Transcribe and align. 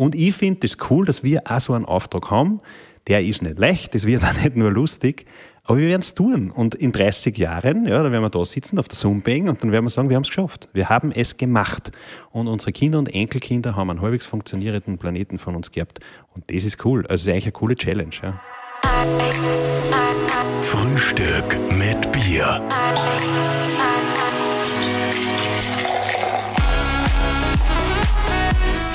Und 0.00 0.14
ich 0.14 0.34
finde 0.34 0.60
es 0.64 0.78
das 0.78 0.90
cool, 0.90 1.04
dass 1.04 1.22
wir 1.22 1.42
auch 1.44 1.60
so 1.60 1.74
einen 1.74 1.84
Auftrag 1.84 2.30
haben. 2.30 2.62
Der 3.06 3.22
ist 3.22 3.42
nicht 3.42 3.58
leicht, 3.58 3.94
das 3.94 4.06
wird 4.06 4.24
auch 4.24 4.32
nicht 4.32 4.56
nur 4.56 4.70
lustig, 4.70 5.26
aber 5.64 5.76
wir 5.76 5.88
werden 5.88 6.00
es 6.00 6.14
tun. 6.14 6.50
Und 6.50 6.74
in 6.74 6.90
30 6.90 7.36
Jahren, 7.36 7.84
ja, 7.84 8.02
da 8.02 8.10
werden 8.10 8.22
wir 8.22 8.30
da 8.30 8.42
sitzen 8.46 8.78
auf 8.78 8.88
der 8.88 8.96
Zoom-Bang 8.96 9.50
und 9.50 9.62
dann 9.62 9.72
werden 9.72 9.84
wir 9.84 9.90
sagen, 9.90 10.08
wir 10.08 10.16
haben 10.16 10.22
es 10.22 10.28
geschafft. 10.28 10.70
Wir 10.72 10.88
haben 10.88 11.12
es 11.12 11.36
gemacht. 11.36 11.90
Und 12.30 12.48
unsere 12.48 12.72
Kinder 12.72 12.98
und 12.98 13.14
Enkelkinder 13.14 13.76
haben 13.76 13.90
einen 13.90 14.00
halbwegs 14.00 14.24
funktionierenden 14.24 14.96
Planeten 14.96 15.38
von 15.38 15.54
uns 15.54 15.70
gehabt. 15.70 15.98
Und 16.34 16.50
das 16.50 16.64
ist 16.64 16.82
cool. 16.86 17.00
Also 17.06 17.12
es 17.16 17.20
ist 17.26 17.28
eigentlich 17.28 17.44
eine 17.44 17.52
coole 17.52 17.74
Challenge. 17.74 18.14
Ja. 18.22 18.40
Frühstück 20.62 21.58
mit 21.76 22.10
Bier. 22.10 22.62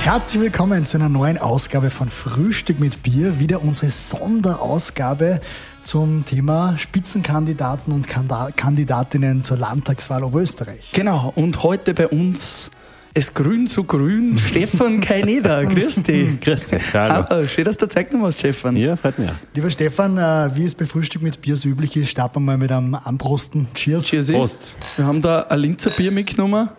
Herzlich 0.05 0.39
willkommen 0.39 0.85
zu 0.85 0.97
einer 0.97 1.09
neuen 1.09 1.39
Ausgabe 1.39 1.89
von 1.89 2.09
Frühstück 2.09 2.79
mit 2.79 3.01
Bier. 3.01 3.39
Wieder 3.39 3.63
unsere 3.63 3.89
Sonderausgabe 3.89 5.41
zum 5.83 6.23
Thema 6.27 6.77
Spitzenkandidaten 6.77 7.91
und 7.91 8.07
Kandidatinnen 8.07 9.43
zur 9.43 9.57
Landtagswahl 9.57 10.23
Oberösterreich. 10.23 10.91
Genau, 10.93 11.33
und 11.35 11.63
heute 11.63 11.95
bei 11.95 12.07
uns 12.07 12.69
es 13.15 13.33
grün 13.33 13.65
zu 13.65 13.85
grün, 13.85 14.37
Stefan 14.47 14.99
Kaineder. 15.01 15.65
Grüß 15.65 15.95
dich. 16.03 16.39
Grüß 16.39 16.67
dich. 16.67 16.93
Hallo. 16.93 17.25
Hallo. 17.27 17.47
Schön, 17.47 17.65
dass 17.65 17.77
du 17.77 17.87
Zeit 17.87 18.11
genommen 18.11 18.27
hast, 18.27 18.37
Stefan. 18.37 18.77
Ja, 18.77 18.95
freut 18.95 19.17
mich. 19.17 19.31
Lieber 19.55 19.71
Stefan, 19.71 20.19
äh, 20.19 20.55
wie 20.55 20.65
es 20.65 20.75
bei 20.75 20.85
Frühstück 20.85 21.23
mit 21.23 21.41
Bier 21.41 21.57
so 21.57 21.67
üblich 21.67 21.97
ist, 21.97 22.11
starten 22.11 22.35
wir 22.35 22.41
mal 22.41 22.57
mit 22.59 22.71
einem 22.71 22.93
Anprosten. 22.93 23.69
Cheers. 23.73 24.05
Cheers. 24.05 24.31
Prost. 24.31 24.75
Wir 24.97 25.05
haben 25.07 25.23
da 25.23 25.47
ein 25.49 25.57
Linzer 25.57 25.89
Bier 25.89 26.11
mitgenommen. 26.11 26.69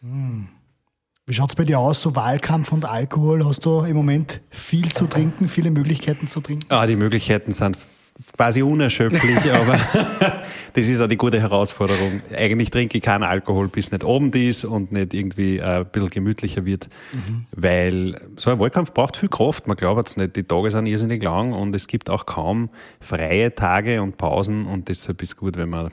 Mm. 0.00 0.53
Wie 1.26 1.32
schaut 1.32 1.48
es 1.48 1.56
bei 1.56 1.64
dir 1.64 1.78
aus, 1.78 2.02
so 2.02 2.14
Wahlkampf 2.14 2.70
und 2.70 2.84
Alkohol? 2.84 3.46
Hast 3.46 3.64
du 3.64 3.80
im 3.80 3.96
Moment 3.96 4.42
viel 4.50 4.92
zu 4.92 5.06
trinken, 5.06 5.48
viele 5.48 5.70
Möglichkeiten 5.70 6.26
zu 6.26 6.42
trinken? 6.42 6.66
Ah, 6.68 6.86
die 6.86 6.96
Möglichkeiten 6.96 7.50
sind 7.52 7.78
quasi 8.36 8.60
unerschöpflich, 8.60 9.50
aber 9.54 9.78
das 10.74 10.86
ist 10.86 11.00
auch 11.00 11.08
die 11.08 11.16
gute 11.16 11.40
Herausforderung. 11.40 12.20
Eigentlich 12.36 12.68
trinke 12.68 12.98
ich 12.98 13.02
keinen 13.02 13.22
Alkohol, 13.22 13.68
bis 13.68 13.90
nicht 13.90 14.04
Abend 14.04 14.36
ist 14.36 14.66
und 14.66 14.92
nicht 14.92 15.14
irgendwie 15.14 15.56
äh, 15.56 15.78
ein 15.78 15.86
bisschen 15.86 16.10
gemütlicher 16.10 16.66
wird, 16.66 16.88
mhm. 17.14 17.46
weil 17.52 18.20
so 18.36 18.50
ein 18.50 18.58
Wahlkampf 18.58 18.92
braucht 18.92 19.16
viel 19.16 19.30
Kraft. 19.30 19.66
Man 19.66 19.78
glaubt 19.78 20.06
es 20.06 20.18
nicht, 20.18 20.36
die 20.36 20.42
Tage 20.42 20.70
sind 20.70 20.84
irrsinnig 20.84 21.22
lang 21.22 21.54
und 21.54 21.74
es 21.74 21.86
gibt 21.86 22.10
auch 22.10 22.26
kaum 22.26 22.68
freie 23.00 23.54
Tage 23.54 24.02
und 24.02 24.18
Pausen 24.18 24.66
und 24.66 24.90
deshalb 24.90 25.22
ist 25.22 25.30
es 25.30 25.36
gut, 25.38 25.56
wenn 25.56 25.70
man 25.70 25.90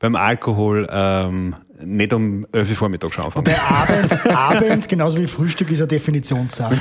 beim 0.00 0.16
Alkohol 0.16 0.88
ähm, 0.90 1.54
nicht 1.84 2.12
um 2.12 2.46
11 2.52 2.70
Uhr 2.70 2.76
Vormittag 2.76 3.18
anfangen. 3.18 3.44
Bei 3.44 3.60
Abend, 3.60 4.26
Abend, 4.34 4.88
genauso 4.88 5.18
wie 5.18 5.26
Frühstück, 5.26 5.70
ist 5.70 5.80
eine 5.80 5.88
Definitionssache. 5.88 6.74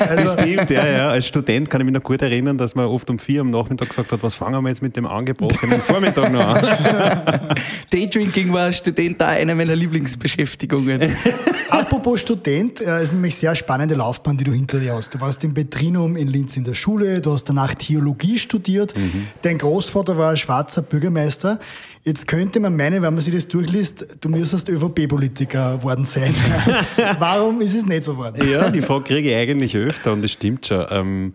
Also 0.00 0.14
das 0.24 0.32
stimmt, 0.34 0.70
ja, 0.70 0.86
ja. 0.86 1.08
Als 1.08 1.26
Student 1.26 1.70
kann 1.70 1.80
ich 1.80 1.84
mich 1.86 1.94
noch 1.94 2.02
gut 2.02 2.20
erinnern, 2.22 2.58
dass 2.58 2.74
man 2.74 2.86
oft 2.86 3.08
um 3.10 3.18
vier 3.18 3.40
am 3.40 3.50
Nachmittag 3.50 3.88
gesagt 3.88 4.12
hat, 4.12 4.22
was 4.22 4.34
fangen 4.34 4.62
wir 4.62 4.68
jetzt 4.68 4.82
mit 4.82 4.96
dem 4.96 5.06
angebrochenen 5.06 5.80
Vormittag 5.82 6.32
noch 6.32 6.46
an? 6.46 7.54
Daydrinking 7.90 8.52
war 8.52 8.62
als 8.62 8.78
Student 8.78 9.20
da 9.20 9.28
eine 9.28 9.54
meiner 9.54 9.76
Lieblingsbeschäftigungen. 9.76 11.02
Apropos 11.70 12.20
Student, 12.20 12.80
äh, 12.80 13.02
ist 13.02 13.12
nämlich 13.12 13.34
sehr 13.36 13.54
spannende 13.54 13.94
Laufbahn, 13.94 14.36
die 14.36 14.44
du 14.44 14.52
hinter 14.52 14.78
dir 14.78 14.94
hast. 14.94 15.14
Du 15.14 15.20
warst 15.20 15.42
im 15.44 15.54
Betrinum 15.54 16.16
in 16.16 16.28
Linz 16.28 16.56
in 16.56 16.64
der 16.64 16.74
Schule, 16.74 17.20
du 17.20 17.32
hast 17.32 17.44
danach 17.44 17.74
Theologie 17.74 18.38
studiert, 18.38 18.96
mhm. 18.96 19.28
dein 19.42 19.58
Großvater 19.58 20.18
war 20.18 20.30
ein 20.30 20.36
schwarzer 20.36 20.82
Bürgermeister. 20.82 21.58
Jetzt 22.04 22.26
könnte 22.26 22.58
man 22.58 22.76
meinen, 22.76 23.02
wenn 23.02 23.14
man 23.14 23.22
sich 23.22 23.32
das 23.32 23.46
durchliest, 23.46 24.01
du 24.20 24.28
müsstest 24.28 24.68
ÖVP-Politiker 24.68 25.82
worden 25.82 26.04
sein. 26.04 26.34
Warum 27.18 27.60
ist 27.60 27.74
es 27.74 27.86
nicht 27.86 28.04
so 28.04 28.12
geworden? 28.12 28.48
Ja, 28.48 28.70
die 28.70 28.80
Frage 28.80 29.04
kriege 29.04 29.30
ich 29.30 29.36
eigentlich 29.36 29.76
öfter 29.76 30.12
und 30.12 30.22
das 30.22 30.32
stimmt 30.32 30.66
schon. 30.66 30.86
Ähm, 30.90 31.34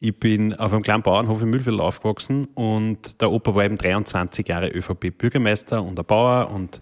ich 0.00 0.18
bin 0.18 0.54
auf 0.54 0.72
einem 0.72 0.82
kleinen 0.82 1.02
Bauernhof 1.02 1.40
in 1.42 1.50
Mühlviertel 1.50 1.80
aufgewachsen 1.80 2.46
und 2.54 3.20
der 3.20 3.30
Opa 3.30 3.54
war 3.54 3.64
eben 3.64 3.78
23 3.78 4.46
Jahre 4.46 4.68
ÖVP-Bürgermeister 4.68 5.82
und 5.82 5.98
ein 5.98 6.04
Bauer 6.04 6.50
und 6.50 6.80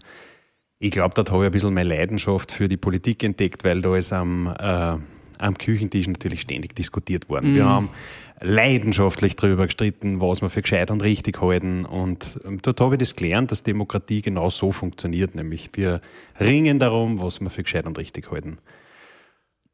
ich 0.79 0.91
glaube, 0.91 1.13
dort 1.15 1.31
habe 1.31 1.43
ich 1.43 1.45
ein 1.45 1.51
bisschen 1.53 1.73
meine 1.73 1.87
Leidenschaft 1.87 2.51
für 2.51 2.67
die 2.67 2.75
Politik 2.75 3.23
entdeckt, 3.23 3.63
weil 3.63 3.81
da 3.81 3.95
ist 3.95 4.11
am, 4.11 4.53
äh, 4.59 4.97
am 5.39 5.57
Küchentisch 5.57 6.07
natürlich 6.07 6.41
ständig 6.41 6.75
diskutiert 6.75 7.29
worden. 7.29 7.53
Mm. 7.53 7.55
Wir 7.55 7.65
haben 7.65 7.89
leidenschaftlich 8.39 9.35
darüber 9.35 9.65
gestritten, 9.65 10.19
was 10.19 10.41
wir 10.41 10.49
für 10.49 10.61
gescheit 10.61 10.91
und 10.91 11.01
richtig 11.01 11.41
halten. 11.41 11.85
Und 11.85 12.39
ähm, 12.45 12.59
dort 12.61 12.81
habe 12.81 12.95
ich 12.95 12.99
das 12.99 13.15
gelernt, 13.15 13.51
dass 13.51 13.63
Demokratie 13.63 14.21
genau 14.21 14.49
so 14.49 14.71
funktioniert, 14.71 15.35
nämlich 15.35 15.69
wir 15.73 16.01
ringen 16.39 16.79
darum, 16.79 17.21
was 17.21 17.39
wir 17.39 17.49
für 17.49 17.63
gescheit 17.63 17.85
und 17.85 17.97
richtig 17.97 18.31
halten. 18.31 18.57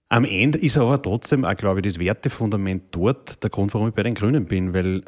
Am 0.09 0.25
Ende 0.25 0.58
ist 0.58 0.78
aber 0.78 1.02
trotzdem 1.02 1.46
auch, 1.46 1.56
glaube 1.56 1.80
ich, 1.80 1.84
das 1.84 2.00
Wertefundament 2.00 2.86
dort 2.92 3.44
der 3.44 3.52
Grund, 3.52 3.74
warum 3.74 3.90
ich 3.90 3.94
bei 3.94 4.03
den 4.03 4.16
Grünen 4.16 4.46
bin, 4.46 4.74
weil 4.74 5.03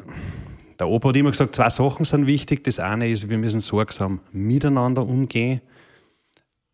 der 0.78 0.88
Opa 0.88 1.08
hat 1.08 1.16
immer 1.16 1.30
gesagt, 1.30 1.56
zwei 1.56 1.70
Sachen 1.70 2.04
sind 2.04 2.26
wichtig. 2.26 2.64
Das 2.64 2.78
eine 2.78 3.08
ist, 3.08 3.28
wir 3.28 3.38
müssen 3.38 3.60
sorgsam 3.60 4.20
miteinander 4.30 5.06
umgehen. 5.06 5.60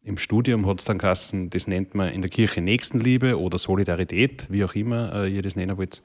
Im 0.03 0.17
Studium 0.17 0.67
hat 0.67 0.78
es 0.78 0.84
dann 0.84 0.99
geheißen, 0.99 1.50
das 1.50 1.67
nennt 1.67 1.94
man 1.94 2.11
in 2.11 2.22
der 2.22 2.31
Kirche 2.31 2.62
Nächstenliebe 2.62 3.38
oder 3.38 3.59
Solidarität, 3.59 4.47
wie 4.50 4.65
auch 4.65 4.75
immer 4.75 5.25
äh, 5.25 5.28
ihr 5.28 5.43
das 5.43 5.56
nennen 5.56 5.77
wollt. 5.77 6.03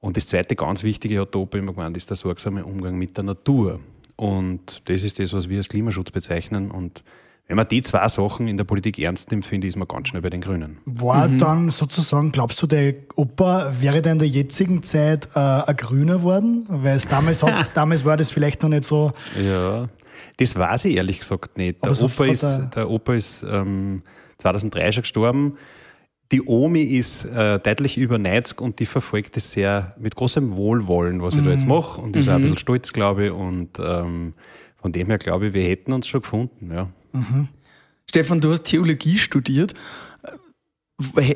Und 0.00 0.16
das 0.16 0.26
zweite 0.26 0.54
ganz 0.54 0.82
Wichtige 0.82 1.20
hat 1.20 1.34
der 1.34 1.40
Opa 1.40 1.58
immer 1.58 1.72
gemeint, 1.72 1.96
ist 1.96 2.10
der 2.10 2.16
sorgsame 2.16 2.64
Umgang 2.64 2.96
mit 2.96 3.16
der 3.16 3.24
Natur. 3.24 3.80
Und 4.16 4.82
das 4.88 5.02
ist 5.02 5.18
das, 5.18 5.32
was 5.32 5.48
wir 5.48 5.58
als 5.58 5.68
Klimaschutz 5.68 6.10
bezeichnen. 6.10 6.70
Und 6.70 7.04
wenn 7.48 7.56
man 7.56 7.66
die 7.66 7.82
zwei 7.82 8.06
Sachen 8.08 8.46
in 8.46 8.56
der 8.56 8.64
Politik 8.64 8.98
ernst 8.98 9.30
nimmt, 9.30 9.46
finde 9.46 9.66
ich, 9.66 9.72
ist 9.74 9.78
man 9.78 9.88
ganz 9.88 10.08
schnell 10.08 10.22
bei 10.22 10.30
den 10.30 10.40
Grünen. 10.40 10.78
War 10.84 11.28
mhm. 11.28 11.38
dann 11.38 11.70
sozusagen, 11.70 12.30
glaubst 12.30 12.60
du, 12.60 12.66
der 12.66 12.94
Opa 13.16 13.72
wäre 13.80 14.02
da 14.02 14.12
in 14.12 14.18
der 14.18 14.28
jetzigen 14.28 14.82
Zeit 14.82 15.30
äh, 15.34 15.38
ein 15.38 15.76
Grüner 15.76 16.22
worden? 16.22 16.66
Weil 16.68 16.96
es 16.96 17.08
damals, 17.08 17.40
damals 17.74 18.04
war 18.04 18.16
das 18.16 18.30
vielleicht 18.30 18.62
noch 18.62 18.68
nicht 18.68 18.84
so. 18.84 19.12
Ja, 19.42 19.88
das 20.36 20.56
weiß 20.56 20.84
ich 20.84 20.96
ehrlich 20.96 21.20
gesagt 21.20 21.56
nicht. 21.56 21.84
Der, 21.84 21.94
so 21.94 22.06
Opa, 22.06 22.26
ist, 22.26 22.60
der 22.74 22.90
Opa 22.90 23.14
ist 23.14 23.42
ähm, 23.42 24.02
2003 24.38 24.92
schon 24.92 25.02
gestorben. 25.02 25.58
Die 26.30 26.42
Omi 26.42 26.82
ist 26.82 27.24
äh, 27.24 27.58
deutlich 27.58 27.96
über 27.96 28.18
90 28.18 28.60
und 28.60 28.80
die 28.80 28.86
verfolgt 28.86 29.36
es 29.38 29.52
sehr 29.52 29.94
mit 29.98 30.14
großem 30.14 30.56
Wohlwollen, 30.56 31.22
was 31.22 31.36
ich 31.36 31.44
da 31.44 31.50
jetzt 31.50 31.62
mhm. 31.62 31.70
mache 31.70 32.00
und 32.00 32.14
ist 32.16 32.26
mhm. 32.26 32.32
auch 32.32 32.34
ein 32.34 32.40
mhm. 32.40 32.44
bisschen 32.44 32.58
stolz, 32.58 32.92
glaube 32.92 33.26
ich. 33.26 33.32
Und 33.32 33.78
ähm, 33.78 34.34
von 34.76 34.92
dem 34.92 35.06
her 35.06 35.18
glaube 35.18 35.48
ich, 35.48 35.54
wir 35.54 35.64
hätten 35.64 35.92
uns 35.92 36.06
schon 36.06 36.20
gefunden. 36.20 36.70
Ja. 36.70 36.88
Mhm. 37.12 37.48
Stefan, 38.08 38.40
du 38.40 38.50
hast 38.50 38.64
Theologie 38.64 39.16
studiert. 39.16 39.74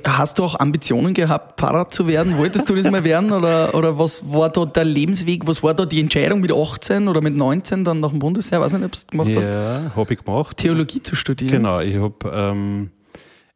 Hast 0.05 0.39
du 0.39 0.45
auch 0.45 0.59
Ambitionen 0.59 1.15
gehabt, 1.15 1.61
Pfarrer 1.61 1.89
zu 1.89 2.09
werden? 2.09 2.37
Wolltest 2.37 2.69
du 2.69 2.75
das 2.75 2.91
mal 2.91 3.05
werden? 3.05 3.31
Oder, 3.33 3.73
oder 3.75 3.97
was 3.97 4.23
war 4.33 4.51
da 4.51 4.65
der 4.65 4.85
Lebensweg? 4.85 5.47
Was 5.47 5.63
war 5.63 5.73
da 5.73 5.87
die 5.87 6.01
Entscheidung 6.01 6.41
mit 6.41 6.53
18 6.53 7.07
oder 7.07 7.21
mit 7.21 7.37
19 7.37 7.85
dann 7.85 8.01
nach 8.01 8.11
dem 8.11 8.19
Bundesheer? 8.19 8.61
Weiß 8.61 8.73
nicht, 8.73 8.85
ob 8.85 8.91
du 8.91 8.99
es 8.99 9.07
gemacht 9.07 9.29
ja, 9.29 9.37
hast. 9.37 9.47
Ja, 9.47 9.93
habe 9.95 10.13
ich 10.13 10.25
gemacht. 10.25 10.57
Theologie 10.57 11.01
zu 11.01 11.15
studieren. 11.15 11.53
Genau, 11.53 11.79
ich 11.79 11.95
habe 11.95 12.17
ähm, 12.35 12.91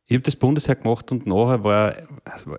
ich 0.09 0.15
habe 0.15 0.22
das 0.22 0.37
Bundesheer 0.37 0.77
gemacht 0.77 1.11
und 1.11 1.27
nachher 1.27 1.65
war, 1.65 1.94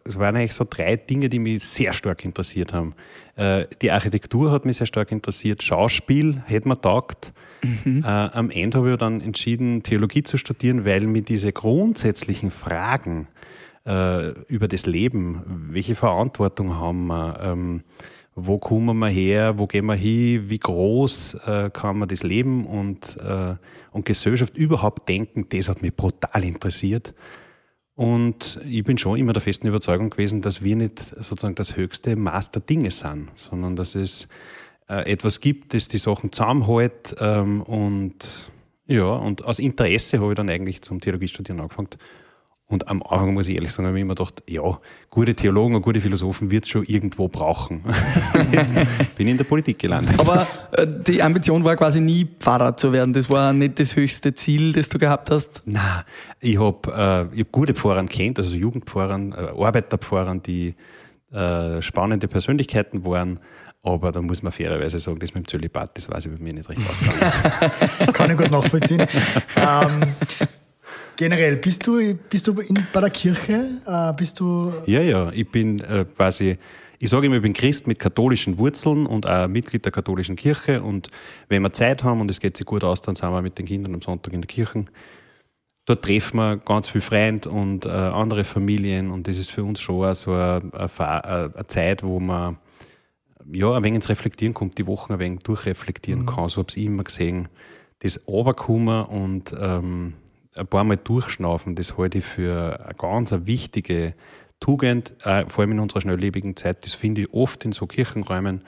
es 0.03 0.19
waren 0.19 0.35
eigentlich 0.35 0.53
so 0.53 0.65
drei 0.69 0.97
Dinge, 0.97 1.29
die 1.29 1.39
mich 1.39 1.63
sehr 1.63 1.93
stark 1.93 2.25
interessiert 2.25 2.73
haben. 2.73 2.93
Äh, 3.37 3.67
die 3.81 3.91
Architektur 3.91 4.51
hat 4.51 4.65
mich 4.65 4.77
sehr 4.77 4.87
stark 4.87 5.13
interessiert, 5.13 5.63
Schauspiel 5.63 6.43
hätte 6.45 6.67
mir 6.67 6.81
taugt. 6.81 7.31
Mhm. 7.63 8.03
Äh, 8.03 8.07
am 8.07 8.49
Ende 8.49 8.79
habe 8.79 8.91
ich 8.91 8.97
dann 8.97 9.21
entschieden, 9.21 9.81
Theologie 9.81 10.23
zu 10.23 10.37
studieren, 10.37 10.83
weil 10.83 11.01
mir 11.07 11.21
diese 11.21 11.53
grundsätzlichen 11.53 12.51
Fragen 12.51 13.29
äh, 13.85 14.31
über 14.47 14.67
das 14.67 14.85
Leben, 14.85 15.69
welche 15.69 15.95
Verantwortung 15.95 16.75
haben 16.75 17.07
wir, 17.07 17.39
ähm, 17.41 17.83
wo 18.35 18.57
kommen 18.57 18.99
wir 18.99 19.07
her, 19.07 19.57
wo 19.57 19.67
gehen 19.67 19.85
wir 19.85 19.95
hin, 19.95 20.49
wie 20.49 20.59
groß 20.59 21.37
kann 21.73 21.97
man 21.97 22.07
das 22.07 22.21
Leben 22.21 22.67
und 22.67 23.17
und 23.91 24.05
Gesellschaft 24.05 24.57
überhaupt 24.57 25.09
denken, 25.09 25.47
das 25.49 25.69
hat 25.69 25.81
mich 25.81 25.95
brutal 25.95 26.43
interessiert. 26.43 27.13
Und 27.95 28.59
ich 28.67 28.83
bin 28.83 28.97
schon 28.97 29.17
immer 29.17 29.33
der 29.33 29.41
festen 29.41 29.67
Überzeugung 29.67 30.11
gewesen, 30.11 30.41
dass 30.41 30.63
wir 30.63 30.75
nicht 30.75 30.99
sozusagen 30.99 31.55
das 31.55 31.75
höchste 31.75 32.15
Maß 32.15 32.51
der 32.51 32.61
Dinge 32.61 32.91
sind, 32.91 33.29
sondern 33.35 33.75
dass 33.75 33.95
es 33.95 34.27
äh, 34.87 35.11
etwas 35.11 35.39
gibt, 35.39 35.73
das 35.73 35.87
die 35.87 35.97
Sachen 35.97 36.31
zusammenhält. 36.31 37.15
Ähm, 37.19 37.63
und 37.63 38.51
ja, 38.85 39.09
und 39.09 39.43
aus 39.45 39.59
Interesse 39.59 40.19
habe 40.19 40.33
ich 40.33 40.35
dann 40.35 40.49
eigentlich 40.49 40.81
zum 40.81 41.01
Theologiestudieren 41.01 41.59
angefangen 41.59 41.89
und 42.69 42.89
am 42.89 43.01
Anfang 43.01 43.33
muss 43.33 43.47
ich 43.47 43.55
ehrlich 43.55 43.71
sagen, 43.71 43.87
habe 43.87 43.97
ich 43.97 44.01
immer 44.01 44.13
gedacht, 44.13 44.43
ja, 44.49 44.61
gute 45.09 45.33
Theologen 45.33 45.75
und 45.75 45.81
gute 45.81 46.01
Philosophen 46.01 46.51
wird 46.51 46.65
es 46.65 46.69
schon 46.69 46.83
irgendwo 46.83 47.29
brauchen. 47.29 47.81
Jetzt 48.51 48.73
bin 49.15 49.27
ich 49.27 49.31
in 49.31 49.37
der 49.37 49.45
Politik 49.45 49.79
gelandet. 49.79 50.19
Aber 50.19 50.45
äh, 50.73 50.85
die 50.85 51.23
Ambition 51.23 51.63
war 51.63 51.77
quasi 51.77 52.01
nie 52.01 52.27
Pfarrer 52.39 52.75
zu 52.75 52.91
werden. 52.91 53.13
Das 53.13 53.29
war 53.29 53.53
nicht 53.53 53.79
das 53.79 53.95
höchste 53.95 54.33
Ziel, 54.33 54.73
das 54.73 54.89
du 54.89 54.99
gehabt 54.99 55.31
hast? 55.31 55.61
Na, 55.63 56.03
ich 56.41 56.59
habe 56.59 56.91
äh, 57.33 57.39
hab 57.39 57.51
gute 57.53 57.73
Pfarrer 57.73 58.05
kennt, 58.05 58.37
also 58.37 58.53
Jugendpfarrer, 58.53 59.17
äh, 59.17 59.63
Arbeiterpfarrer, 59.63 60.37
die 60.39 60.75
äh, 61.31 61.81
spannende 61.81 62.27
Persönlichkeiten 62.27 63.05
waren. 63.05 63.39
Aber 63.83 64.11
da 64.11 64.21
muss 64.21 64.43
man 64.43 64.51
fairerweise 64.51 64.99
sagen, 64.99 65.19
das 65.19 65.33
mit 65.33 65.45
dem 65.45 65.47
Zölibat, 65.47 65.97
das 65.97 66.11
weiß 66.11 66.25
ich 66.25 66.35
bei 66.35 66.43
mir 66.43 66.53
nicht 66.53 66.67
recht 66.67 66.81
ausgegangen. 66.89 67.31
Kann 68.13 68.31
ich 68.31 68.37
gut 68.37 68.51
nachvollziehen. 68.51 69.07
ähm, 69.55 70.15
Generell, 71.17 71.57
bist 71.57 71.85
du, 71.87 72.13
bist 72.29 72.45
du 72.45 72.53
in, 72.59 72.85
bei 72.93 73.01
der 73.01 73.09
Kirche? 73.09 73.81
Äh, 73.87 74.13
bist 74.13 74.39
du 74.39 74.71
Ja, 74.85 75.01
ja, 75.01 75.31
ich 75.33 75.49
bin 75.49 75.79
äh, 75.79 76.05
quasi, 76.15 76.57
ich 76.99 77.09
sage 77.09 77.25
immer, 77.25 77.37
ich 77.37 77.41
bin 77.41 77.53
Christ 77.53 77.87
mit 77.87 77.97
katholischen 77.97 78.59
Wurzeln 78.59 79.07
und 79.07 79.25
auch 79.25 79.47
Mitglied 79.47 79.83
der 79.83 79.91
katholischen 79.91 80.35
Kirche. 80.35 80.83
Und 80.83 81.09
wenn 81.49 81.63
wir 81.63 81.73
Zeit 81.73 82.03
haben 82.03 82.21
und 82.21 82.29
es 82.29 82.39
geht 82.39 82.55
sich 82.55 82.67
gut 82.67 82.83
aus, 82.83 83.01
dann 83.01 83.15
sind 83.15 83.31
wir 83.31 83.41
mit 83.41 83.57
den 83.57 83.65
Kindern 83.65 83.95
am 83.95 84.01
Sonntag 84.01 84.31
in 84.31 84.41
der 84.41 84.47
Kirche. 84.47 84.85
Dort 85.87 86.05
treffen 86.05 86.37
wir 86.37 86.57
ganz 86.57 86.87
viele 86.87 87.01
Freunde 87.01 87.49
und 87.49 87.87
äh, 87.87 87.89
andere 87.89 88.43
Familien 88.43 89.09
und 89.09 89.27
das 89.27 89.39
ist 89.39 89.49
für 89.49 89.63
uns 89.63 89.79
schon 89.79 90.13
so 90.13 90.33
eine, 90.33 90.61
eine, 90.73 91.51
eine 91.55 91.65
Zeit, 91.65 92.03
wo 92.03 92.19
man 92.19 92.57
ja, 93.51 93.73
ein 93.73 93.83
wenig 93.83 93.95
ins 93.95 94.09
Reflektieren 94.09 94.53
kommt, 94.53 94.77
die 94.77 94.85
Wochen 94.85 95.13
ein 95.13 95.19
wenig 95.19 95.39
durchreflektieren 95.39 96.27
kann. 96.27 96.49
So 96.49 96.59
habe 96.59 96.69
ich 96.75 96.85
immer 96.85 97.03
gesehen. 97.03 97.47
Das 97.99 98.19
Runterkommen 98.27 99.05
und 99.05 99.55
ähm, 99.59 100.13
ein 100.59 100.67
paar 100.67 100.83
Mal 100.83 100.97
durchschnaufen, 100.97 101.75
das 101.75 101.97
halte 101.97 102.19
ich 102.19 102.25
für 102.25 102.79
eine 102.83 102.93
ganz 102.95 103.33
eine 103.33 103.45
wichtige 103.47 104.13
Tugend, 104.59 105.15
äh, 105.23 105.45
vor 105.47 105.61
allem 105.61 105.73
in 105.73 105.79
unserer 105.79 106.01
schnelllebigen 106.01 106.55
Zeit. 106.55 106.83
Das 106.85 106.93
finde 106.93 107.21
ich 107.21 107.33
oft 107.33 107.63
in 107.65 107.71
so 107.71 107.85
Kirchenräumen, 107.85 108.61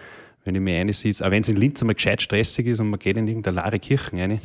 wenn 0.46 0.56
ich 0.56 0.62
mich 0.62 0.76
einsitze, 0.76 1.26
auch 1.26 1.32
wenn 1.32 1.42
es 1.42 1.50
in 1.50 1.58
Linz 1.58 1.82
einmal 1.82 1.96
gescheit 1.96 2.22
stressig 2.22 2.68
ist 2.68 2.80
und 2.80 2.90
man 2.90 3.00
geht 3.00 3.18
in 3.18 3.28
irgendeine 3.28 3.62
leere 3.62 3.80
Kirche 3.80 4.14
rein, 4.14 4.40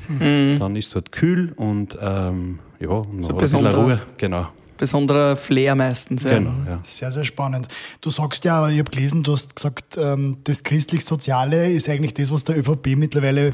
dann 0.58 0.76
ist 0.76 0.94
dort 0.94 1.12
kühl 1.12 1.52
und 1.56 1.98
ähm, 2.00 2.58
ja, 2.80 2.88
und 2.88 3.14
man 3.14 3.24
hat 3.24 3.30
ein 3.30 3.38
bisschen 3.38 3.66
Ruhe. 3.66 4.00
Genau, 4.16 4.48
Besonderer 4.76 5.36
Flair 5.36 5.74
meistens. 5.74 6.24
Ja. 6.24 6.38
genau, 6.38 6.52
ja. 6.66 6.80
Sehr, 6.86 7.10
sehr 7.10 7.24
spannend. 7.24 7.68
Du 8.00 8.10
sagst 8.10 8.44
ja, 8.44 8.68
ich 8.68 8.78
habe 8.78 8.90
gelesen, 8.90 9.22
du 9.22 9.32
hast 9.32 9.54
gesagt, 9.54 9.96
ähm, 9.96 10.38
das 10.44 10.62
christlich-soziale 10.62 11.72
ist 11.72 11.88
eigentlich 11.88 12.14
das, 12.14 12.32
was 12.32 12.44
der 12.44 12.58
ÖVP 12.58 12.96
mittlerweile 12.96 13.52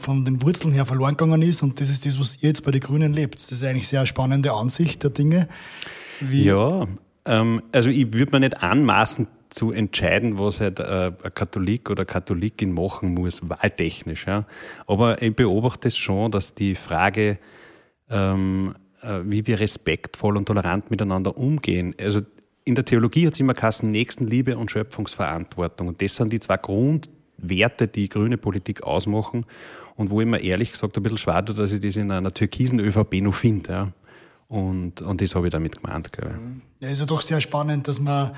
von 0.00 0.24
den 0.24 0.42
Wurzeln 0.42 0.72
her 0.72 0.86
verloren 0.86 1.16
gegangen 1.16 1.42
ist 1.42 1.62
und 1.62 1.80
das 1.80 1.88
ist 1.88 2.04
das, 2.04 2.18
was 2.18 2.42
ihr 2.42 2.48
jetzt 2.48 2.64
bei 2.64 2.70
den 2.70 2.80
Grünen 2.80 3.12
lebt. 3.12 3.36
Das 3.36 3.52
ist 3.52 3.64
eigentlich 3.64 3.88
sehr 3.88 4.00
eine 4.00 4.06
spannende 4.06 4.52
Ansicht 4.52 5.02
der 5.02 5.10
Dinge. 5.10 5.48
Wie, 6.20 6.44
Ja, 6.44 6.86
ähm, 7.26 7.62
also 7.72 7.90
ich 7.90 8.12
würde 8.12 8.32
mir 8.32 8.40
nicht 8.40 8.62
anmaßen 8.62 9.28
zu 9.50 9.72
entscheiden, 9.72 10.38
was 10.38 10.60
halt 10.60 10.80
äh, 10.80 11.12
ein 11.22 11.34
Katholik 11.34 11.90
oder 11.90 12.04
Katholikin 12.04 12.72
machen 12.72 13.14
muss, 13.14 13.48
wahltechnisch. 13.48 14.26
Ja. 14.26 14.44
Aber 14.86 15.22
ich 15.22 15.34
beobachte 15.34 15.88
es 15.88 15.96
schon, 15.96 16.30
dass 16.30 16.54
die 16.54 16.74
Frage, 16.74 17.38
ähm, 18.10 18.74
äh, 18.74 18.85
wie 19.02 19.46
wir 19.46 19.60
respektvoll 19.60 20.36
und 20.36 20.46
tolerant 20.46 20.90
miteinander 20.90 21.36
umgehen, 21.36 21.94
also 22.00 22.20
in 22.66 22.74
der 22.74 22.84
Theologie 22.84 23.26
hat 23.26 23.34
es 23.34 23.40
immer 23.40 23.54
geheißen, 23.54 23.90
Nächstenliebe 23.90 24.58
und 24.58 24.70
Schöpfungsverantwortung. 24.72 25.86
Und 25.86 26.02
das 26.02 26.16
sind 26.16 26.32
die 26.32 26.40
zwei 26.40 26.56
Grundwerte, 26.56 27.86
die 27.86 28.08
grüne 28.08 28.38
Politik 28.38 28.82
ausmachen 28.82 29.46
und 29.94 30.10
wo 30.10 30.20
ich 30.20 30.26
mir 30.26 30.42
ehrlich 30.42 30.72
gesagt 30.72 30.96
ein 30.96 31.02
bisschen 31.02 31.44
tue, 31.46 31.54
dass 31.54 31.72
ich 31.72 31.80
das 31.80 31.96
in 31.96 32.10
einer 32.10 32.34
türkisen 32.34 32.80
ÖVP 32.80 33.22
noch 33.22 33.34
finde. 33.34 33.70
Ja. 33.70 33.92
Und, 34.48 35.00
und 35.00 35.20
das 35.20 35.34
habe 35.34 35.46
ich 35.46 35.52
damit 35.52 35.80
gemeint. 35.80 36.12
Gell. 36.12 36.38
Ja, 36.80 36.88
ist 36.88 37.00
ja 37.00 37.06
doch 37.06 37.20
sehr 37.20 37.40
spannend, 37.40 37.86
dass 37.86 38.00
man 38.00 38.32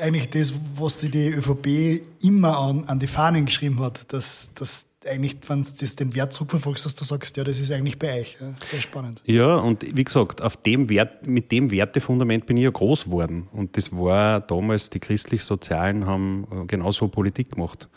eigentlich 0.00 0.30
das, 0.30 0.52
was 0.76 1.00
die 1.00 1.28
ÖVP 1.28 2.02
immer 2.22 2.58
an, 2.58 2.84
an 2.84 2.98
die 2.98 3.06
Fahnen 3.06 3.46
geschrieben 3.46 3.80
hat, 3.80 4.12
dass, 4.12 4.50
dass 4.54 4.86
eigentlich, 5.06 5.36
wenn 5.48 5.62
du 5.62 5.68
das 5.78 5.96
den 5.96 6.14
Wert 6.14 6.32
zurückverfolgst, 6.32 6.84
dass 6.84 6.94
du 6.94 7.04
sagst, 7.04 7.36
ja, 7.36 7.44
das 7.44 7.60
ist 7.60 7.70
eigentlich 7.70 7.98
bei 7.98 8.20
euch. 8.20 8.36
Ja, 8.40 8.52
sehr 8.70 8.80
spannend. 8.80 9.22
Ja, 9.24 9.56
und 9.56 9.96
wie 9.96 10.04
gesagt, 10.04 10.42
auf 10.42 10.56
dem 10.56 10.88
Wert, 10.88 11.26
mit 11.26 11.52
dem 11.52 11.70
Wertefundament 11.70 12.46
bin 12.46 12.56
ich 12.56 12.64
ja 12.64 12.70
groß 12.70 13.04
geworden. 13.04 13.48
Und 13.52 13.76
das 13.76 13.92
war 13.92 14.40
damals, 14.40 14.90
die 14.90 15.00
christlich-sozialen 15.00 16.06
haben 16.06 16.46
äh, 16.50 16.66
genauso 16.66 17.08
Politik 17.08 17.52
gemacht. 17.52 17.88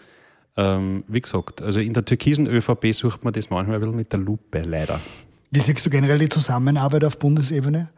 Ähm, 0.58 1.04
wie 1.08 1.22
gesagt, 1.22 1.62
also 1.62 1.80
in 1.80 1.94
der 1.94 2.06
türkisen 2.06 2.48
ÖVP 2.48 2.94
sucht 2.94 3.24
man 3.24 3.34
das 3.34 3.50
manchmal 3.50 3.76
ein 3.76 3.82
bisschen 3.82 3.96
mit 3.96 4.12
der 4.12 4.20
Lupe, 4.20 4.62
leider. 4.62 5.00
Wie 5.52 5.60
siehst 5.60 5.86
du 5.86 5.90
generell 5.90 6.20
die 6.20 6.30
Zusammenarbeit 6.30 7.04
auf 7.04 7.18
Bundesebene? 7.18 7.90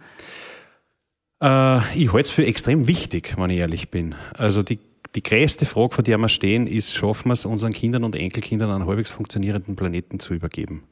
Äh, 1.41 1.97
ich 1.97 2.13
halte 2.13 2.21
es 2.21 2.29
für 2.29 2.45
extrem 2.45 2.87
wichtig, 2.87 3.33
wenn 3.37 3.49
ich 3.49 3.57
ehrlich 3.57 3.89
bin. 3.89 4.15
Also 4.37 4.63
die, 4.63 4.79
die 5.15 5.23
größte 5.23 5.65
Frage, 5.65 5.95
vor 5.95 6.03
der 6.03 6.17
wir 6.17 6.29
stehen, 6.29 6.67
ist, 6.67 6.93
schaffen 6.93 7.29
wir 7.29 7.33
es 7.33 7.45
unseren 7.45 7.73
Kindern 7.73 8.03
und 8.03 8.15
Enkelkindern 8.15 8.69
einen 8.69 8.85
halbwegs 8.85 9.09
funktionierenden 9.09 9.75
Planeten 9.75 10.19
zu 10.19 10.33
übergeben? 10.33 10.83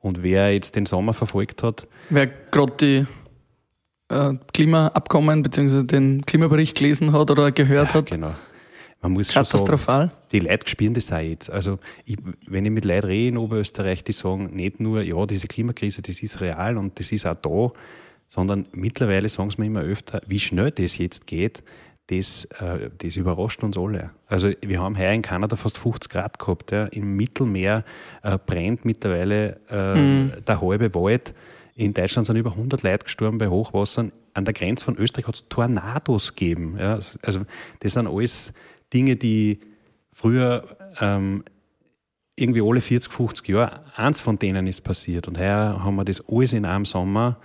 Und 0.00 0.22
wer 0.22 0.52
jetzt 0.52 0.76
den 0.76 0.86
Sommer 0.86 1.12
verfolgt 1.12 1.62
hat, 1.62 1.86
Wer 2.08 2.26
gerade 2.26 2.72
die 2.80 3.06
äh, 4.08 4.34
Klimaabkommen 4.52 5.42
bzw. 5.42 5.84
den 5.84 6.24
Klimabericht 6.26 6.76
gelesen 6.76 7.12
hat 7.12 7.30
oder 7.30 7.52
gehört 7.52 7.94
hat, 7.94 8.10
genau. 8.10 8.34
Man 9.02 9.12
muss 9.12 9.32
schon 9.32 9.44
sagen, 9.44 9.58
katastrophal. 9.58 10.10
die 10.30 10.40
Leute 10.40 10.68
spüren 10.68 10.92
das 10.92 11.10
auch 11.10 11.20
jetzt. 11.20 11.50
Also, 11.50 11.78
ich, 12.04 12.18
wenn 12.46 12.66
ich 12.66 12.70
mit 12.70 12.84
Leuten 12.84 13.06
rede 13.06 13.28
in 13.28 13.38
Oberösterreich, 13.38 14.04
die 14.04 14.12
sagen 14.12 14.54
nicht 14.54 14.78
nur, 14.78 15.02
ja, 15.02 15.24
diese 15.24 15.46
Klimakrise, 15.46 16.02
das 16.02 16.22
ist 16.22 16.40
real 16.42 16.76
und 16.76 16.98
das 16.98 17.10
ist 17.10 17.26
auch 17.26 17.34
da, 17.36 17.72
sondern 18.28 18.66
mittlerweile 18.72 19.28
sagen 19.28 19.50
sie 19.50 19.60
mir 19.60 19.68
immer 19.68 19.80
öfter, 19.80 20.20
wie 20.26 20.38
schnell 20.38 20.70
das 20.70 20.98
jetzt 20.98 21.26
geht, 21.26 21.64
das, 22.10 22.44
äh, 22.44 22.90
das 22.98 23.16
überrascht 23.16 23.62
uns 23.62 23.78
alle. 23.78 24.10
Also, 24.26 24.50
wir 24.62 24.80
haben 24.80 24.98
heuer 24.98 25.12
in 25.12 25.22
Kanada 25.22 25.54
fast 25.56 25.78
50 25.78 26.10
Grad 26.10 26.38
gehabt. 26.38 26.72
Ja. 26.72 26.86
Im 26.86 27.16
Mittelmeer 27.16 27.84
äh, 28.22 28.36
brennt 28.44 28.84
mittlerweile 28.84 29.60
äh, 29.68 30.40
der 30.42 30.60
halbe 30.60 30.94
Wald. 30.94 31.34
In 31.76 31.94
Deutschland 31.94 32.26
sind 32.26 32.36
über 32.36 32.50
100 32.50 32.82
Leute 32.82 33.04
gestorben 33.04 33.38
bei 33.38 33.48
Hochwassern. 33.48 34.12
An 34.34 34.44
der 34.44 34.54
Grenze 34.54 34.84
von 34.84 34.96
Österreich 34.96 35.26
hat 35.26 35.36
es 35.36 35.48
Tornados 35.48 36.34
gegeben. 36.34 36.76
Ja. 36.78 36.94
Also, 37.22 37.40
das 37.78 37.92
sind 37.92 38.08
alles 38.08 38.54
Dinge, 38.92 39.14
die 39.14 39.60
früher 40.10 40.64
ähm, 41.00 41.44
irgendwie 42.34 42.62
alle 42.62 42.80
40, 42.80 43.12
50 43.12 43.48
Jahre, 43.48 43.84
eins 43.94 44.18
von 44.18 44.38
denen 44.38 44.66
ist 44.66 44.80
passiert. 44.80 45.28
Und 45.28 45.38
heuer 45.38 45.84
haben 45.84 45.94
wir 45.94 46.04
das 46.04 46.22
alles 46.28 46.52
in 46.54 46.64
einem 46.64 46.84
Sommer. 46.84 47.38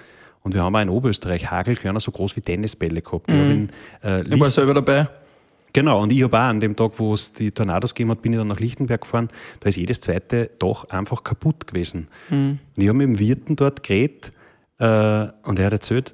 Und 0.45 0.53
wir 0.53 0.61
haben 0.61 0.75
auch 0.75 0.81
in 0.81 0.89
Oberösterreich 0.89 1.49
Hagelkörner 1.49 1.99
so 1.99 2.11
groß 2.11 2.35
wie 2.35 2.41
Tennisbälle 2.41 3.01
gehabt. 3.01 3.31
Ich 3.31 3.35
hab 3.35 3.49
in, 3.49 3.69
äh, 4.03 4.21
Ich 4.31 4.39
war 4.39 4.51
selber 4.51 4.75
dabei. 4.75 5.09
Genau, 5.73 6.03
und 6.03 6.13
ich 6.13 6.21
habe 6.21 6.37
auch 6.37 6.41
an 6.43 6.59
dem 6.59 6.75
Tag, 6.75 6.91
wo 6.97 7.15
es 7.15 7.33
die 7.33 7.51
Tornados 7.51 7.95
gegeben 7.95 8.11
hat, 8.11 8.21
bin 8.21 8.31
ich 8.31 8.37
dann 8.37 8.49
nach 8.49 8.59
Lichtenberg 8.59 9.01
gefahren. 9.01 9.27
Da 9.59 9.69
ist 9.69 9.75
jedes 9.77 10.01
zweite 10.01 10.51
Dach 10.59 10.85
einfach 10.85 11.23
kaputt 11.23 11.65
gewesen. 11.65 12.09
Und 12.75 12.83
ich 12.83 12.87
habe 12.87 12.99
mit 12.99 13.07
dem 13.07 13.17
Wirten 13.19 13.55
dort 13.55 13.81
geredet 13.81 14.31
äh, 14.77 14.85
und 14.85 15.57
er 15.57 15.65
hat 15.65 15.73
erzählt, 15.73 16.13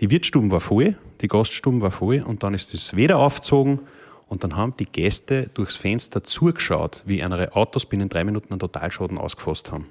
die 0.00 0.08
Wirtsstuben 0.08 0.50
war 0.50 0.60
voll, 0.60 0.96
die 1.20 1.28
Gaststuben 1.28 1.82
war 1.82 1.90
voll 1.90 2.22
und 2.22 2.42
dann 2.42 2.54
ist 2.54 2.72
das 2.72 2.96
wieder 2.96 3.18
aufgezogen 3.18 3.80
und 4.28 4.44
dann 4.44 4.56
haben 4.56 4.74
die 4.78 4.86
Gäste 4.86 5.50
durchs 5.52 5.76
Fenster 5.76 6.22
zugeschaut, 6.22 7.02
wie 7.04 7.22
andere 7.22 7.54
Autos 7.54 7.84
binnen 7.84 8.08
drei 8.08 8.24
Minuten 8.24 8.50
einen 8.50 8.60
Totalschaden 8.60 9.18
ausgefasst 9.18 9.70
haben. 9.70 9.88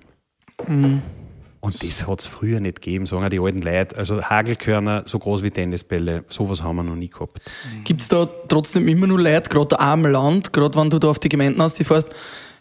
Und 1.59 1.83
das 1.83 2.07
hat 2.07 2.19
es 2.19 2.25
früher 2.25 2.59
nicht 2.59 2.81
gegeben, 2.81 3.07
sagen 3.07 3.30
die 3.30 3.39
alten 3.39 3.62
Leute. 3.62 3.98
Also 3.98 4.21
Hagelkörner, 4.21 5.04
so 5.06 5.19
groß 5.19 5.44
wie 5.44 5.50
Tennisbälle, 5.50 6.24
sowas 6.27 6.63
haben 6.63 6.75
wir 6.77 6.83
noch 6.83 6.95
nie 6.95 7.09
gehabt. 7.09 7.39
Gibt 7.83 8.01
es 8.01 8.07
da 8.07 8.27
trotzdem 8.48 8.88
immer 8.88 9.08
nur 9.08 9.20
Leute, 9.20 9.50
gerade 9.50 9.79
am 9.79 10.05
Land, 10.05 10.53
gerade 10.53 10.79
wenn 10.79 10.89
du 10.89 11.00
da 11.00 11.10
auf 11.10 11.20
die 11.20 11.29
Gemeinden 11.29 11.62
hast, 11.62 11.79
die 11.79 11.84
fährst, 11.84 12.10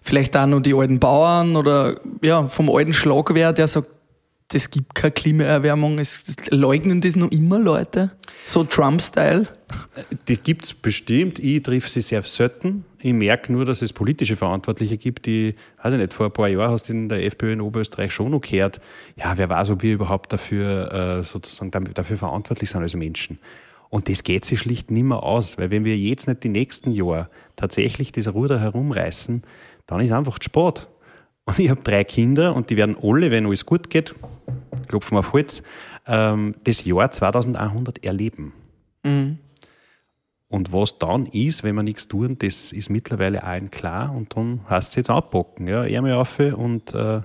vielleicht 0.02 0.36
auch 0.36 0.46
noch 0.46 0.60
die 0.60 0.74
alten 0.74 0.98
Bauern 0.98 1.56
oder 1.56 1.96
ja, 2.22 2.48
vom 2.48 2.70
alten 2.70 2.92
Schlagwehr, 2.92 3.52
der 3.52 3.68
sagt, 3.68 3.88
das 4.48 4.70
gibt 4.70 4.94
keine 4.94 5.10
Klimaerwärmung, 5.10 5.98
es 5.98 6.24
leugnen 6.50 7.00
das 7.00 7.16
noch 7.16 7.30
immer 7.32 7.58
Leute? 7.58 8.12
So 8.46 8.62
Trump-Style? 8.62 9.48
Die 10.28 10.36
gibt's 10.36 10.72
bestimmt. 10.72 11.40
Ich 11.40 11.62
triff 11.62 11.88
sie 11.88 12.00
sehr 12.00 12.22
selten. 12.22 12.84
Ich 13.00 13.12
merke 13.12 13.52
nur, 13.52 13.64
dass 13.64 13.82
es 13.82 13.92
politische 13.92 14.36
Verantwortliche 14.36 14.96
gibt, 14.96 15.26
die, 15.26 15.56
weiß 15.82 15.94
ich 15.94 15.98
nicht, 15.98 16.14
vor 16.14 16.26
ein 16.26 16.32
paar 16.32 16.48
Jahren 16.48 16.70
hast 16.70 16.88
du 16.88 16.92
in 16.92 17.08
der 17.08 17.24
FPÖ 17.24 17.52
in 17.52 17.60
Oberösterreich 17.60 18.12
schon 18.12 18.30
noch 18.30 18.40
gehört, 18.40 18.80
ja, 19.16 19.36
wer 19.36 19.48
weiß, 19.48 19.70
ob 19.70 19.82
wir 19.82 19.94
überhaupt 19.94 20.32
dafür, 20.32 20.92
äh, 20.92 21.22
sozusagen 21.24 21.70
dafür 21.70 22.16
verantwortlich 22.16 22.70
sind 22.70 22.82
als 22.82 22.94
Menschen. 22.94 23.38
Und 23.88 24.08
das 24.08 24.24
geht 24.24 24.44
sich 24.44 24.60
schlicht 24.60 24.90
nimmer 24.90 25.22
aus, 25.22 25.58
weil 25.58 25.70
wenn 25.70 25.84
wir 25.84 25.96
jetzt 25.96 26.28
nicht 26.28 26.44
die 26.44 26.48
nächsten 26.48 26.92
Jahre 26.92 27.30
tatsächlich 27.56 28.12
das 28.12 28.32
Ruder 28.32 28.60
herumreißen, 28.60 29.42
dann 29.86 30.00
ist 30.00 30.12
einfach 30.12 30.38
Sport. 30.40 30.88
Und 31.46 31.58
ich 31.60 31.70
habe 31.70 31.80
drei 31.82 32.04
Kinder 32.04 32.54
und 32.54 32.70
die 32.70 32.76
werden 32.76 32.96
alle, 33.00 33.30
wenn 33.30 33.46
alles 33.46 33.64
gut 33.64 33.88
geht, 33.88 34.14
klopfen 34.88 35.14
wir 35.14 35.20
auf 35.20 35.32
Holz, 35.32 35.62
ähm, 36.06 36.54
das 36.64 36.84
Jahr 36.84 37.10
2100 37.10 38.04
erleben. 38.04 38.52
Und 40.48 40.72
was 40.72 40.98
dann 40.98 41.26
ist, 41.26 41.64
wenn 41.64 41.74
wir 41.74 41.82
nichts 41.82 42.08
tun, 42.08 42.36
das 42.38 42.72
ist 42.72 42.90
mittlerweile 42.90 43.44
allen 43.44 43.70
klar 43.70 44.14
und 44.14 44.36
dann 44.36 44.60
heißt 44.68 44.90
es 44.90 44.94
jetzt 44.96 45.10
abbocken. 45.10 45.66
Ja, 45.66 45.84
Ärmel 45.84 46.14
auf 46.14 46.38
und, 46.38 46.94
äh, 46.94 47.20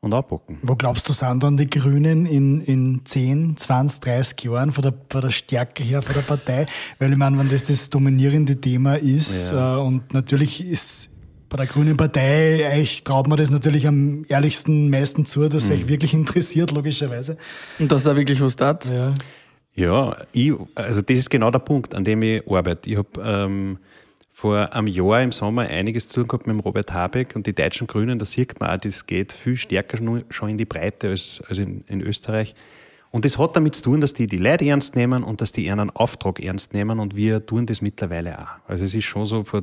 und 0.00 0.14
abbocken. 0.14 0.58
Wo 0.62 0.76
glaubst 0.76 1.08
du, 1.08 1.12
sind 1.12 1.42
dann 1.42 1.56
die 1.56 1.68
Grünen 1.68 2.26
in, 2.26 2.60
in 2.60 3.02
10, 3.04 3.56
20, 3.56 4.00
30 4.00 4.44
Jahren 4.44 4.72
von 4.72 4.82
der, 4.82 4.94
von 5.10 5.20
der 5.22 5.30
Stärke 5.30 5.82
her, 5.82 6.02
von 6.02 6.14
der 6.14 6.22
Partei? 6.22 6.66
Weil 6.98 7.12
ich 7.12 7.18
meine, 7.18 7.38
wenn 7.38 7.48
das 7.48 7.66
das 7.66 7.90
dominierende 7.90 8.60
Thema 8.60 8.96
ist 8.96 9.50
äh, 9.50 9.54
und 9.54 10.14
natürlich 10.14 10.64
ist 10.64 11.07
bei 11.48 11.56
der 11.56 11.66
Grünen 11.66 11.96
Partei, 11.96 12.78
euch 12.78 13.04
traut 13.04 13.26
man 13.26 13.38
das 13.38 13.50
natürlich 13.50 13.86
am 13.86 14.24
ehrlichsten 14.28 14.90
meisten 14.90 15.26
zu, 15.26 15.48
dass 15.48 15.64
es 15.64 15.70
euch 15.70 15.88
wirklich 15.88 16.12
interessiert, 16.14 16.72
logischerweise. 16.72 17.36
Und 17.78 17.90
dass 17.90 18.04
da 18.04 18.16
wirklich 18.16 18.40
was 18.40 18.56
tat? 18.56 18.86
Ja. 18.86 19.14
Ja, 19.74 20.16
ich, 20.32 20.52
also 20.74 21.02
das 21.02 21.18
ist 21.18 21.30
genau 21.30 21.52
der 21.52 21.60
Punkt, 21.60 21.94
an 21.94 22.02
dem 22.02 22.20
ich 22.22 22.42
arbeite. 22.50 22.90
Ich 22.90 22.96
habe 22.96 23.08
ähm, 23.22 23.78
vor 24.28 24.72
einem 24.72 24.88
Jahr 24.88 25.22
im 25.22 25.30
Sommer 25.30 25.62
einiges 25.62 26.08
zu 26.08 26.20
tun 26.20 26.28
gehabt 26.28 26.46
mit 26.48 26.54
dem 26.54 26.60
Robert 26.60 26.92
Habeck 26.92 27.36
und 27.36 27.46
die 27.46 27.54
deutschen 27.54 27.86
Grünen, 27.86 28.18
da 28.18 28.24
sieht 28.24 28.58
man 28.58 28.70
auch, 28.70 28.76
das 28.76 29.06
geht 29.06 29.32
viel 29.32 29.56
stärker 29.56 29.96
schon 29.96 30.24
schon 30.30 30.48
in 30.48 30.58
die 30.58 30.64
Breite 30.64 31.10
als, 31.10 31.42
als 31.48 31.58
in, 31.58 31.84
in 31.86 32.00
Österreich. 32.00 32.56
Und 33.10 33.24
das 33.24 33.38
hat 33.38 33.56
damit 33.56 33.76
zu 33.76 33.82
tun, 33.82 34.00
dass 34.00 34.14
die 34.14 34.26
die 34.26 34.36
Leute 34.36 34.66
ernst 34.66 34.96
nehmen 34.96 35.22
und 35.22 35.40
dass 35.40 35.52
die 35.52 35.66
ihren 35.66 35.90
Auftrag 35.90 36.40
ernst 36.40 36.74
nehmen 36.74 36.98
und 36.98 37.16
wir 37.16 37.46
tun 37.46 37.64
das 37.66 37.80
mittlerweile 37.80 38.38
auch. 38.38 38.68
Also 38.68 38.84
es 38.84 38.94
ist 38.94 39.04
schon 39.04 39.26
so, 39.26 39.44
vor 39.44 39.62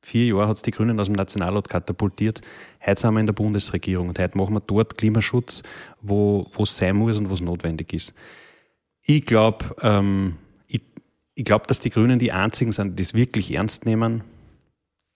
vier 0.00 0.26
Jahren 0.26 0.48
hat 0.48 0.56
es 0.56 0.62
die 0.62 0.70
Grünen 0.70 0.98
aus 1.00 1.06
dem 1.06 1.14
Nationalrat 1.14 1.68
katapultiert. 1.68 2.40
Heute 2.84 3.00
sind 3.00 3.14
wir 3.14 3.20
in 3.20 3.26
der 3.26 3.32
Bundesregierung 3.32 4.08
und 4.08 4.18
heute 4.18 4.38
machen 4.38 4.54
wir 4.54 4.60
dort 4.60 4.96
Klimaschutz, 4.96 5.62
wo 6.00 6.46
es 6.58 6.76
sein 6.76 6.96
muss 6.96 7.18
und 7.18 7.30
wo 7.30 7.34
es 7.34 7.40
notwendig 7.40 7.92
ist. 7.92 8.14
Ich 9.02 9.24
glaube, 9.24 9.74
ähm, 9.82 10.36
ich, 10.66 10.82
ich 11.34 11.44
glaube, 11.44 11.66
dass 11.66 11.80
die 11.80 11.90
Grünen 11.90 12.18
die 12.18 12.32
einzigen 12.32 12.72
sind, 12.72 12.98
die 12.98 13.02
das 13.02 13.14
wirklich 13.14 13.54
ernst 13.54 13.86
nehmen. 13.86 14.22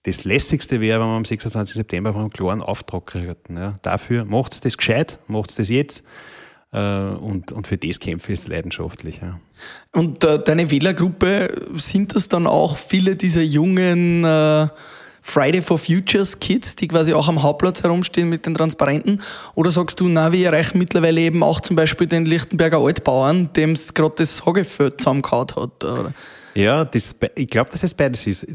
Das 0.03 0.25
lässigste 0.25 0.81
wäre, 0.81 0.99
wenn 0.99 1.07
man 1.07 1.17
am 1.17 1.25
26. 1.25 1.75
September 1.75 2.13
einen 2.15 2.29
klaren 2.29 2.61
Auftrag 2.61 3.05
kriegen. 3.05 3.35
Ja. 3.55 3.75
Dafür 3.83 4.25
macht's 4.25 4.59
das 4.59 4.77
gescheit, 4.77 5.19
macht's 5.27 5.55
das 5.55 5.69
jetzt. 5.69 6.03
Äh, 6.73 6.79
und, 6.79 7.51
und 7.51 7.67
für 7.67 7.77
das 7.77 7.99
kämpfe 7.99 8.33
ich 8.33 8.47
leidenschaftlich. 8.47 9.19
Ja. 9.21 9.39
Und 9.91 10.23
äh, 10.23 10.43
deine 10.43 10.71
Wählergruppe, 10.71 11.67
sind 11.75 12.15
das 12.15 12.27
dann 12.27 12.47
auch 12.47 12.77
viele 12.77 13.15
dieser 13.15 13.43
jungen 13.43 14.23
äh, 14.23 14.67
Friday 15.21 15.61
for 15.61 15.77
Futures 15.77 16.39
Kids, 16.39 16.75
die 16.75 16.87
quasi 16.87 17.13
auch 17.13 17.29
am 17.29 17.43
Hauptplatz 17.43 17.83
herumstehen 17.83 18.27
mit 18.27 18.45
den 18.45 18.55
Transparenten? 18.55 19.21
Oder 19.55 19.71
sagst 19.71 19.99
du, 19.99 20.07
na, 20.09 20.31
wir 20.31 20.47
erreichen 20.47 20.79
mittlerweile 20.79 21.21
eben 21.21 21.43
auch 21.43 21.61
zum 21.61 21.75
Beispiel 21.75 22.07
den 22.07 22.25
Lichtenberger 22.25 22.79
Altbauern, 22.79 23.53
dem 23.53 23.71
es 23.71 23.93
gerade 23.93 24.15
das 24.17 24.45
Hagefeld 24.45 24.99
zusammengehauen 24.99 25.47
hat? 25.55 25.83
Oder? 25.83 26.13
Ja, 26.55 26.85
das, 26.85 27.15
ich 27.35 27.47
glaube, 27.47 27.71
dass 27.71 27.83
es 27.83 27.93
beides 27.93 28.27
ist. 28.27 28.45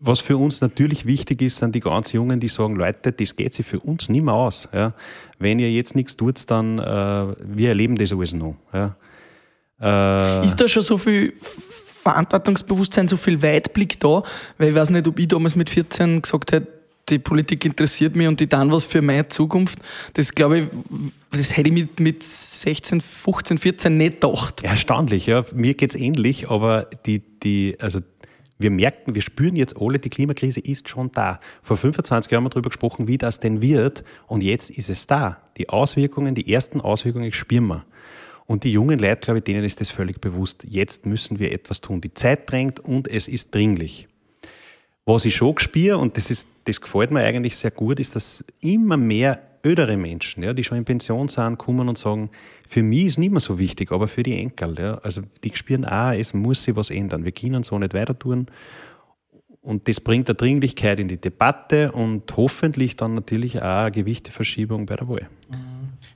Was 0.00 0.20
für 0.20 0.36
uns 0.36 0.60
natürlich 0.60 1.06
wichtig 1.06 1.42
ist, 1.42 1.56
sind 1.56 1.74
die 1.74 1.80
ganz 1.80 2.12
Jungen, 2.12 2.38
die 2.38 2.48
sagen, 2.48 2.76
Leute, 2.76 3.10
das 3.12 3.34
geht 3.34 3.52
sich 3.52 3.66
für 3.66 3.80
uns 3.80 4.08
nicht 4.08 4.22
mehr 4.22 4.34
aus. 4.34 4.68
Ja. 4.72 4.94
Wenn 5.38 5.58
ihr 5.58 5.70
jetzt 5.70 5.96
nichts 5.96 6.16
tut, 6.16 6.48
dann 6.50 6.78
äh, 6.78 6.82
wir 6.82 7.70
erleben 7.70 7.96
das 7.96 8.12
alles 8.12 8.32
noch. 8.32 8.56
Ja. 8.72 8.96
Äh, 9.80 10.46
ist 10.46 10.56
da 10.56 10.68
schon 10.68 10.82
so 10.82 10.98
viel 10.98 11.32
Verantwortungsbewusstsein, 12.02 13.08
so 13.08 13.16
viel 13.16 13.42
Weitblick 13.42 13.98
da? 14.00 14.22
Weil 14.56 14.68
ich 14.68 14.74
weiß 14.74 14.90
nicht, 14.90 15.06
ob 15.08 15.18
ich 15.18 15.28
damals 15.28 15.56
mit 15.56 15.68
14 15.68 16.22
gesagt 16.22 16.52
hätte, 16.52 16.68
die 17.08 17.18
Politik 17.18 17.64
interessiert 17.64 18.14
mich 18.16 18.28
und 18.28 18.38
die 18.38 18.48
dann 18.48 18.70
was 18.70 18.84
für 18.84 19.02
meine 19.02 19.28
Zukunft. 19.28 19.78
Das 20.14 20.34
glaube 20.34 20.58
ich, 20.58 20.66
das 21.30 21.56
hätte 21.56 21.70
ich 21.70 21.74
mit, 21.74 22.00
mit 22.00 22.22
16, 22.22 23.00
15, 23.00 23.58
14 23.58 23.96
nicht 23.96 24.20
gedacht. 24.20 24.62
Erstaunlich, 24.62 25.26
ja. 25.26 25.44
Mir 25.54 25.74
geht's 25.74 25.94
ähnlich, 25.94 26.50
aber 26.50 26.86
die, 27.06 27.22
die, 27.42 27.76
also 27.80 28.00
wir 28.58 28.70
merken, 28.70 29.14
wir 29.14 29.22
spüren 29.22 29.56
jetzt 29.56 29.80
alle, 29.80 29.98
die 29.98 30.10
Klimakrise 30.10 30.60
ist 30.60 30.88
schon 30.88 31.12
da. 31.12 31.38
Vor 31.62 31.76
25 31.76 32.30
Jahren 32.30 32.40
haben 32.40 32.46
wir 32.46 32.50
darüber 32.50 32.70
gesprochen, 32.70 33.06
wie 33.06 33.18
das 33.18 33.40
denn 33.40 33.62
wird. 33.62 34.04
Und 34.26 34.42
jetzt 34.42 34.70
ist 34.70 34.90
es 34.90 35.06
da. 35.06 35.40
Die 35.56 35.68
Auswirkungen, 35.68 36.34
die 36.34 36.52
ersten 36.52 36.80
Auswirkungen 36.80 37.32
spüren 37.32 37.68
wir. 37.68 37.84
Und 38.46 38.64
die 38.64 38.72
jungen 38.72 38.98
Leute, 38.98 39.20
glaube 39.20 39.38
ich, 39.38 39.44
denen 39.44 39.62
ist 39.62 39.80
das 39.80 39.90
völlig 39.90 40.20
bewusst. 40.20 40.64
Jetzt 40.68 41.06
müssen 41.06 41.38
wir 41.38 41.52
etwas 41.52 41.80
tun. 41.80 42.00
Die 42.00 42.14
Zeit 42.14 42.50
drängt 42.50 42.80
und 42.80 43.06
es 43.06 43.28
ist 43.28 43.54
dringlich. 43.54 44.08
Was 45.04 45.24
ich 45.24 45.36
schon 45.36 45.56
spüre, 45.58 45.98
und 45.98 46.16
das, 46.16 46.30
ist, 46.30 46.48
das 46.64 46.80
gefällt 46.80 47.10
mir 47.10 47.20
eigentlich 47.20 47.56
sehr 47.56 47.70
gut, 47.70 48.00
ist, 48.00 48.16
dass 48.16 48.44
immer 48.60 48.96
mehr 48.96 49.40
ödere 49.64 49.96
Menschen, 49.96 50.42
ja, 50.42 50.52
die 50.52 50.64
schon 50.64 50.78
in 50.78 50.84
Pension 50.84 51.28
sind, 51.28 51.58
kommen 51.58 51.88
und 51.88 51.98
sagen, 51.98 52.30
für 52.68 52.82
mich 52.82 53.06
ist 53.06 53.18
nicht 53.18 53.30
mehr 53.30 53.40
so 53.40 53.58
wichtig, 53.58 53.90
aber 53.90 54.08
für 54.08 54.22
die 54.22 54.38
Enkel. 54.38 54.76
Ja, 54.78 54.94
also 54.98 55.22
die 55.42 55.50
spüren 55.54 55.86
auch, 55.86 56.12
es 56.12 56.34
muss 56.34 56.62
sich 56.62 56.76
was 56.76 56.90
ändern. 56.90 57.24
Wir 57.24 57.32
können 57.32 57.62
so 57.62 57.78
nicht 57.78 57.94
weiter 57.94 58.16
tun. 58.16 58.46
Und 59.62 59.88
das 59.88 60.00
bringt 60.00 60.28
eine 60.28 60.36
Dringlichkeit 60.36 61.00
in 61.00 61.08
die 61.08 61.20
Debatte 61.20 61.92
und 61.92 62.36
hoffentlich 62.36 62.96
dann 62.96 63.14
natürlich 63.14 63.60
auch 63.60 63.82
eine 63.84 63.90
Gewichteverschiebung 63.90 64.86
bei 64.86 64.96
der 64.96 65.08
Wahl. 65.08 65.28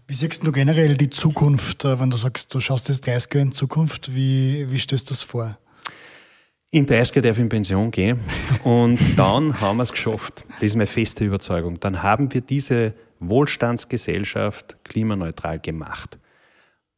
Wie 0.06 0.14
siehst 0.14 0.46
du 0.46 0.52
generell 0.52 0.96
die 0.96 1.10
Zukunft, 1.10 1.84
äh, 1.84 1.98
wenn 1.98 2.10
du 2.10 2.16
sagst, 2.16 2.52
du 2.54 2.60
schaust 2.60 2.88
jetzt 2.88 3.06
30 3.06 3.34
Jahre 3.34 3.46
in 3.46 3.52
Zukunft, 3.52 4.14
wie, 4.14 4.66
wie 4.70 4.78
stellst 4.78 5.08
du 5.08 5.14
das 5.14 5.22
vor? 5.22 5.58
In 6.70 6.86
30 6.86 7.16
Jahren 7.16 7.24
darf 7.24 7.36
ich 7.38 7.42
in 7.42 7.48
Pension 7.48 7.90
gehen 7.90 8.20
und 8.64 8.98
dann 9.16 9.60
haben 9.60 9.78
wir 9.78 9.84
es 9.84 9.92
geschafft. 9.92 10.44
Das 10.54 10.64
ist 10.64 10.76
meine 10.76 10.86
feste 10.86 11.24
Überzeugung. 11.24 11.80
Dann 11.80 12.02
haben 12.02 12.32
wir 12.32 12.42
diese 12.42 12.94
Wohlstandsgesellschaft 13.20 14.76
klimaneutral 14.84 15.58
gemacht. 15.60 16.18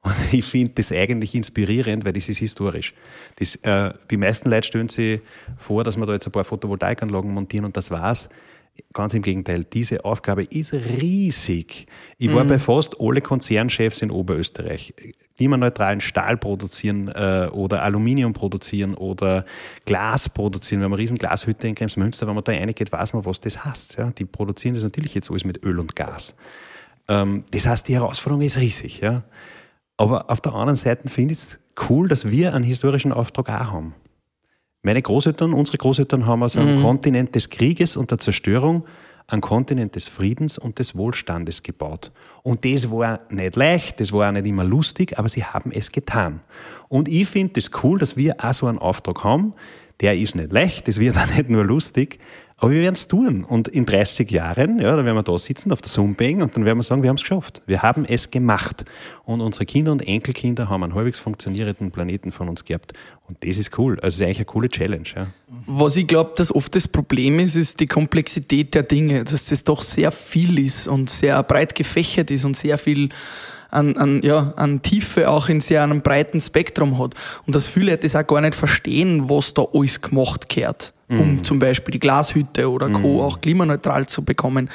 Und 0.04 0.14
ich 0.32 0.44
finde 0.44 0.74
das 0.76 0.92
eigentlich 0.92 1.34
inspirierend, 1.34 2.04
weil 2.04 2.12
das 2.12 2.28
ist 2.28 2.38
historisch. 2.38 2.94
Das, 3.36 3.56
äh, 3.56 3.92
die 4.10 4.16
meisten 4.16 4.50
Leute 4.50 4.66
stellen 4.66 4.88
sich 4.88 5.20
vor, 5.56 5.82
dass 5.82 5.96
wir 5.96 6.06
da 6.06 6.12
jetzt 6.12 6.26
ein 6.26 6.32
paar 6.32 6.44
Photovoltaikanlagen 6.44 7.32
montieren 7.32 7.64
und 7.64 7.76
das 7.76 7.90
war's. 7.90 8.28
Ganz 8.92 9.14
im 9.14 9.22
Gegenteil, 9.22 9.62
diese 9.62 10.04
Aufgabe 10.04 10.42
ist 10.42 10.72
riesig. 10.72 11.86
Ich 12.18 12.32
war 12.34 12.42
mhm. 12.42 12.48
bei 12.48 12.58
fast 12.58 13.00
alle 13.00 13.20
Konzernchefs 13.20 14.02
in 14.02 14.10
Oberösterreich. 14.10 14.92
Klimaneutralen 15.36 16.00
Stahl 16.00 16.36
produzieren 16.36 17.06
äh, 17.08 17.48
oder 17.52 17.82
Aluminium 17.82 18.32
produzieren 18.32 18.94
oder 18.94 19.44
Glas 19.84 20.28
produzieren. 20.28 20.82
Wenn 20.82 20.90
man 20.90 20.98
riesen 20.98 21.18
Glashütte 21.18 21.68
in 21.68 21.76
Kremsmünster, 21.76 22.26
wenn 22.26 22.34
man 22.34 22.42
da 22.42 22.50
reingeht, 22.50 22.90
weiß 22.90 23.12
man, 23.12 23.24
was 23.24 23.40
das 23.40 23.64
heißt. 23.64 23.96
Ja? 23.96 24.10
Die 24.10 24.24
produzieren 24.24 24.74
das 24.74 24.82
natürlich 24.82 25.14
jetzt 25.14 25.30
alles 25.30 25.44
mit 25.44 25.64
Öl 25.64 25.78
und 25.78 25.94
Gas. 25.94 26.34
Ähm, 27.06 27.44
das 27.52 27.68
heißt, 27.68 27.86
die 27.86 27.94
Herausforderung 27.94 28.42
ist 28.42 28.58
riesig. 28.58 29.00
Ja? 29.00 29.22
Aber 29.96 30.30
auf 30.30 30.40
der 30.40 30.54
anderen 30.54 30.76
Seite 30.76 31.08
finde 31.08 31.32
ich 31.32 31.38
es 31.38 31.58
cool, 31.88 32.08
dass 32.08 32.30
wir 32.30 32.54
einen 32.54 32.64
historischen 32.64 33.12
Auftrag 33.12 33.48
auch 33.48 33.72
haben. 33.72 33.94
Meine 34.82 35.00
Großeltern, 35.00 35.54
unsere 35.54 35.78
Großeltern 35.78 36.26
haben 36.26 36.42
aus 36.42 36.56
einem 36.56 36.78
mhm. 36.78 36.82
Kontinent 36.82 37.34
des 37.34 37.48
Krieges 37.48 37.96
und 37.96 38.10
der 38.10 38.18
Zerstörung 38.18 38.84
einen 39.26 39.40
Kontinent 39.40 39.94
des 39.96 40.06
Friedens 40.06 40.58
und 40.58 40.78
des 40.78 40.94
Wohlstandes 40.94 41.62
gebaut. 41.62 42.12
Und 42.42 42.64
das 42.64 42.90
war 42.90 43.20
nicht 43.30 43.56
leicht, 43.56 44.00
das 44.00 44.12
war 44.12 44.28
auch 44.28 44.32
nicht 44.32 44.46
immer 44.46 44.64
lustig, 44.64 45.18
aber 45.18 45.28
sie 45.28 45.44
haben 45.44 45.72
es 45.72 45.92
getan. 45.92 46.40
Und 46.88 47.08
ich 47.08 47.26
finde 47.26 47.58
es 47.58 47.70
das 47.70 47.82
cool, 47.82 47.98
dass 47.98 48.16
wir 48.16 48.36
auch 48.38 48.52
so 48.52 48.66
einen 48.66 48.78
Auftrag 48.78 49.24
haben. 49.24 49.54
Der 50.00 50.16
ist 50.16 50.34
nicht 50.34 50.52
leicht, 50.52 50.88
das 50.88 50.98
wird 50.98 51.16
auch 51.16 51.26
nicht 51.34 51.48
nur 51.48 51.64
lustig, 51.64 52.18
aber 52.58 52.70
wir 52.70 52.82
werden 52.82 52.94
es 52.94 53.08
tun. 53.08 53.44
Und 53.44 53.68
in 53.68 53.84
30 53.84 54.30
Jahren, 54.30 54.78
ja, 54.78 54.94
dann 54.94 55.04
werden 55.04 55.16
wir 55.16 55.22
da 55.24 55.36
sitzen 55.38 55.72
auf 55.72 55.82
der 55.82 55.90
Zoom-Bang 55.90 56.40
und 56.40 56.56
dann 56.56 56.64
werden 56.64 56.78
wir 56.78 56.82
sagen, 56.82 57.02
wir 57.02 57.10
haben 57.10 57.16
es 57.16 57.22
geschafft. 57.22 57.62
Wir 57.66 57.82
haben 57.82 58.04
es 58.04 58.30
gemacht. 58.30 58.84
Und 59.24 59.40
unsere 59.40 59.66
Kinder 59.66 59.90
und 59.90 60.06
Enkelkinder 60.06 60.68
haben 60.68 60.84
einen 60.84 60.94
halbwegs 60.94 61.18
funktionierenden 61.18 61.90
Planeten 61.90 62.30
von 62.30 62.48
uns 62.48 62.64
gehabt. 62.64 62.92
Und 63.26 63.38
das 63.44 63.58
ist 63.58 63.76
cool. 63.76 63.98
Also 64.00 64.06
es 64.06 64.14
ist 64.16 64.22
eigentlich 64.22 64.38
eine 64.38 64.44
coole 64.46 64.68
Challenge. 64.68 65.08
Ja. 65.16 65.26
Was 65.66 65.96
ich 65.96 66.06
glaube, 66.06 66.32
dass 66.36 66.54
oft 66.54 66.74
das 66.76 66.86
Problem 66.86 67.40
ist, 67.40 67.56
ist 67.56 67.80
die 67.80 67.86
Komplexität 67.86 68.74
der 68.74 68.84
Dinge. 68.84 69.24
Dass 69.24 69.46
das 69.46 69.64
doch 69.64 69.82
sehr 69.82 70.12
viel 70.12 70.58
ist 70.58 70.86
und 70.86 71.10
sehr 71.10 71.42
breit 71.42 71.74
gefächert 71.74 72.30
ist 72.30 72.44
und 72.44 72.56
sehr 72.56 72.78
viel 72.78 73.08
an, 73.70 73.96
an, 73.96 74.22
ja, 74.22 74.54
an 74.56 74.80
Tiefe 74.80 75.28
auch 75.28 75.48
in 75.48 75.60
sehr 75.60 75.82
einem 75.82 76.02
breiten 76.02 76.40
Spektrum 76.40 76.98
hat. 76.98 77.14
Und 77.46 77.56
dass 77.56 77.66
viele 77.66 77.98
das 77.98 78.14
auch 78.14 78.26
gar 78.26 78.40
nicht 78.40 78.54
verstehen, 78.54 79.28
was 79.28 79.54
da 79.54 79.66
alles 79.72 80.00
gemacht 80.00 80.48
gehört 80.48 80.93
um 81.08 81.36
mhm. 81.36 81.44
zum 81.44 81.58
Beispiel 81.58 81.92
die 81.92 82.00
Glashütte 82.00 82.70
oder 82.70 82.88
Co. 82.88 83.14
Mhm. 83.14 83.20
auch 83.20 83.40
klimaneutral 83.40 84.06
zu 84.06 84.24
bekommen. 84.24 84.70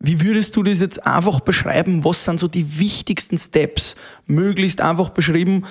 Wie 0.00 0.20
würdest 0.20 0.56
du 0.56 0.62
das 0.62 0.80
jetzt 0.80 1.06
einfach 1.06 1.40
beschreiben? 1.40 2.04
Was 2.04 2.24
sind 2.24 2.38
so 2.38 2.48
die 2.48 2.78
wichtigsten 2.78 3.38
Steps? 3.38 3.96
Möglichst 4.26 4.80
einfach 4.80 5.10
beschrieben, 5.10 5.64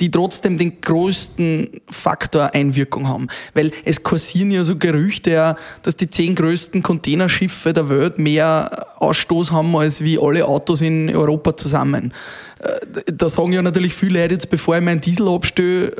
die 0.00 0.10
trotzdem 0.10 0.58
den 0.58 0.80
größten 0.80 1.80
Faktor 1.88 2.50
Einwirkung 2.52 3.06
haben. 3.06 3.28
Weil 3.54 3.70
es 3.84 4.02
kursieren 4.02 4.50
ja 4.50 4.64
so 4.64 4.76
Gerüchte, 4.76 5.54
dass 5.82 5.96
die 5.96 6.10
zehn 6.10 6.34
größten 6.34 6.82
Containerschiffe 6.82 7.72
der 7.72 7.88
Welt 7.88 8.18
mehr 8.18 8.88
Ausstoß 8.96 9.52
haben 9.52 9.74
als 9.76 10.02
wie 10.02 10.18
alle 10.18 10.46
Autos 10.46 10.80
in 10.80 11.14
Europa 11.14 11.56
zusammen. 11.56 12.12
Äh, 12.60 12.80
da 13.06 13.28
sagen 13.28 13.52
ja 13.52 13.62
natürlich 13.62 13.94
viele 13.94 14.20
Leute 14.22 14.34
jetzt, 14.34 14.50
bevor 14.50 14.76
ich 14.76 14.82
meinen 14.82 15.00
Diesel 15.00 15.28
abstelle, 15.28 15.94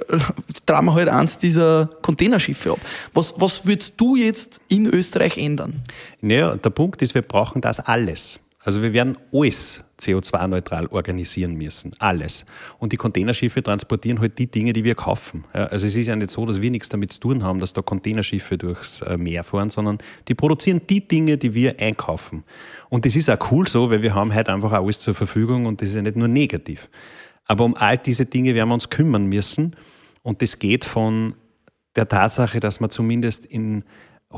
tragen 0.66 0.86
wir 0.86 0.94
halt 0.94 1.08
eins 1.08 1.38
dieser 1.38 1.88
Containerschiffe 2.02 2.72
ab. 2.72 2.80
Was, 3.12 3.34
was 3.38 3.64
würdest 3.64 3.94
du 3.98 4.16
jetzt 4.16 4.60
in 4.68 4.86
Österreich 4.86 5.38
ändern? 5.38 5.82
Naja, 6.20 6.56
der 6.56 6.70
Punkt 6.70 7.00
ist, 7.02 7.14
wir 7.14 7.22
brauchen 7.22 7.60
das 7.60 7.78
alles. 7.78 8.40
Also 8.64 8.80
wir 8.80 8.94
werden 8.94 9.18
alles 9.30 9.84
CO2-neutral 10.00 10.86
organisieren 10.86 11.54
müssen. 11.54 11.92
Alles. 11.98 12.46
Und 12.78 12.92
die 12.92 12.96
Containerschiffe 12.96 13.62
transportieren 13.62 14.20
halt 14.20 14.38
die 14.38 14.50
Dinge, 14.50 14.72
die 14.72 14.84
wir 14.84 14.94
kaufen. 14.94 15.44
Ja, 15.54 15.66
also 15.66 15.86
es 15.86 15.94
ist 15.94 16.06
ja 16.06 16.16
nicht 16.16 16.30
so, 16.30 16.46
dass 16.46 16.62
wir 16.62 16.70
nichts 16.70 16.88
damit 16.88 17.12
zu 17.12 17.20
tun 17.20 17.44
haben, 17.44 17.60
dass 17.60 17.74
da 17.74 17.82
Containerschiffe 17.82 18.56
durchs 18.56 19.02
äh, 19.02 19.18
Meer 19.18 19.44
fahren, 19.44 19.68
sondern 19.68 19.98
die 20.28 20.34
produzieren 20.34 20.80
die 20.88 21.06
Dinge, 21.06 21.36
die 21.36 21.52
wir 21.52 21.78
einkaufen. 21.78 22.42
Und 22.88 23.04
das 23.04 23.16
ist 23.16 23.28
auch 23.28 23.52
cool 23.52 23.68
so, 23.68 23.90
weil 23.90 24.00
wir 24.00 24.14
haben 24.14 24.34
heute 24.34 24.52
einfach 24.52 24.72
alles 24.72 24.98
zur 24.98 25.14
Verfügung 25.14 25.66
und 25.66 25.82
das 25.82 25.90
ist 25.90 25.96
ja 25.96 26.02
nicht 26.02 26.16
nur 26.16 26.28
negativ. 26.28 26.88
Aber 27.44 27.64
um 27.64 27.76
all 27.76 27.98
diese 27.98 28.24
Dinge 28.24 28.54
werden 28.54 28.70
wir 28.70 28.74
uns 28.74 28.88
kümmern 28.88 29.26
müssen. 29.26 29.76
Und 30.22 30.40
das 30.40 30.58
geht 30.58 30.86
von 30.86 31.34
der 31.96 32.08
Tatsache, 32.08 32.60
dass 32.60 32.80
man 32.80 32.88
zumindest 32.88 33.44
in 33.44 33.84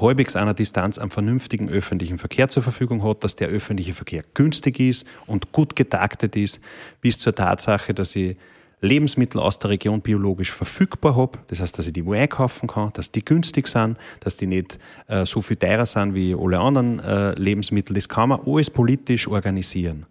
halbwegs 0.00 0.36
einer 0.36 0.54
Distanz 0.54 0.98
einen 0.98 1.10
vernünftigen 1.10 1.68
öffentlichen 1.68 2.18
Verkehr 2.18 2.48
zur 2.48 2.62
Verfügung 2.62 3.02
hat, 3.02 3.24
dass 3.24 3.36
der 3.36 3.48
öffentliche 3.48 3.94
Verkehr 3.94 4.24
günstig 4.34 4.80
ist 4.80 5.06
und 5.26 5.52
gut 5.52 5.76
getaktet 5.76 6.36
ist, 6.36 6.60
bis 7.00 7.18
zur 7.18 7.34
Tatsache, 7.34 7.94
dass 7.94 8.14
ich 8.14 8.36
Lebensmittel 8.80 9.40
aus 9.40 9.58
der 9.58 9.70
Region 9.70 10.02
biologisch 10.02 10.52
verfügbar 10.52 11.16
habe. 11.16 11.38
Das 11.48 11.60
heißt, 11.60 11.78
dass 11.78 11.86
ich 11.86 11.92
die 11.92 12.04
wo 12.04 12.12
einkaufen 12.12 12.68
kann, 12.68 12.92
dass 12.92 13.10
die 13.10 13.24
günstig 13.24 13.68
sind, 13.68 13.96
dass 14.20 14.36
die 14.36 14.46
nicht 14.46 14.78
äh, 15.08 15.24
so 15.24 15.40
viel 15.40 15.56
teurer 15.56 15.86
sind 15.86 16.14
wie 16.14 16.34
alle 16.34 16.58
anderen 16.58 17.00
äh, 17.00 17.32
Lebensmittel. 17.32 17.94
Das 17.94 18.08
kann 18.08 18.28
man 18.28 18.40
alles 18.44 18.70
politisch 18.70 19.28
organisieren. 19.28 20.06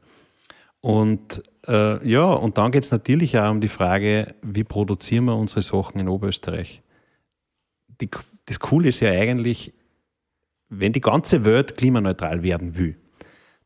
Und 0.81 1.43
äh, 1.67 2.07
ja, 2.07 2.25
und 2.25 2.57
dann 2.57 2.71
geht 2.71 2.83
es 2.83 2.91
natürlich 2.91 3.37
auch 3.37 3.51
um 3.51 3.61
die 3.61 3.69
Frage, 3.69 4.35
wie 4.41 4.63
produzieren 4.63 5.25
wir 5.25 5.35
unsere 5.35 5.61
Sachen 5.61 5.99
in 5.99 6.07
Oberösterreich? 6.07 6.81
Die, 8.01 8.09
das 8.45 8.59
Coole 8.59 8.89
ist 8.89 8.99
ja 8.99 9.11
eigentlich, 9.11 9.73
wenn 10.69 10.91
die 10.93 11.01
ganze 11.01 11.45
Welt 11.45 11.77
klimaneutral 11.77 12.43
werden 12.43 12.77
will, 12.77 12.97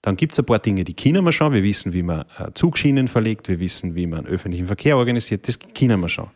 dann 0.01 0.15
gibt 0.15 0.31
es 0.33 0.39
ein 0.39 0.45
paar 0.45 0.59
Dinge, 0.59 0.83
die 0.85 0.93
kennen 0.93 1.23
wir 1.25 1.31
schon. 1.33 1.51
Wir 1.51 1.63
wissen, 1.63 1.91
wie 1.93 2.03
man 2.03 2.21
äh, 2.37 2.51
Zugschienen 2.53 3.07
verlegt, 3.09 3.49
wir 3.49 3.59
wissen, 3.59 3.95
wie 3.95 4.07
man 4.07 4.25
öffentlichen 4.25 4.67
Verkehr 4.67 4.95
organisiert, 4.97 5.45
das 5.47 5.59
kennen 5.59 5.99
wir 5.99 6.07
schon. 6.07 6.29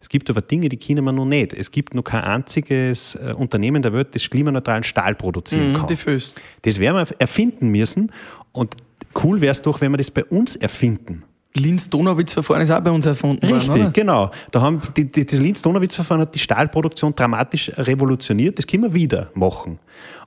Es 0.00 0.08
gibt 0.08 0.30
aber 0.30 0.40
Dinge, 0.40 0.68
die 0.68 0.76
kennen 0.76 1.02
wir 1.04 1.10
noch 1.10 1.24
nicht. 1.24 1.52
Es 1.52 1.72
gibt 1.72 1.94
noch 1.94 2.04
kein 2.04 2.22
einziges 2.22 3.16
äh, 3.16 3.32
Unternehmen 3.36 3.82
der 3.82 3.92
Welt, 3.92 4.14
das 4.14 4.30
klimaneutralen 4.30 4.84
Stahl 4.84 5.16
produzieren 5.16 5.72
Mhm, 5.72 5.76
kann. 5.76 5.86
die 5.88 5.96
Föst. 5.96 6.40
Das 6.62 6.78
werden 6.78 6.96
wir 7.08 7.16
erfinden 7.20 7.70
müssen 7.70 8.12
und 8.52 8.76
cool 9.24 9.40
wäre 9.40 9.50
es 9.50 9.62
doch, 9.62 9.80
wenn 9.80 9.90
wir 9.90 9.96
das 9.98 10.12
bei 10.12 10.24
uns 10.24 10.54
erfinden. 10.54 11.24
Linz-Donauwitz-Verfahren 11.54 12.62
ist 12.62 12.70
auch 12.70 12.80
bei 12.80 12.90
uns 12.90 13.06
erfunden 13.06 13.46
Richtig, 13.46 13.68
worden, 13.68 13.92
genau. 13.92 14.30
Da 14.50 14.60
haben 14.60 14.80
die, 14.96 15.10
die, 15.10 15.26
das 15.26 15.38
Linz-Donowitz-Verfahren 15.38 16.20
hat 16.20 16.34
die 16.34 16.38
Stahlproduktion 16.38 17.14
dramatisch 17.14 17.70
revolutioniert. 17.76 18.58
Das 18.58 18.66
können 18.66 18.84
wir 18.84 18.94
wieder 18.94 19.30
machen. 19.34 19.78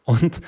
Und, 0.04 0.42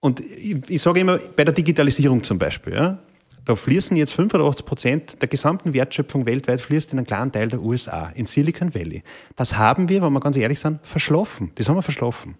und 0.00 0.20
ich, 0.20 0.56
ich 0.68 0.82
sage 0.82 1.00
immer, 1.00 1.18
bei 1.36 1.44
der 1.44 1.54
Digitalisierung 1.54 2.22
zum 2.22 2.38
Beispiel, 2.38 2.74
ja, 2.74 2.98
da 3.44 3.56
fließen 3.56 3.96
jetzt 3.96 4.12
85 4.12 4.66
Prozent 4.66 5.22
der 5.22 5.28
gesamten 5.28 5.72
Wertschöpfung 5.72 6.26
weltweit 6.26 6.60
fließt 6.60 6.92
in 6.92 6.98
einen 6.98 7.06
kleinen 7.06 7.32
Teil 7.32 7.48
der 7.48 7.62
USA, 7.62 8.10
in 8.14 8.26
Silicon 8.26 8.74
Valley. 8.74 9.02
Das 9.36 9.56
haben 9.56 9.88
wir, 9.88 10.02
wenn 10.02 10.12
wir 10.12 10.20
ganz 10.20 10.36
ehrlich 10.36 10.60
sind, 10.60 10.86
verschlafen. 10.86 11.52
Das 11.54 11.68
haben 11.68 11.76
wir 11.76 11.82
verschlafen. 11.82 12.36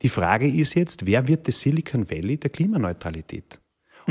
Die 0.00 0.08
Frage 0.08 0.48
ist 0.48 0.74
jetzt, 0.74 1.04
wer 1.04 1.28
wird 1.28 1.48
das 1.48 1.60
Silicon 1.60 2.10
Valley 2.10 2.38
der 2.38 2.48
Klimaneutralität? 2.48 3.58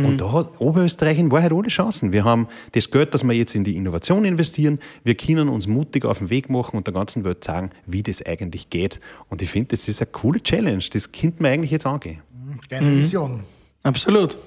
Und 0.05 0.21
da 0.21 0.31
hat 0.31 0.59
Oberösterreich 0.59 1.17
in 1.17 1.31
Wahrheit 1.31 1.51
alle 1.51 1.69
Chancen. 1.69 2.11
Wir 2.13 2.23
haben 2.23 2.47
das 2.73 2.91
Geld, 2.91 3.13
das 3.13 3.23
wir 3.23 3.33
jetzt 3.33 3.55
in 3.55 3.63
die 3.63 3.75
Innovation 3.75 4.25
investieren. 4.25 4.77
Wir 5.03 5.15
können 5.15 5.49
uns 5.49 5.65
mutig 5.65 6.05
auf 6.05 6.19
den 6.19 6.29
Weg 6.29 6.49
machen 6.51 6.77
und 6.77 6.85
der 6.85 6.93
ganzen 6.93 7.23
Welt 7.23 7.43
sagen, 7.43 7.71
wie 7.87 8.03
das 8.03 8.23
eigentlich 8.23 8.69
geht. 8.69 8.99
Und 9.29 9.41
ich 9.41 9.49
finde, 9.49 9.69
das 9.75 9.87
ist 9.87 9.99
eine 10.01 10.11
coole 10.11 10.41
Challenge. 10.41 10.83
Das 10.93 11.11
könnte 11.11 11.41
man 11.41 11.51
eigentlich 11.51 11.71
jetzt 11.71 11.85
angehen. 11.87 12.21
Keine 12.69 12.95
Vision. 12.95 13.41
Absolut. 13.83 14.37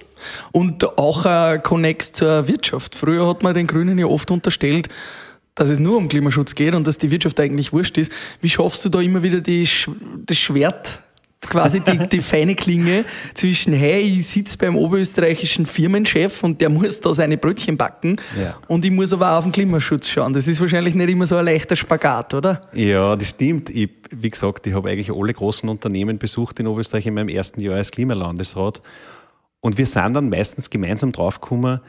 Und 0.52 0.99
auch 0.99 1.25
ein 1.25 1.62
Connex 1.62 2.12
zur 2.12 2.47
Wirtschaft. 2.47 2.95
Früher 2.95 3.26
hat 3.26 3.42
man 3.42 3.54
den 3.54 3.66
Grünen 3.66 3.99
ja 3.99 4.07
oft 4.07 4.30
unterstellt, 4.30 4.88
dass 5.54 5.69
es 5.71 5.78
nur 5.78 5.97
um 5.97 6.09
Klimaschutz 6.09 6.54
geht 6.54 6.75
und 6.75 6.87
dass 6.87 6.99
die 6.99 7.11
Wirtschaft 7.11 7.40
eigentlich 7.40 7.73
wurscht 7.73 7.99
ist. 7.99 8.12
Wie 8.40 8.49
schaffst 8.49 8.85
du 8.85 8.88
da 8.88 9.00
immer 9.00 9.23
wieder 9.23 9.40
die, 9.40 9.66
Sch- 9.66 9.90
das 10.26 10.38
Schwert, 10.38 11.00
quasi 11.40 11.80
die, 11.80 11.99
die 12.09 12.20
feine 12.20 12.54
Klinge 12.54 13.04
zwischen, 13.35 13.73
hey, 13.73 14.00
ich 14.02 14.26
sitze 14.28 14.59
beim 14.59 14.76
oberösterreichischen 14.76 15.66
Firmenchef 15.66 16.42
und 16.44 16.61
der 16.61 16.68
muss 16.68 17.00
da 17.00 17.14
seine 17.14 17.38
Brötchen 17.38 17.76
backen 17.76 18.16
Ja. 18.38 18.59
und 18.68 18.85
ich 18.85 18.90
muss 18.90 19.12
aber 19.12 19.32
auch 19.32 19.38
auf 19.38 19.44
den 19.44 19.52
Klimaschutz 19.52 20.09
schauen. 20.09 20.32
Das 20.32 20.47
ist 20.47 20.61
wahrscheinlich 20.61 20.94
nicht 20.94 21.09
immer 21.09 21.26
so 21.26 21.37
ein 21.37 21.44
leichter 21.44 21.76
Spagat, 21.76 22.35
oder? 22.35 22.68
Ja, 22.75 23.16
das 23.16 23.30
stimmt. 23.30 23.70
Ich, 23.70 23.88
wie 24.14 24.30
gesagt, 24.30 24.66
ich 24.66 24.75
habe 24.75 24.90
eigentlich 24.90 25.11
alle 25.11 25.32
großen 25.32 25.68
Unternehmen 25.68 26.18
besucht 26.18 26.61
in 26.61 26.66
Oberösterreich 26.66 27.06
in 27.06 27.14
meinem 27.14 27.28
ersten 27.28 27.61
Jahr 27.61 27.76
als 27.76 27.90
Klimalandesrat. 27.90 28.82
Und 29.61 29.78
wir 29.78 29.87
sind 29.87 30.14
dann 30.14 30.28
meistens 30.30 30.70
gemeinsam 30.70 31.12
draufgekommen, 31.12 31.80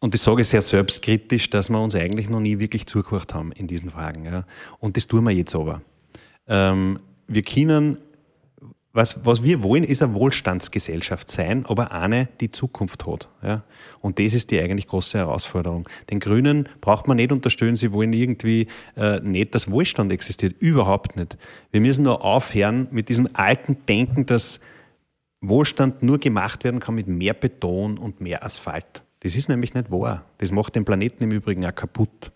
und 0.00 0.14
ich 0.14 0.20
sage 0.20 0.44
sehr 0.44 0.60
selbstkritisch, 0.60 1.48
dass 1.48 1.70
wir 1.70 1.80
uns 1.80 1.94
eigentlich 1.94 2.28
noch 2.28 2.40
nie 2.40 2.58
wirklich 2.58 2.86
zugehört 2.86 3.32
haben 3.32 3.50
in 3.52 3.66
diesen 3.66 3.90
Fragen. 3.90 4.26
Ja. 4.26 4.44
Und 4.78 4.98
das 4.98 5.06
tun 5.06 5.24
wir 5.24 5.30
jetzt 5.30 5.54
aber. 5.54 5.80
Ähm, 6.46 6.98
wir 7.28 7.40
können, 7.42 7.96
was, 8.96 9.24
was 9.24 9.42
wir 9.42 9.62
wollen, 9.62 9.84
ist 9.84 10.02
eine 10.02 10.14
Wohlstandsgesellschaft 10.14 11.30
sein, 11.30 11.66
aber 11.66 11.92
eine, 11.92 12.28
die 12.40 12.50
Zukunft 12.50 13.06
hat. 13.06 13.28
Ja. 13.42 13.62
Und 14.00 14.18
das 14.18 14.32
ist 14.32 14.50
die 14.50 14.58
eigentlich 14.58 14.86
große 14.86 15.18
Herausforderung. 15.18 15.86
Den 16.10 16.18
Grünen 16.18 16.68
braucht 16.80 17.06
man 17.06 17.18
nicht 17.18 17.30
unterstellen, 17.30 17.76
sie 17.76 17.92
wollen 17.92 18.14
irgendwie 18.14 18.68
äh, 18.96 19.20
nicht, 19.20 19.54
dass 19.54 19.70
Wohlstand 19.70 20.12
existiert. 20.12 20.54
Überhaupt 20.60 21.14
nicht. 21.14 21.36
Wir 21.70 21.82
müssen 21.82 22.04
nur 22.04 22.24
aufhören 22.24 22.88
mit 22.90 23.10
diesem 23.10 23.28
alten 23.34 23.76
Denken, 23.86 24.24
dass 24.24 24.60
Wohlstand 25.42 26.02
nur 26.02 26.18
gemacht 26.18 26.64
werden 26.64 26.80
kann 26.80 26.94
mit 26.94 27.06
mehr 27.06 27.34
Beton 27.34 27.98
und 27.98 28.22
mehr 28.22 28.44
Asphalt. 28.44 29.02
Das 29.20 29.36
ist 29.36 29.48
nämlich 29.50 29.74
nicht 29.74 29.90
wahr. 29.90 30.24
Das 30.38 30.52
macht 30.52 30.74
den 30.74 30.86
Planeten 30.86 31.24
im 31.24 31.32
Übrigen 31.32 31.66
auch 31.66 31.74
kaputt. 31.74 32.32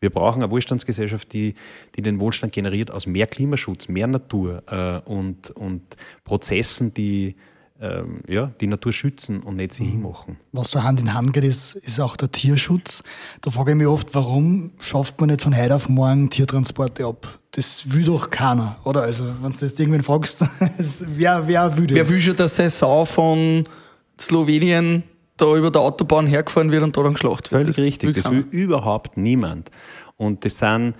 Wir 0.00 0.10
brauchen 0.10 0.42
eine 0.42 0.50
Wohlstandsgesellschaft, 0.50 1.32
die, 1.34 1.54
die 1.94 2.02
den 2.02 2.20
Wohlstand 2.20 2.52
generiert 2.52 2.90
aus 2.90 3.06
mehr 3.06 3.26
Klimaschutz, 3.26 3.88
mehr 3.88 4.06
Natur 4.06 4.62
äh, 4.66 5.08
und, 5.08 5.50
und 5.50 5.82
Prozessen, 6.24 6.94
die 6.94 7.36
ähm, 7.82 8.20
ja, 8.28 8.52
die 8.60 8.66
Natur 8.66 8.92
schützen 8.92 9.40
und 9.40 9.56
nicht 9.56 9.72
sie 9.72 9.84
hinmachen. 9.84 10.36
Was 10.52 10.70
da 10.70 10.82
Hand 10.82 11.00
in 11.00 11.14
Hand 11.14 11.32
geht, 11.32 11.44
ist, 11.44 11.74
ist 11.76 11.98
auch 12.00 12.16
der 12.16 12.30
Tierschutz. 12.30 13.02
Da 13.40 13.50
frage 13.50 13.72
ich 13.72 13.76
mich 13.76 13.86
oft, 13.86 14.14
warum 14.14 14.72
schafft 14.80 15.20
man 15.20 15.30
nicht 15.30 15.42
von 15.42 15.56
heute 15.56 15.74
auf 15.74 15.88
morgen 15.88 16.28
Tiertransporte 16.28 17.06
ab? 17.06 17.38
Das 17.52 17.90
will 17.90 18.04
doch 18.04 18.30
keiner, 18.30 18.78
oder? 18.84 19.02
Also, 19.02 19.24
wenn 19.40 19.50
du 19.50 19.58
das 19.58 19.78
irgendwen 19.78 20.02
fragst, 20.02 20.40
wer, 20.78 21.46
wer 21.46 21.76
will 21.76 21.86
das? 21.86 21.96
Wer 21.96 22.08
will 22.08 22.20
schon, 22.20 22.36
dass 22.36 22.56
Sau 22.56 23.04
von 23.06 23.66
Slowenien 24.20 25.02
da 25.40 25.56
über 25.56 25.70
der 25.70 25.82
Autobahn 25.82 26.26
hergefahren 26.26 26.70
wird 26.70 26.82
und 26.82 26.96
da 26.96 27.02
dann 27.02 27.14
geschlacht 27.14 27.50
wird? 27.52 27.64
Völlig 27.64 27.78
richtig. 27.78 28.16
Das 28.16 28.30
will 28.30 28.46
überhaupt 28.50 29.16
niemand. 29.16 29.70
Und 30.16 30.44
das 30.44 30.58
sind, 30.58 30.94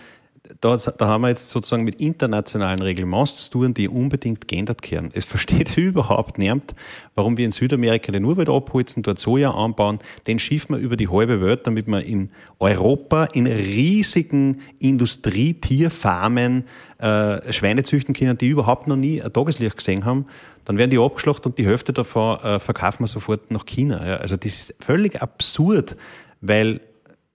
da, 0.60 0.76
da 0.76 1.06
haben 1.06 1.22
wir 1.22 1.28
jetzt 1.28 1.50
sozusagen 1.50 1.84
mit 1.84 2.00
internationalen 2.00 2.82
Reglements 2.82 3.44
zu 3.44 3.50
tun, 3.50 3.74
die 3.74 3.88
unbedingt 3.88 4.48
geändert 4.48 4.90
werden. 4.90 5.10
Es 5.12 5.24
versteht 5.24 5.76
überhaupt 5.76 6.38
niemand, 6.38 6.74
warum 7.14 7.36
wir 7.36 7.44
in 7.44 7.52
Südamerika 7.52 8.12
den 8.12 8.24
Urwald 8.24 8.48
abholzen, 8.48 9.02
dort 9.02 9.18
Soja 9.18 9.52
anbauen, 9.52 9.98
den 10.26 10.38
schiffen 10.38 10.76
wir 10.76 10.82
über 10.82 10.96
die 10.96 11.08
halbe 11.08 11.40
Welt, 11.40 11.66
damit 11.66 11.86
wir 11.86 12.02
in 12.02 12.30
Europa 12.58 13.24
in 13.26 13.46
riesigen 13.46 14.60
Industrietierfarmen 14.78 16.64
äh, 16.98 17.52
Schweine 17.52 17.82
züchten 17.82 18.14
können, 18.14 18.36
die 18.36 18.48
überhaupt 18.48 18.86
noch 18.86 18.96
nie 18.96 19.22
ein 19.22 19.32
Tageslicht 19.32 19.76
gesehen 19.76 20.04
haben. 20.04 20.26
Dann 20.64 20.78
werden 20.78 20.90
die 20.90 20.98
abgeschlachtet 20.98 21.46
und 21.46 21.58
die 21.58 21.66
Hälfte 21.66 21.92
davon 21.92 22.38
äh, 22.40 22.60
verkaufen 22.60 23.04
wir 23.04 23.06
sofort 23.08 23.50
nach 23.50 23.66
China. 23.66 24.06
Ja. 24.06 24.16
Also 24.16 24.36
das 24.36 24.54
ist 24.58 24.74
völlig 24.80 25.20
absurd, 25.22 25.96
weil, 26.40 26.80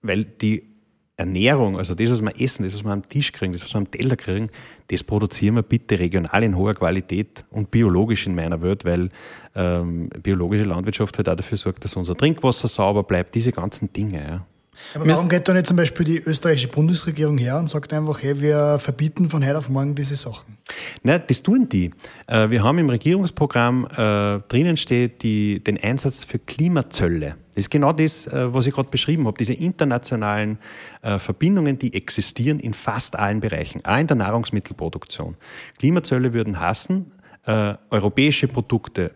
weil 0.02 0.24
die 0.24 0.75
Ernährung, 1.18 1.78
also 1.78 1.94
das, 1.94 2.10
was 2.10 2.20
wir 2.20 2.40
essen, 2.40 2.64
das, 2.64 2.74
was 2.74 2.84
wir 2.84 2.90
am 2.92 3.08
Tisch 3.08 3.32
kriegen, 3.32 3.52
das, 3.52 3.62
was 3.62 3.72
wir 3.72 3.78
am 3.78 3.90
Teller 3.90 4.16
kriegen, 4.16 4.50
das 4.88 5.02
produzieren 5.02 5.54
wir 5.54 5.62
bitte 5.62 5.98
regional 5.98 6.42
in 6.42 6.56
hoher 6.56 6.74
Qualität 6.74 7.42
und 7.50 7.70
biologisch 7.70 8.26
in 8.26 8.34
meiner 8.34 8.60
Welt, 8.60 8.84
weil 8.84 9.08
ähm, 9.54 10.10
biologische 10.22 10.64
Landwirtschaft 10.64 11.16
halt 11.16 11.28
auch 11.28 11.36
dafür 11.36 11.56
sorgt, 11.56 11.84
dass 11.84 11.96
unser 11.96 12.16
Trinkwasser 12.16 12.68
sauber 12.68 13.02
bleibt, 13.02 13.34
diese 13.34 13.52
ganzen 13.52 13.92
Dinge. 13.92 14.22
Ja. 14.22 14.46
Aber 14.94 15.06
warum 15.06 15.28
geht 15.28 15.48
da 15.48 15.54
nicht 15.54 15.66
zum 15.66 15.76
Beispiel 15.76 16.04
die 16.04 16.18
österreichische 16.18 16.68
Bundesregierung 16.68 17.38
her 17.38 17.58
und 17.58 17.68
sagt 17.68 17.92
einfach, 17.92 18.22
hey, 18.22 18.40
wir 18.40 18.78
verbieten 18.78 19.30
von 19.30 19.44
heute 19.44 19.58
auf 19.58 19.68
morgen 19.68 19.94
diese 19.94 20.16
Sachen? 20.16 20.58
Nein, 21.02 21.22
das 21.28 21.42
tun 21.42 21.68
die. 21.68 21.90
Äh, 22.26 22.50
Wir 22.50 22.62
haben 22.62 22.78
im 22.78 22.90
Regierungsprogramm 22.90 23.86
äh, 23.86 24.40
drinnen 24.48 24.76
steht 24.76 25.22
die, 25.22 25.62
den 25.62 25.82
Einsatz 25.82 26.24
für 26.24 26.38
Klimazölle. 26.38 27.36
Das 27.54 27.62
ist 27.62 27.70
genau 27.70 27.92
das, 27.92 28.26
äh, 28.26 28.52
was 28.52 28.66
ich 28.66 28.74
gerade 28.74 28.90
beschrieben 28.90 29.26
habe. 29.26 29.38
Diese 29.38 29.54
internationalen 29.54 30.58
äh, 31.02 31.18
Verbindungen, 31.18 31.78
die 31.78 31.94
existieren 31.94 32.58
in 32.58 32.74
fast 32.74 33.18
allen 33.18 33.40
Bereichen, 33.40 33.84
auch 33.84 33.98
in 33.98 34.06
der 34.06 34.16
Nahrungsmittelproduktion. 34.16 35.36
Klimazölle 35.78 36.32
würden 36.32 36.60
hassen, 36.60 37.12
äh, 37.46 37.74
europäische 37.90 38.48
Produkte 38.48 39.12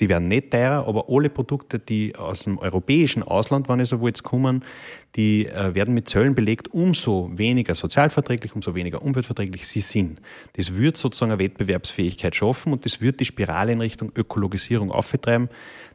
die 0.00 0.08
werden 0.08 0.28
nicht 0.28 0.50
teurer, 0.50 0.86
aber 0.88 1.06
alle 1.08 1.30
Produkte, 1.30 1.78
die 1.78 2.16
aus 2.16 2.44
dem 2.44 2.58
europäischen 2.58 3.22
Ausland, 3.22 3.68
wenn 3.68 3.80
ich 3.80 3.88
so 3.88 4.00
will, 4.00 4.08
jetzt 4.08 4.22
kommen, 4.22 4.64
die 5.16 5.46
äh, 5.46 5.74
werden 5.74 5.94
mit 5.94 6.08
Zöllen 6.08 6.34
belegt, 6.34 6.72
umso 6.72 7.30
weniger 7.34 7.74
sozialverträglich, 7.74 8.54
umso 8.54 8.74
weniger 8.74 9.02
umweltverträglich 9.02 9.66
sie 9.66 9.80
sind. 9.80 10.20
Das 10.54 10.74
wird 10.74 10.96
sozusagen 10.96 11.32
eine 11.32 11.40
Wettbewerbsfähigkeit 11.40 12.34
schaffen 12.34 12.72
und 12.72 12.84
das 12.84 13.00
wird 13.00 13.20
die 13.20 13.24
Spirale 13.24 13.72
in 13.72 13.80
Richtung 13.80 14.10
Ökologisierung 14.16 14.90
auftreiben. 14.90 15.48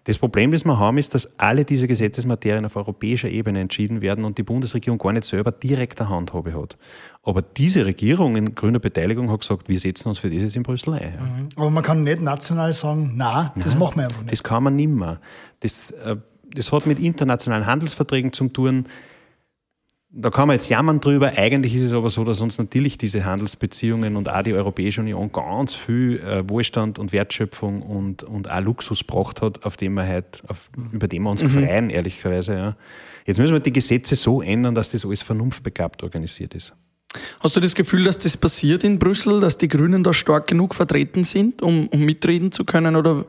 Das 0.06 0.20
Problem, 0.20 0.52
das 0.52 0.66
wir 0.66 0.78
haben, 0.78 1.00
ist, 1.00 1.16
dass 1.16 1.28
alle 1.40 1.66
diese 1.66 1.88
Gesetzesmaterien 1.88 2.64
auf 2.64 2.76
europäischer 2.76 3.28
Ebene 3.28 3.60
entschieden 3.60 4.02
werden 4.02 4.24
und 4.24 4.38
die 4.38 4.44
Bundesregierung 4.44 5.00
gar 5.00 5.12
nicht 5.14 5.26
selber 5.26 5.52
direkte 5.52 6.10
Handhabe 6.10 6.54
hat. 6.54 6.78
Aber 7.24 7.42
diese 7.42 7.88
Regierung 7.88 8.36
in 8.36 8.54
grüner 8.54 8.78
Beteiligung 8.78 9.32
hat 9.32 9.42
gesagt, 9.42 9.68
wir 9.68 9.80
setzen 9.80 10.10
uns 10.10 10.20
für 10.20 10.30
dieses 10.30 10.56
in 10.56 10.62
Brüssel 10.62 10.94
ein. 10.94 11.02
Ja. 11.02 11.48
Aber 11.56 11.72
man 11.72 11.84
kann 11.84 12.04
nicht 12.04 12.22
national 12.22 12.72
sagen, 12.74 13.14
na, 13.16 13.52
das 13.56 13.76
machen 13.76 13.96
wir 13.98 14.04
einfach 14.04 14.22
nicht. 14.22 14.32
Das 14.32 14.44
kann 14.44 14.64
man 14.64 14.76
nimmer. 14.76 15.20
Das, 15.62 15.90
äh, 15.90 16.16
das 16.54 16.72
hat 16.72 16.86
mit 16.86 17.00
internationalen 17.00 17.66
Handelsverträgen 17.66 18.32
zu 18.32 18.48
tun. 18.50 18.86
Da 20.18 20.30
kann 20.30 20.48
man 20.48 20.56
jetzt 20.56 20.70
jammern 20.70 21.02
drüber. 21.02 21.34
Eigentlich 21.36 21.76
ist 21.76 21.84
es 21.84 21.92
aber 21.94 22.10
so, 22.10 22.24
dass 22.24 22.40
uns 22.40 22.58
natürlich 22.58 22.98
diese 22.98 23.26
Handelsbeziehungen 23.26 24.16
und 24.16 24.30
auch 24.30 24.44
die 24.44 24.54
Europäische 24.54 25.02
Union 25.02 25.30
ganz 25.30 25.74
viel 25.74 26.20
äh, 26.20 26.50
Wohlstand 26.50 27.00
und 27.00 27.12
Wertschöpfung 27.12 27.82
und, 27.82 28.24
und 28.24 28.50
auch 28.50 28.62
Luxus 28.62 29.00
gebracht 29.00 29.42
hat, 29.42 29.66
auf 29.66 29.76
dem 29.76 29.96
wir 29.96 30.08
halt, 30.08 30.42
auf, 30.48 30.70
über 30.94 31.10
den 31.10 31.24
wir 31.24 31.32
uns 31.32 31.44
freuen, 31.44 31.90
ehrlicherweise. 31.90 32.54
Ja. 32.54 32.78
Jetzt 33.26 33.40
müssen 33.40 33.52
wir 33.52 33.60
die 33.60 33.74
Gesetze 33.74 34.16
so 34.16 34.42
ändern, 34.42 34.74
dass 34.74 34.90
das 34.90 35.06
alles 35.06 35.22
vernunftbegabt 35.22 36.02
organisiert 36.02 36.54
ist. 36.54 36.74
Hast 37.42 37.58
du 37.58 37.60
das 37.60 37.76
Gefühl, 37.76 38.06
dass 38.06 38.18
das 38.18 38.38
passiert 38.38 38.86
in 38.86 39.00
Brüssel, 39.00 39.42
dass 39.42 39.58
die 39.58 39.68
Grünen 39.68 40.04
da 40.04 40.14
stark 40.14 40.48
genug 40.48 40.76
vertreten 40.76 41.26
sind, 41.26 41.62
um, 41.62 41.88
um 41.88 42.06
mitreden 42.06 42.54
zu 42.54 42.64
können? 42.64 42.96
Oder 42.96 43.26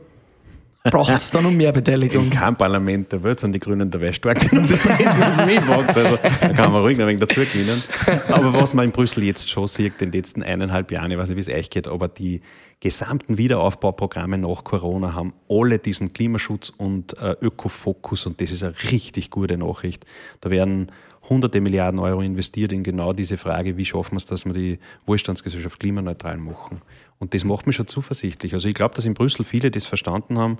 braucht 0.91 1.13
es 1.13 1.31
da 1.31 1.41
noch 1.41 1.51
mehr 1.51 1.71
Beteiligung. 1.71 2.25
In 2.25 2.29
keinem 2.29 2.55
Parlament 2.55 3.11
der 3.11 3.23
Welt 3.23 3.39
sind 3.39 3.53
die 3.53 3.59
Grünen 3.59 3.89
dabei 3.89 4.11
stark 4.13 4.51
wenn 4.51 4.65
es 4.65 5.45
mich 5.45 5.59
fragt. 5.59 5.97
Also, 5.97 6.17
da 6.41 6.49
kann 6.49 6.71
man 6.71 6.81
ruhig 6.81 6.97
noch 6.97 7.05
ein 7.05 7.09
wenig 7.09 7.21
dazu 7.21 7.41
gewinnen. 7.41 7.83
Aber 8.29 8.53
was 8.53 8.73
man 8.73 8.85
in 8.85 8.91
Brüssel 8.91 9.23
jetzt 9.23 9.49
schon 9.49 9.67
sieht, 9.67 10.01
in 10.01 10.11
den 10.11 10.19
letzten 10.19 10.43
eineinhalb 10.43 10.91
Jahren, 10.91 11.11
ich 11.11 11.17
weiß 11.17 11.29
nicht, 11.29 11.37
wie 11.37 11.51
es 11.51 11.57
euch 11.57 11.69
geht, 11.69 11.87
aber 11.87 12.07
die 12.07 12.41
gesamten 12.79 13.37
Wiederaufbauprogramme 13.37 14.37
nach 14.37 14.63
Corona 14.63 15.13
haben 15.13 15.33
alle 15.49 15.79
diesen 15.79 16.13
Klimaschutz 16.13 16.71
und 16.77 17.17
äh, 17.19 17.35
Ökofokus 17.41 18.25
und 18.25 18.39
das 18.39 18.51
ist 18.51 18.63
eine 18.63 18.75
richtig 18.91 19.31
gute 19.31 19.57
Nachricht. 19.57 20.05
Da 20.41 20.51
werden 20.51 20.91
hunderte 21.29 21.59
Milliarden 21.61 21.99
Euro 21.99 22.21
investiert 22.21 22.71
in 22.71 22.83
genau 22.83 23.13
diese 23.13 23.37
Frage, 23.37 23.77
wie 23.77 23.85
schaffen 23.85 24.13
wir 24.13 24.17
es, 24.17 24.25
dass 24.25 24.45
wir 24.45 24.53
die 24.53 24.79
Wohlstandsgesellschaft 25.05 25.79
klimaneutral 25.79 26.37
machen. 26.37 26.81
Und 27.19 27.33
das 27.33 27.43
macht 27.43 27.67
mich 27.67 27.75
schon 27.75 27.87
zuversichtlich. 27.87 28.53
Also 28.53 28.67
ich 28.67 28.75
glaube, 28.75 28.95
dass 28.95 29.05
in 29.05 29.13
Brüssel 29.13 29.43
viele 29.43 29.71
das 29.71 29.85
verstanden 29.85 30.37
haben. 30.37 30.59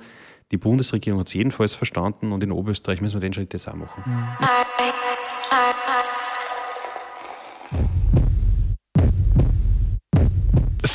Die 0.52 0.58
Bundesregierung 0.58 1.20
hat 1.20 1.28
es 1.28 1.34
jedenfalls 1.34 1.76
verstanden 1.76 2.32
und 2.32 2.44
in 2.44 2.52
Oberösterreich 2.52 3.02
müssen 3.02 3.16
wir 3.16 3.22
den 3.22 3.34
Schritt 3.34 3.54
jetzt 3.54 3.68
auch 3.68 3.76
machen. 3.76 4.04
Mhm. 4.06 4.48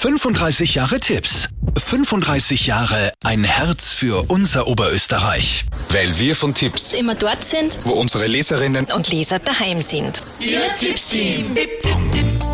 35 0.02 0.74
Jahre 0.74 0.98
Tipps. 0.98 1.48
35 1.78 2.66
Jahre 2.66 3.12
ein 3.22 3.44
Herz 3.44 3.92
für 3.92 4.24
unser 4.28 4.66
Oberösterreich. 4.66 5.64
Weil 5.90 6.18
wir 6.18 6.34
von 6.34 6.54
Tipps 6.54 6.92
immer 6.92 7.14
dort 7.14 7.44
sind, 7.44 7.78
wo 7.84 7.92
unsere 7.92 8.26
Leserinnen 8.26 8.86
und 8.86 9.08
Leser 9.12 9.38
daheim 9.38 9.80
sind. 9.80 10.20
Ihr 10.40 10.74
Tipps-Team. 10.76 11.54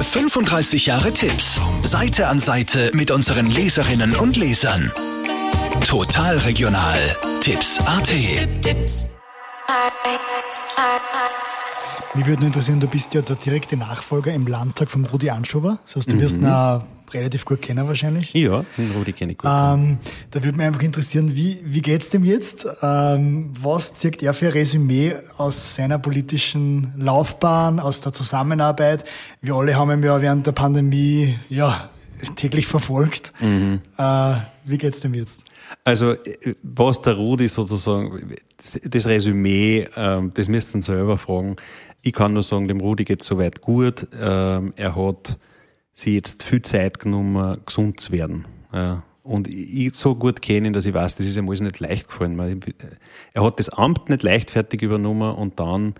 35 0.09 0.87
Jahre 0.87 1.13
Tipps. 1.13 1.61
Seite 1.83 2.29
an 2.29 2.39
Seite 2.39 2.91
mit 2.95 3.11
unseren 3.11 3.45
Leserinnen 3.45 4.17
und 4.17 4.39
Lesern. 4.39 4.91
Total 5.87 6.39
regional. 6.39 6.99
Tipps 7.43 7.79
AT. 7.81 8.09
Mich 12.15 12.27
würde 12.27 12.47
interessieren, 12.47 12.81
du 12.81 12.87
bist 12.87 13.13
ja 13.13 13.21
der 13.21 13.37
direkte 13.37 13.77
Nachfolger 13.77 14.33
im 14.33 14.47
Landtag 14.47 14.91
von 14.91 15.05
Rudi 15.05 15.29
Anschober. 15.29 15.79
Das 15.85 15.97
heißt, 15.97 16.13
du 16.13 16.19
wirst 16.19 16.39
mhm. 16.39 16.45
ihn 16.45 16.81
relativ 17.15 17.45
gut 17.45 17.63
kennen 17.63 17.87
wahrscheinlich. 17.87 18.33
Ja, 18.35 18.65
den 18.77 18.91
Rudi 18.93 19.13
kenne 19.13 19.33
ich 19.33 19.39
gut. 19.39 19.51
Ähm, 19.51 19.99
da 20.31 20.43
würde 20.43 20.57
mich 20.57 20.67
einfach 20.67 20.83
interessieren, 20.83 21.35
wie, 21.35 21.59
wie 21.65 21.83
geht's 21.83 22.11
dem 22.11 22.25
jetzt? 22.25 22.67
Ähm, 22.83 23.53
was 23.61 23.95
zieht 23.95 24.23
er 24.23 24.35
für 24.35 24.47
ein 24.47 24.53
Resümee 24.53 25.15
aus 25.37 25.75
seiner 25.75 25.99
politischen 25.99 26.93
Laufbahn, 26.97 27.81
aus 27.81 28.01
der 28.01 28.13
Zusammenarbeit? 28.13 29.05
Wir 29.41 29.55
alle 29.55 29.77
haben 29.77 29.91
ihn 29.91 30.03
ja 30.03 30.21
während 30.21 30.47
der 30.47 30.53
Pandemie 30.53 31.39
ja, 31.49 31.91
täglich 32.37 32.67
verfolgt. 32.67 33.33
Mhm. 33.41 33.81
Äh, 33.97 34.35
wie 34.65 34.79
geht's 34.79 35.01
dem 35.01 35.15
jetzt? 35.15 35.45
Also, 35.85 36.15
was 36.63 37.01
der 37.03 37.15
Rudi 37.15 37.49
sozusagen, 37.49 38.35
das 38.85 39.07
Resümee, 39.07 39.87
ähm, 39.97 40.33
das 40.35 40.49
müsst 40.49 40.75
ihr 40.75 40.83
selber 40.83 41.19
fragen. 41.19 41.57
Ich 42.03 42.13
kann 42.13 42.33
nur 42.33 42.43
sagen, 42.43 42.69
dem 42.69 42.81
Rudi 42.81 43.05
geht 43.05 43.23
soweit 43.23 43.61
gut. 43.61 44.07
Ähm, 44.19 44.73
er 44.77 44.95
hat 44.97 45.39
sich 45.99 46.15
jetzt 46.15 46.43
viel 46.45 46.63
Zeit 46.63 46.99
genommen, 46.99 47.59
gesund 47.67 48.01
zu 48.01 48.13
werden. 48.13 48.47
Ja. 48.73 49.03
Und 49.23 49.49
ich 49.49 49.95
so 49.95 50.15
gut 50.15 50.41
kenne 50.41 50.69
ihn, 50.69 50.73
dass 50.73 50.87
ich 50.87 50.95
weiß, 50.95 51.17
das 51.17 51.27
ist 51.27 51.37
ihm 51.37 51.49
alles 51.49 51.61
nicht 51.61 51.81
leicht 51.81 52.09
gefallen. 52.09 52.61
Er 53.35 53.45
hat 53.45 53.59
das 53.59 53.69
Amt 53.69 54.09
nicht 54.09 54.23
leichtfertig 54.23 54.81
übernommen 54.81 55.35
und 55.35 55.61
dann 55.61 55.95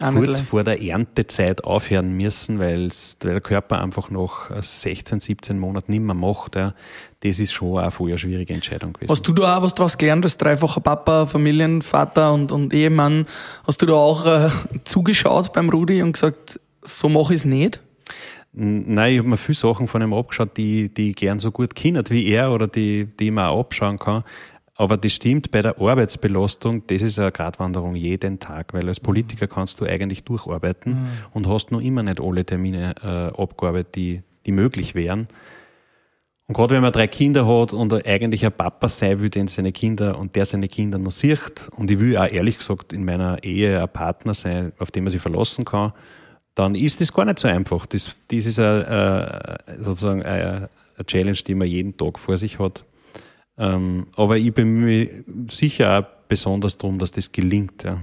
Auch 0.00 0.12
kurz 0.14 0.40
vor 0.40 0.64
der 0.64 0.80
Erntezeit 0.80 1.64
aufhören 1.64 2.16
müssen, 2.16 2.60
weil 2.60 2.90
der 3.22 3.42
Körper 3.42 3.82
einfach 3.82 4.08
noch 4.08 4.50
16, 4.58 5.20
17 5.20 5.58
Monaten 5.58 5.92
nicht 5.92 6.00
mehr 6.00 6.14
macht. 6.14 6.56
Ja. 6.56 6.72
Das 7.20 7.38
ist 7.38 7.52
schon 7.52 7.78
eine 7.78 7.90
vorher 7.90 8.16
schwierige 8.16 8.54
Entscheidung 8.54 8.94
gewesen. 8.94 9.10
Hast 9.10 9.28
du 9.28 9.34
da 9.34 9.58
auch 9.58 9.62
was 9.62 9.74
draus 9.74 9.98
gelernt 9.98 10.24
als 10.24 10.38
dreifacher 10.38 10.80
Papa, 10.80 11.26
Familienvater 11.26 12.32
und, 12.32 12.52
und 12.52 12.72
Ehemann? 12.72 13.26
Hast 13.66 13.82
du 13.82 13.86
da 13.86 13.94
auch 13.94 14.24
äh, 14.24 14.48
zugeschaut 14.84 15.52
beim 15.52 15.68
Rudi 15.68 16.00
und 16.00 16.12
gesagt, 16.12 16.58
so 16.82 17.10
mache 17.10 17.34
ich 17.34 17.40
es 17.40 17.44
nicht? 17.44 17.80
Nein, 18.54 19.12
ich 19.12 19.18
habe 19.18 19.28
mir 19.28 19.38
viele 19.38 19.56
Sachen 19.56 19.88
von 19.88 20.02
ihm 20.02 20.12
abgeschaut, 20.12 20.56
die, 20.58 20.92
die 20.92 21.10
ich 21.10 21.16
gern 21.16 21.38
so 21.38 21.50
gut 21.50 21.74
kennt 21.74 22.10
wie 22.10 22.28
er 22.28 22.52
oder 22.52 22.68
die, 22.68 23.06
die 23.06 23.26
ich 23.26 23.32
mir 23.32 23.48
auch 23.48 23.60
abschauen 23.60 23.98
kann. 23.98 24.24
Aber 24.74 24.96
das 24.96 25.12
stimmt 25.12 25.50
bei 25.50 25.62
der 25.62 25.80
Arbeitsbelastung, 25.80 26.86
das 26.86 27.02
ist 27.02 27.18
eine 27.18 27.30
Gratwanderung 27.30 27.94
jeden 27.94 28.40
Tag, 28.40 28.74
weil 28.74 28.88
als 28.88 29.00
Politiker 29.00 29.46
kannst 29.46 29.80
du 29.80 29.84
eigentlich 29.84 30.24
durcharbeiten 30.24 30.92
mhm. 30.92 31.08
und 31.32 31.48
hast 31.48 31.70
noch 31.70 31.80
immer 31.80 32.02
nicht 32.02 32.20
alle 32.20 32.44
Termine 32.44 32.94
äh, 33.02 33.40
abgearbeitet, 33.40 33.94
die, 33.94 34.22
die 34.44 34.52
möglich 34.52 34.94
wären. 34.94 35.28
Und 36.48 36.56
gerade 36.56 36.74
wenn 36.74 36.82
man 36.82 36.92
drei 36.92 37.06
Kinder 37.06 37.46
hat 37.46 37.72
und 37.72 38.06
eigentlich 38.06 38.44
ein 38.44 38.52
Papa 38.52 38.88
sein 38.88 39.20
will, 39.20 39.30
den 39.30 39.48
seine 39.48 39.72
Kinder 39.72 40.18
und 40.18 40.36
der 40.36 40.44
seine 40.44 40.68
Kinder 40.68 40.98
noch 40.98 41.12
sieht, 41.12 41.70
und 41.76 41.90
ich 41.90 42.00
will 42.00 42.16
auch 42.16 42.30
ehrlich 42.30 42.58
gesagt 42.58 42.92
in 42.92 43.04
meiner 43.04 43.42
Ehe 43.44 43.80
ein 43.80 43.88
Partner 43.88 44.34
sein, 44.34 44.72
auf 44.78 44.90
den 44.90 45.04
man 45.04 45.10
sich 45.10 45.22
verlassen 45.22 45.64
kann, 45.64 45.92
dann 46.54 46.74
ist 46.74 47.00
das 47.00 47.12
gar 47.12 47.24
nicht 47.24 47.38
so 47.38 47.48
einfach. 47.48 47.86
Das, 47.86 48.10
das 48.28 48.46
ist 48.46 48.58
eine, 48.58 49.58
sozusagen 49.78 50.22
eine, 50.22 50.68
eine 50.96 51.06
Challenge, 51.06 51.38
die 51.46 51.54
man 51.54 51.68
jeden 51.68 51.96
Tag 51.96 52.18
vor 52.18 52.36
sich 52.36 52.58
hat. 52.58 52.84
Ähm, 53.58 54.06
aber 54.16 54.38
ich 54.38 54.52
bin 54.52 54.84
mir 54.84 55.24
sicher 55.50 55.98
auch 55.98 56.28
besonders 56.28 56.78
darum, 56.78 56.98
dass 56.98 57.12
das 57.12 57.32
gelingt. 57.32 57.84
Ja. 57.84 57.98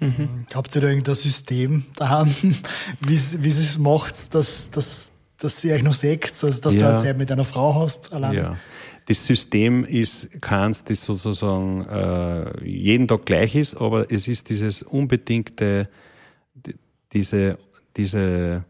Mhm. 0.00 0.46
Habt 0.54 0.74
ihr 0.74 0.80
da 0.80 0.88
irgendein 0.88 1.14
System 1.14 1.84
daheim, 1.96 2.34
wie 3.00 3.14
es 3.14 3.78
macht, 3.78 4.34
dass, 4.34 4.70
dass, 4.70 5.12
dass 5.38 5.64
ihr 5.64 5.74
euch 5.74 5.82
noch 5.82 5.94
seht, 5.94 6.32
also 6.42 6.60
dass 6.60 6.74
ja. 6.74 6.92
du 6.92 7.02
Zeit 7.02 7.18
mit 7.18 7.30
einer 7.30 7.44
Frau 7.44 7.74
hast? 7.74 8.12
Allein? 8.12 8.34
Ja. 8.34 8.56
Das 9.06 9.24
System 9.24 9.84
ist 9.84 10.40
keins, 10.42 10.84
das 10.84 11.04
sozusagen 11.04 11.86
äh, 11.86 12.64
jeden 12.64 13.08
Tag 13.08 13.24
gleich 13.24 13.54
ist, 13.54 13.74
aber 13.74 14.10
es 14.12 14.28
ist 14.28 14.50
dieses 14.50 14.82
unbedingte, 14.82 15.88
diese 17.12 17.58
diese, 17.98 18.64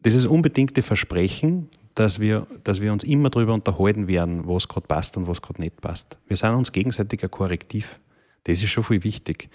dieses 0.00 0.24
unbedingte 0.24 0.82
Versprechen, 0.82 1.68
dass 1.94 2.20
wir, 2.20 2.46
dass 2.64 2.80
wir 2.80 2.92
uns 2.92 3.04
immer 3.04 3.30
darüber 3.30 3.54
unterhalten 3.54 4.08
werden, 4.08 4.46
was 4.46 4.68
gerade 4.68 4.86
passt 4.86 5.16
und 5.16 5.28
was 5.28 5.40
gerade 5.40 5.60
nicht 5.60 5.80
passt. 5.80 6.18
Wir 6.26 6.36
sind 6.36 6.54
uns 6.54 6.72
gegenseitig 6.72 7.22
ein 7.22 7.30
Korrektiv. 7.30 8.00
Das 8.44 8.62
ist 8.62 8.70
schon 8.70 8.84
viel 8.84 9.02
wichtig. 9.04 9.48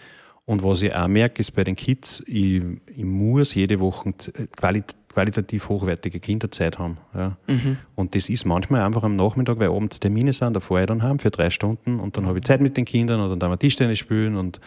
Und 0.45 0.63
was 0.63 0.81
ich 0.81 0.93
auch 0.95 1.07
merke, 1.07 1.39
ist 1.39 1.51
bei 1.51 1.63
den 1.63 1.75
Kids, 1.75 2.23
ich, 2.25 2.63
ich 2.87 3.03
muss 3.03 3.53
jede 3.53 3.79
Woche 3.79 4.13
qualit 4.55 4.95
qualitativ 5.11 5.67
hochwertige 5.67 6.21
Kinderzeit 6.21 6.79
haben. 6.79 6.97
Ja. 7.13 7.37
Mhm. 7.47 7.77
Und 7.95 8.15
das 8.15 8.29
ist 8.29 8.45
manchmal 8.45 8.81
einfach 8.81 9.03
am 9.03 9.17
Nachmittag, 9.17 9.59
weil 9.59 9.69
abends 9.69 9.99
Termine 9.99 10.31
sind, 10.31 10.53
da 10.53 10.61
fahre 10.61 10.81
ich 10.81 10.87
dann 10.87 11.03
heim 11.03 11.19
für 11.19 11.31
drei 11.31 11.49
Stunden 11.49 11.99
und 11.99 12.15
dann 12.15 12.25
habe 12.25 12.39
ich 12.39 12.45
Zeit 12.45 12.61
mit 12.61 12.77
den 12.77 12.85
Kindern 12.85 13.19
oder 13.19 13.35
dann 13.35 13.51
wir 13.51 13.59
Tischtennis 13.59 13.99
spielen 13.99 14.37
und 14.37 14.61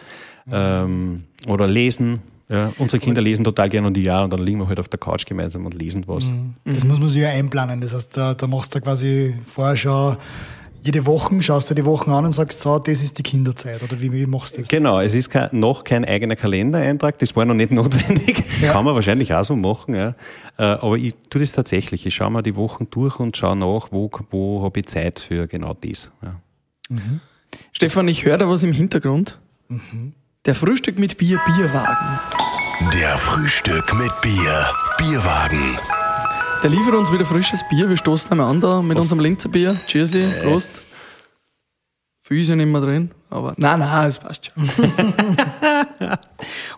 ähm, 0.51 1.23
oder 1.47 1.67
lesen 1.67 2.21
ja, 2.47 2.71
unsere 2.77 2.99
Kinder 2.99 3.21
lesen 3.21 3.43
total 3.43 3.69
gerne 3.69 3.87
und 3.87 3.97
ja, 3.97 4.23
und 4.23 4.31
dann 4.31 4.41
liegen 4.41 4.59
wir 4.59 4.67
halt 4.67 4.79
auf 4.79 4.87
der 4.87 4.99
Couch 4.99 5.25
gemeinsam 5.25 5.65
und 5.65 5.73
lesen 5.73 6.03
was. 6.07 6.25
Mhm. 6.25 6.53
Das 6.65 6.83
mhm. 6.83 6.89
muss 6.91 6.99
man 6.99 7.09
sich 7.09 7.21
ja 7.23 7.29
einplanen. 7.29 7.81
Das 7.81 7.93
heißt, 7.93 8.15
da, 8.15 8.33
da 8.35 8.47
machst 8.47 8.75
du 8.75 8.81
quasi 8.81 9.35
vorher 9.45 9.77
schon 9.77 10.17
jede 10.85 11.03
Woche, 11.07 11.41
schaust 11.41 11.71
du 11.71 11.73
die 11.73 11.83
Wochen 11.83 12.11
an 12.11 12.25
und 12.25 12.33
sagst, 12.33 12.61
so, 12.61 12.77
das 12.77 13.01
ist 13.01 13.17
die 13.17 13.23
Kinderzeit, 13.23 13.81
oder 13.81 13.99
wie, 13.99 14.11
wie 14.11 14.27
machst 14.27 14.55
du 14.55 14.61
das? 14.61 14.69
Genau, 14.69 14.99
es 14.99 15.15
ist 15.15 15.31
kein, 15.31 15.49
noch 15.59 15.83
kein 15.83 16.05
eigener 16.05 16.35
Kalendereintrag, 16.35 17.17
das 17.17 17.35
war 17.35 17.43
noch 17.45 17.55
nicht 17.55 17.71
notwendig. 17.71 18.43
Ja. 18.61 18.73
Kann 18.73 18.85
man 18.85 18.93
wahrscheinlich 18.93 19.33
auch 19.33 19.43
so 19.43 19.55
machen, 19.55 19.95
ja. 19.95 20.09
Äh, 20.59 20.63
aber 20.63 20.97
ich 20.97 21.15
tue 21.31 21.41
das 21.41 21.53
tatsächlich. 21.53 22.05
Ich 22.05 22.13
schaue 22.13 22.29
mir 22.29 22.43
die 22.43 22.55
Wochen 22.55 22.87
durch 22.91 23.19
und 23.19 23.35
schaue 23.35 23.55
nach, 23.55 23.87
wo, 23.91 24.11
wo 24.29 24.61
habe 24.61 24.79
ich 24.79 24.85
Zeit 24.85 25.19
für 25.19 25.47
genau 25.47 25.73
das. 25.73 26.11
Ja. 26.21 26.39
Mhm. 26.89 27.19
Stefan, 27.71 28.07
ich 28.07 28.23
höre 28.23 28.37
da 28.37 28.47
was 28.47 28.61
im 28.61 28.71
Hintergrund. 28.71 29.39
Mhm. 29.69 30.13
Der 30.45 30.53
Frühstück 30.53 30.99
mit 30.99 31.17
Bier, 31.17 31.41
Bierwagen. 31.43 32.19
Der 32.93 33.17
Frühstück 33.17 33.95
mit 33.95 34.11
Bier, 34.21 34.67
Bierwagen. 34.95 35.75
Der 36.61 36.69
liefert 36.69 36.93
uns 36.93 37.11
wieder 37.11 37.25
frisches 37.25 37.61
Bier. 37.67 37.89
Wir 37.89 37.97
stoßen 37.97 38.29
einmal 38.29 38.51
an 38.51 38.61
da 38.61 38.79
mit 38.83 38.91
Prost. 38.91 39.05
unserem 39.05 39.21
Linzer 39.21 39.49
Bier. 39.49 39.75
Cheersy, 39.87 40.21
Prost. 40.43 40.89
Füße 42.21 42.55
nicht 42.55 42.67
mehr 42.67 42.81
drin, 42.81 43.09
aber 43.31 43.55
nein, 43.57 43.79
nein, 43.79 44.07
es 44.07 44.19
passt 44.19 44.45
schon. 44.45 44.69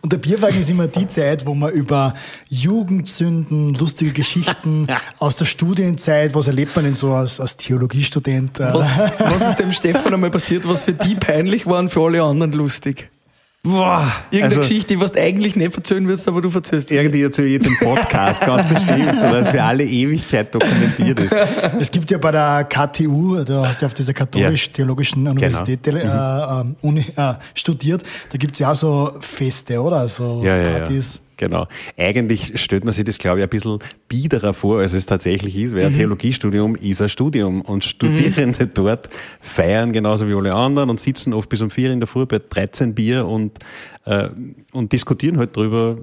und 0.02 0.14
der 0.14 0.18
Bierwagen 0.18 0.62
ist 0.62 0.70
immer 0.70 0.88
die 0.88 1.08
Zeit, 1.10 1.46
wo 1.46 1.54
man 1.54 1.74
über 1.74 2.14
Jugendsünden, 2.48 3.74
lustige 3.74 4.12
Geschichten 4.12 4.88
aus 5.20 5.36
der 5.36 5.46
Studienzeit, 5.46 6.34
was 6.36 6.48
erlebt 6.48 6.74
man 6.78 6.86
denn 6.86 6.96
so 6.96 7.12
als, 7.12 7.42
als 7.42 7.58
Theologiestudent? 7.58 8.60
Was, 8.60 8.98
was 9.20 9.42
ist 9.42 9.60
dem 9.60 9.74
Stefan 9.74 10.14
einmal 10.14 10.32
passiert, 10.32 10.66
was 10.68 10.84
für 10.84 10.94
die 10.94 11.16
peinlich 11.16 11.66
war 11.66 11.80
und 11.80 11.90
für 11.90 12.06
alle 12.06 12.24
anderen 12.24 12.54
lustig? 12.54 13.10
Boah, 13.64 14.10
Irgendeine 14.32 14.60
also, 14.60 14.70
Geschichte, 14.70 14.96
die 14.96 15.00
du 15.00 15.22
eigentlich 15.22 15.56
nicht 15.58 15.74
verzögern 15.74 16.08
wirst, 16.08 16.28
aber 16.28 16.42
du 16.42 16.50
verzögerst. 16.50 16.90
Irgendwie 16.90 17.24
erzähle 17.24 17.48
ich 17.48 17.54
jetzt 17.56 17.68
im 17.68 17.78
Podcast, 17.80 18.40
ganz 18.42 18.66
bestimmt, 18.66 19.20
so 19.20 19.30
dass 19.30 19.50
für 19.50 19.62
alle 19.62 19.84
Ewigkeit 19.84 20.56
dokumentiert 20.56 21.20
ist. 21.20 21.36
Es 21.80 21.92
gibt 21.92 22.10
ja 22.10 22.18
bei 22.18 22.32
der 22.32 22.64
KTU, 22.64 23.44
du 23.44 23.66
hast 23.66 23.82
ja 23.82 23.88
auf 23.88 23.94
dieser 23.94 24.14
katholisch-theologischen 24.14 25.26
genau. 25.26 25.32
Universität 25.32 25.84
genau. 25.84 26.62
äh, 26.62 26.66
Uni, 26.82 27.06
äh, 27.16 27.34
studiert, 27.56 28.04
da 28.32 28.38
gibt's 28.38 28.60
ja 28.60 28.72
auch 28.72 28.76
so 28.76 29.12
Feste, 29.20 29.82
oder? 29.82 30.08
So 30.08 30.42
ja, 30.44 30.56
ja, 30.56 30.80
Partys. 30.80 31.20
Genau. 31.38 31.68
Eigentlich 31.98 32.60
stellt 32.60 32.84
man 32.84 32.94
sich 32.94 33.06
das, 33.06 33.20
glaube 33.20 33.40
ich, 33.40 33.44
ein 33.44 33.50
bisschen 33.50 33.78
biederer 34.08 34.54
vor, 34.54 34.80
als 34.80 34.94
es 34.94 35.06
tatsächlich 35.06 35.56
ist, 35.56 35.76
weil 35.76 35.86
ein 35.86 35.94
Theologiestudium 35.94 36.76
ist 36.76 37.00
ein 37.00 37.10
Studium 37.10 37.62
und 37.62 37.86
Studierende 37.86 38.66
dort 38.68 39.10
feiern 39.40 39.92
genauso 39.92 40.28
wie 40.28 40.34
alle 40.34 40.56
anderen 40.56 40.90
und 40.90 41.00
sitzen 41.00 41.34
oft 41.34 41.48
bis 41.48 41.62
um 41.62 41.70
vier 41.70 41.92
in 41.92 42.00
der 42.00 42.08
Früh 42.08 42.26
bei 42.26 42.40
13 42.40 42.96
Bier 42.96 43.28
und, 43.28 43.60
äh, 44.06 44.30
und 44.74 44.92
diskutieren 44.94 45.38
halt 45.38 45.56
drüber, 45.56 46.00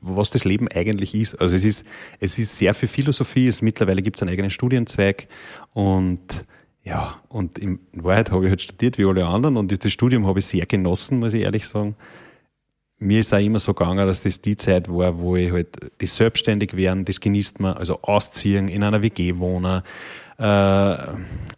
was 0.00 0.30
das 0.30 0.44
Leben 0.44 0.68
eigentlich 0.68 1.16
ist. 1.16 1.40
Also 1.40 1.56
es 1.56 1.64
ist, 1.64 1.84
es 2.20 2.38
ist 2.38 2.56
sehr 2.56 2.72
viel 2.74 2.88
Philosophie, 2.88 3.48
es 3.48 3.62
mittlerweile 3.62 4.00
gibt 4.00 4.16
es 4.16 4.22
einen 4.22 4.30
eigenen 4.30 4.50
Studienzweig 4.50 5.26
und 5.72 6.20
ja, 6.84 7.20
und 7.28 7.58
in 7.58 7.80
Wahrheit 7.92 8.30
habe 8.30 8.44
ich 8.44 8.50
halt 8.50 8.62
studiert 8.62 8.98
wie 8.98 9.04
alle 9.04 9.26
anderen 9.26 9.56
und 9.56 9.84
das 9.84 9.92
Studium 9.92 10.26
habe 10.26 10.38
ich 10.38 10.46
sehr 10.46 10.66
genossen, 10.66 11.18
muss 11.18 11.34
ich 11.34 11.42
ehrlich 11.42 11.66
sagen 11.66 11.96
mir 13.02 13.20
ist 13.20 13.34
auch 13.34 13.38
immer 13.38 13.58
so 13.58 13.74
gegangen, 13.74 14.06
dass 14.06 14.22
das 14.22 14.40
die 14.40 14.56
Zeit 14.56 14.88
war, 14.88 15.18
wo 15.18 15.36
ich 15.36 15.52
halt 15.52 15.68
das 15.98 16.16
selbstständig 16.16 16.76
werden, 16.76 17.04
das 17.04 17.20
genießt 17.20 17.60
man, 17.60 17.74
also 17.74 18.00
ausziehen, 18.02 18.68
in 18.68 18.82
einer 18.82 19.02
WG 19.02 19.38
wohnen, 19.38 19.82
äh, 20.38 20.96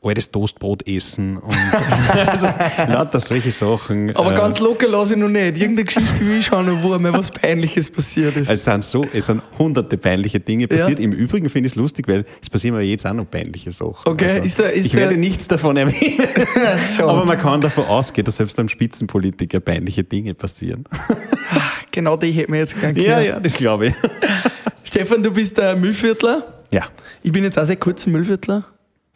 altes 0.06 0.30
Toastbrot 0.30 0.86
essen 0.86 1.38
und 1.38 1.56
also, 2.28 2.46
lauter 2.88 3.20
solche 3.20 3.50
Sachen. 3.50 4.14
Aber 4.14 4.32
äh, 4.32 4.36
ganz 4.36 4.58
locker 4.60 4.86
lasse 4.86 5.14
ich 5.14 5.18
noch 5.20 5.28
nicht. 5.30 5.58
Irgendeine 5.60 5.84
Geschichte 5.84 6.20
will 6.20 6.40
ich 6.40 6.46
schauen, 6.46 6.82
wo 6.82 6.92
einmal 6.92 7.14
was 7.14 7.30
Peinliches 7.30 7.90
passiert 7.90 8.36
ist. 8.36 8.50
es 8.50 8.64
sind 8.64 8.84
so, 8.84 9.06
es 9.12 9.26
sind 9.26 9.40
hunderte 9.58 9.96
peinliche 9.96 10.40
Dinge 10.40 10.68
passiert. 10.68 11.00
Im 11.00 11.12
Übrigen 11.12 11.48
finde 11.48 11.68
ich 11.68 11.72
es 11.72 11.76
lustig, 11.76 12.06
weil 12.06 12.26
es 12.42 12.50
passieren 12.50 12.76
mir 12.76 12.82
jetzt 12.82 13.06
auch 13.06 13.14
noch 13.14 13.24
peinliche 13.30 13.72
Sachen. 13.72 13.94
Also, 14.04 14.10
Okay, 14.10 14.40
ist 14.44 14.58
der- 14.58 14.72
ist 14.74 14.86
ich 14.86 14.92
der- 14.92 15.00
werde 15.00 15.16
nichts 15.16 15.48
davon 15.48 15.76
erwähnen. 15.78 16.18
Aber 16.98 17.24
man 17.24 17.38
kann 17.38 17.62
davon 17.62 17.84
ausgehen, 17.86 18.26
dass 18.26 18.36
selbst 18.36 18.58
einem 18.58 18.68
Spitzenpolitiker 18.68 19.60
peinliche 19.60 20.04
Dinge 20.04 20.34
passieren. 20.34 20.84
genau 21.90 22.16
die 22.18 22.30
hätten 22.32 22.52
wir 22.52 22.60
jetzt 22.60 22.78
gern 22.78 22.94
Ja, 22.96 23.02
gehört. 23.20 23.26
ja, 23.26 23.40
das 23.40 23.56
glaube 23.56 23.86
ich. 23.86 23.94
Stefan, 24.82 25.22
du 25.22 25.30
bist 25.32 25.56
der 25.56 25.76
Müllviertler. 25.76 26.44
Ja. 26.74 26.82
Ich 27.22 27.32
bin 27.32 27.44
jetzt 27.44 27.58
auch 27.58 27.64
seit 27.66 27.80
kurzem 27.80 28.12
Müllviertler. 28.12 28.64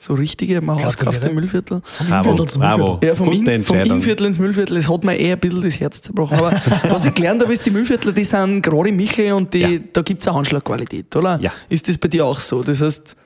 So 0.01 0.14
richtige, 0.14 0.61
mal 0.61 0.77
Gratuliere. 0.77 0.87
hauskaufte 0.87 1.35
Müllviertel. 1.35 1.83
Innviertel 2.09 2.47
zum 2.47 2.62
Innviertel. 2.62 3.09
Ja, 3.09 3.14
vom, 3.16 3.33
In, 3.33 3.44
vom 3.44 3.49
Entscheidung. 3.77 3.97
Innviertel 3.97 4.27
ins 4.29 4.38
Müllviertel, 4.38 4.77
das 4.77 4.88
hat 4.88 5.03
mir 5.03 5.18
eh 5.18 5.33
ein 5.33 5.40
bisschen 5.40 5.61
das 5.61 5.81
Herz 5.81 6.03
zerbrochen. 6.03 6.38
Aber 6.38 6.53
was 6.88 7.05
ich 7.05 7.14
gelernt 7.14 7.42
habe, 7.42 7.53
ist, 7.53 7.66
die 7.66 7.71
Müllviertler, 7.71 8.12
die 8.12 8.25
sind 8.25 8.62
gerade 8.62 8.92
Michel 8.92 9.33
und 9.33 9.53
die, 9.55 9.59
Ja. 9.59 9.81
da 9.92 10.03
gibt's 10.03 10.29
eine 10.29 10.37
Handschlagqualität, 10.37 11.14
oder? 11.16 11.40
Ja. 11.42 11.53
Ist 11.68 11.88
das 11.88 11.99
bei 11.99 12.07
dir 12.07 12.25
auch 12.27 12.38
so? 12.38 12.62
Das 12.62 12.81
heißt, 12.81 13.16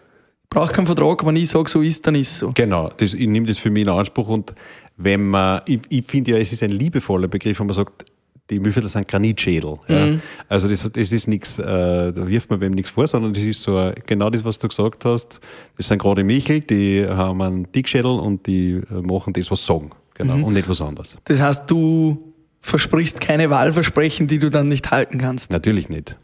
ich 0.45 0.49
brauche 0.49 0.73
keinen 0.73 0.87
Vertrag, 0.87 1.27
wenn 1.27 1.37
ich 1.37 1.51
sage, 1.51 1.69
so 1.69 1.83
ist, 1.83 2.07
dann 2.07 2.15
ist 2.15 2.39
so. 2.39 2.53
Genau, 2.55 2.89
das, 2.97 3.13
ich 3.13 3.27
nehme 3.27 3.47
das 3.47 3.59
für 3.59 3.69
mich 3.71 3.83
in 3.83 3.91
Anspruch 3.91 4.29
und 4.29 4.55
wenn 4.97 5.29
man, 5.29 5.61
ich, 5.67 5.81
ich 5.91 6.07
finde 6.07 6.31
ja, 6.33 6.39
es 6.39 6.53
ist 6.55 6.63
ein 6.63 6.71
liebevoller 6.71 7.29
Begriff, 7.29 7.61
wenn 7.61 7.67
man 7.67 7.77
sagt, 7.77 8.07
die 8.51 8.59
Müllviertel 8.61 8.91
sind 8.91 9.09
Granitschädel. 9.09 9.79
Ja. 9.89 10.09
Also 10.49 10.69
das, 10.69 10.83
das 10.93 11.13
ist 11.13 11.27
nichts, 11.29 11.59
äh, 11.59 11.65
da 11.65 12.29
wirft 12.29 12.51
man 12.51 12.61
beim 12.61 12.73
nichts 12.73 12.91
vor, 12.91 13.07
sondern 13.07 13.33
das 13.33 13.43
ist 13.43 13.63
so 13.63 13.77
ein- 13.77 13.95
genau 14.07 14.29
das, 14.31 14.45
was 14.45 14.59
du 14.59 14.69
gesagt 14.69 15.05
hast. 15.05 15.41
Das 15.77 15.89
sind 15.89 15.99
gerade 15.99 16.23
Michel, 16.25 16.61
die 16.61 17.07
haben 17.09 17.41
einen 17.41 17.73
Dickschädel 17.73 18.11
und 18.19 18.47
die 18.47 18.73
äh, 18.91 18.95
machen 19.03 19.33
das, 19.33 19.51
was 19.51 19.61
sie 19.61 19.67
sagen. 19.73 19.91
Genau, 20.15 20.47
und 20.47 20.53
nicht 20.53 20.69
was 20.69 20.81
anderes. 20.83 21.17
Das 21.25 21.41
heißt, 21.41 21.71
du 21.71 22.33
versprichst 22.61 23.21
keine 23.21 23.49
Wahlversprechen, 23.51 24.27
die 24.27 24.39
du 24.39 24.51
dann 24.51 24.69
nicht 24.69 24.91
halten 24.91 25.19
kannst. 25.19 25.51
Natürlich 25.51 25.89
nicht. 25.89 26.17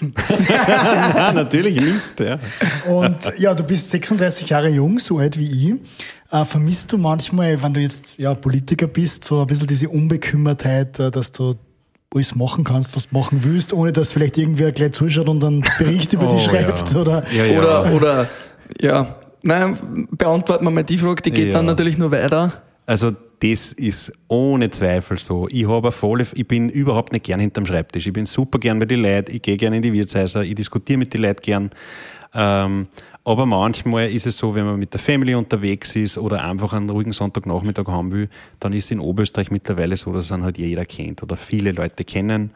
Nein, 0.00 1.34
natürlich 1.34 1.76
nicht. 1.80 2.20
Ja. 2.20 2.38
Und 2.90 3.32
ja, 3.38 3.54
du 3.54 3.62
bist 3.62 3.90
36 3.90 4.48
Jahre 4.48 4.68
jung, 4.68 4.98
so 4.98 5.18
alt 5.18 5.38
wie 5.38 5.50
ich. 5.72 5.80
Äh, 6.32 6.44
vermisst 6.44 6.92
du 6.92 6.98
manchmal, 6.98 7.62
wenn 7.62 7.74
du 7.74 7.80
jetzt 7.80 8.14
ja, 8.18 8.34
Politiker 8.34 8.86
bist, 8.86 9.24
so 9.24 9.40
ein 9.40 9.46
bisschen 9.46 9.66
diese 9.66 9.88
Unbekümmertheit, 9.88 10.98
äh, 10.98 11.10
dass 11.10 11.32
du 11.32 11.54
alles 12.14 12.34
machen 12.34 12.64
kannst, 12.64 12.94
was 12.96 13.08
du 13.08 13.16
machen 13.16 13.40
willst, 13.42 13.72
ohne 13.72 13.92
dass 13.92 14.12
vielleicht 14.12 14.38
irgendwer 14.38 14.72
gleich 14.72 14.92
zuschaut 14.92 15.28
und 15.28 15.44
einen 15.44 15.64
Bericht 15.78 16.12
über 16.12 16.26
dich 16.26 16.46
Oh, 16.46 16.50
schreibt? 16.50 16.92
ja. 16.92 17.00
Oder 17.00 17.24
Ja, 17.32 17.44
ja. 17.44 17.58
Oder, 17.58 17.92
oder, 17.92 18.28
ja, 18.80 19.16
nein, 19.42 20.08
beantworten 20.12 20.64
wir 20.64 20.70
mal 20.70 20.84
die 20.84 20.98
Frage, 20.98 21.22
die 21.22 21.30
geht 21.32 21.48
Ja. 21.48 21.54
dann 21.54 21.66
natürlich 21.66 21.98
nur 21.98 22.10
weiter. 22.12 22.52
Also 22.86 23.12
das 23.44 23.72
ist 23.72 24.10
ohne 24.28 24.70
Zweifel 24.70 25.18
so. 25.18 25.48
Ich 25.50 25.68
habe 25.68 25.92
volle, 25.92 26.26
ich 26.34 26.48
bin 26.48 26.70
überhaupt 26.70 27.12
nicht 27.12 27.26
gern 27.26 27.40
hinterm 27.40 27.66
Schreibtisch. 27.66 28.06
Ich 28.06 28.12
bin 28.14 28.24
super 28.24 28.58
gern 28.58 28.78
bei 28.78 28.86
den 28.86 29.02
Leuten, 29.02 29.36
ich 29.36 29.42
gehe 29.42 29.58
gern 29.58 29.74
in 29.74 29.82
die 29.82 29.92
Wirtshäuser, 29.92 30.42
ich 30.42 30.54
diskutiere 30.54 30.98
mit 30.98 31.12
den 31.12 31.20
Leuten 31.20 31.42
gern. 31.42 31.70
Ähm, 32.32 32.86
aber 33.22 33.44
manchmal 33.44 34.08
ist 34.08 34.26
es 34.26 34.38
so, 34.38 34.54
wenn 34.54 34.64
man 34.64 34.78
mit 34.78 34.94
der 34.94 35.00
Family 35.00 35.34
unterwegs 35.34 35.94
ist 35.94 36.16
oder 36.16 36.42
einfach 36.42 36.72
einen 36.72 36.88
ruhigen 36.88 37.12
Sonntagnachmittag 37.12 37.86
haben 37.86 38.12
will, 38.12 38.30
dann 38.60 38.72
ist 38.72 38.86
es 38.86 38.90
in 38.92 39.00
Oberösterreich 39.00 39.50
mittlerweile 39.50 39.98
so, 39.98 40.10
dass 40.14 40.30
ihn 40.30 40.42
halt 40.42 40.56
jeder 40.56 40.86
kennt 40.86 41.22
oder 41.22 41.36
viele 41.36 41.72
Leute 41.72 42.04
kennen. 42.04 42.50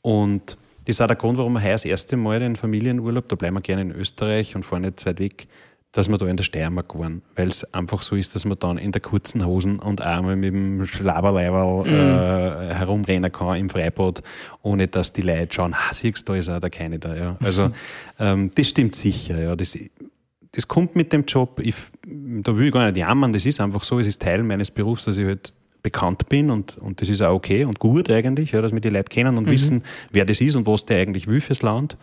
Und 0.00 0.56
das 0.86 0.96
ist 0.96 1.02
auch 1.02 1.08
der 1.08 1.16
Grund, 1.16 1.36
warum 1.36 1.52
wir 1.52 1.62
heuer 1.62 1.72
das 1.72 1.84
erste 1.84 2.16
Mal 2.16 2.40
den 2.40 2.56
Familienurlaub, 2.56 3.28
da 3.28 3.36
bleiben 3.36 3.56
wir 3.56 3.60
gerne 3.60 3.82
in 3.82 3.92
Österreich 3.92 4.56
und 4.56 4.64
fahren 4.64 4.82
nicht 4.82 5.04
weit 5.04 5.20
weg, 5.20 5.46
dass 5.92 6.08
wir 6.08 6.16
da 6.16 6.26
in 6.26 6.38
der 6.38 6.44
Steiermark 6.44 6.98
waren. 6.98 7.22
Weil 7.36 7.50
es 7.50 7.64
einfach 7.74 8.02
so 8.02 8.16
ist, 8.16 8.34
dass 8.34 8.46
man 8.46 8.58
dann 8.58 8.78
in 8.78 8.92
der 8.92 9.02
kurzen 9.02 9.44
Hosen 9.44 9.78
und 9.78 10.00
einmal 10.00 10.36
mit 10.36 10.52
dem 10.52 10.86
Schlaberleiberl 10.86 11.86
äh, 11.86 12.74
herumrennen 12.74 13.30
kann 13.30 13.58
im 13.58 13.68
Freibad, 13.68 14.22
ohne 14.62 14.88
dass 14.88 15.12
die 15.12 15.20
Leute 15.20 15.54
schauen, 15.54 15.74
ah, 15.74 15.92
siehst 15.92 16.28
du, 16.28 16.32
da 16.32 16.38
ist 16.38 16.48
auch 16.48 16.60
der 16.60 16.70
keine 16.70 16.98
da. 16.98 17.14
Ja. 17.14 17.36
Also 17.40 17.70
ähm, 18.18 18.50
das 18.54 18.68
stimmt 18.68 18.94
sicher. 18.94 19.38
Ja. 19.38 19.54
Das, 19.54 19.78
das 20.52 20.66
kommt 20.66 20.96
mit 20.96 21.12
dem 21.12 21.24
Job. 21.26 21.60
Ich, 21.62 21.76
da 22.06 22.56
will 22.56 22.68
ich 22.68 22.72
gar 22.72 22.90
nicht 22.90 22.96
jammern, 22.96 23.34
das 23.34 23.44
ist 23.44 23.60
einfach 23.60 23.84
so, 23.84 24.00
es 24.00 24.06
ist 24.06 24.22
Teil 24.22 24.42
meines 24.42 24.70
Berufs, 24.70 25.04
dass 25.04 25.18
ich 25.18 25.26
halt 25.26 25.52
bekannt 25.82 26.28
bin 26.28 26.50
und, 26.50 26.78
und 26.78 27.02
das 27.02 27.08
ist 27.08 27.20
auch 27.22 27.34
okay 27.34 27.64
und 27.64 27.80
gut 27.80 28.08
eigentlich, 28.08 28.52
ja, 28.52 28.62
dass 28.62 28.72
wir 28.72 28.80
die 28.80 28.88
Leute 28.88 29.10
kennen 29.10 29.36
und 29.36 29.50
wissen, 29.50 29.82
wer 30.12 30.24
das 30.24 30.40
ist 30.40 30.54
und 30.54 30.66
was 30.66 30.86
der 30.86 31.00
eigentlich 31.00 31.26
will 31.26 31.40
fürs 31.40 31.62
Land. 31.62 31.96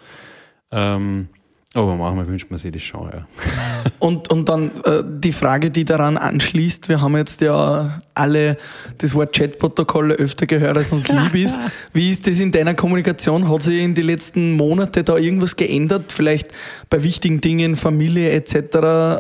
Ähm, 0.72 1.30
aber 1.76 1.96
manchmal 1.96 2.28
wünscht 2.28 2.50
man 2.50 2.58
sich 2.58 2.72
das 2.72 2.82
schon, 2.82 3.10
ja. 3.12 3.28
Und, 4.00 4.32
und 4.32 4.48
dann 4.48 4.72
äh, 4.86 5.04
die 5.06 5.34
Frage, 5.34 5.72
die 5.72 5.84
daran 5.84 6.18
anschließt, 6.18 6.88
wir 6.88 7.02
haben 7.02 7.18
jetzt 7.18 7.42
ja 7.42 8.02
alle 8.14 8.58
das 8.98 9.14
Wort 9.14 9.36
Chatprotokolle 9.36 10.16
öfter 10.16 10.46
gehört, 10.46 10.78
als 10.78 10.92
uns 10.92 11.10
lieb 11.10 11.36
ist. 11.36 11.58
Wie 11.92 12.10
ist 12.10 12.26
das 12.26 12.40
in 12.40 12.52
deiner 12.52 12.76
Kommunikation? 12.76 13.50
Hat 13.50 13.62
sich 13.64 13.82
in 13.82 13.96
den 13.96 14.06
letzten 14.06 14.54
Monaten 14.54 15.04
da 15.04 15.18
irgendwas 15.18 15.58
geändert? 15.58 16.14
Vielleicht 16.14 16.48
bei 16.90 17.04
wichtigen 17.04 17.42
Dingen, 17.42 17.76
Familie 17.76 18.32
etc. 18.32 18.56
Äh, 18.56 19.20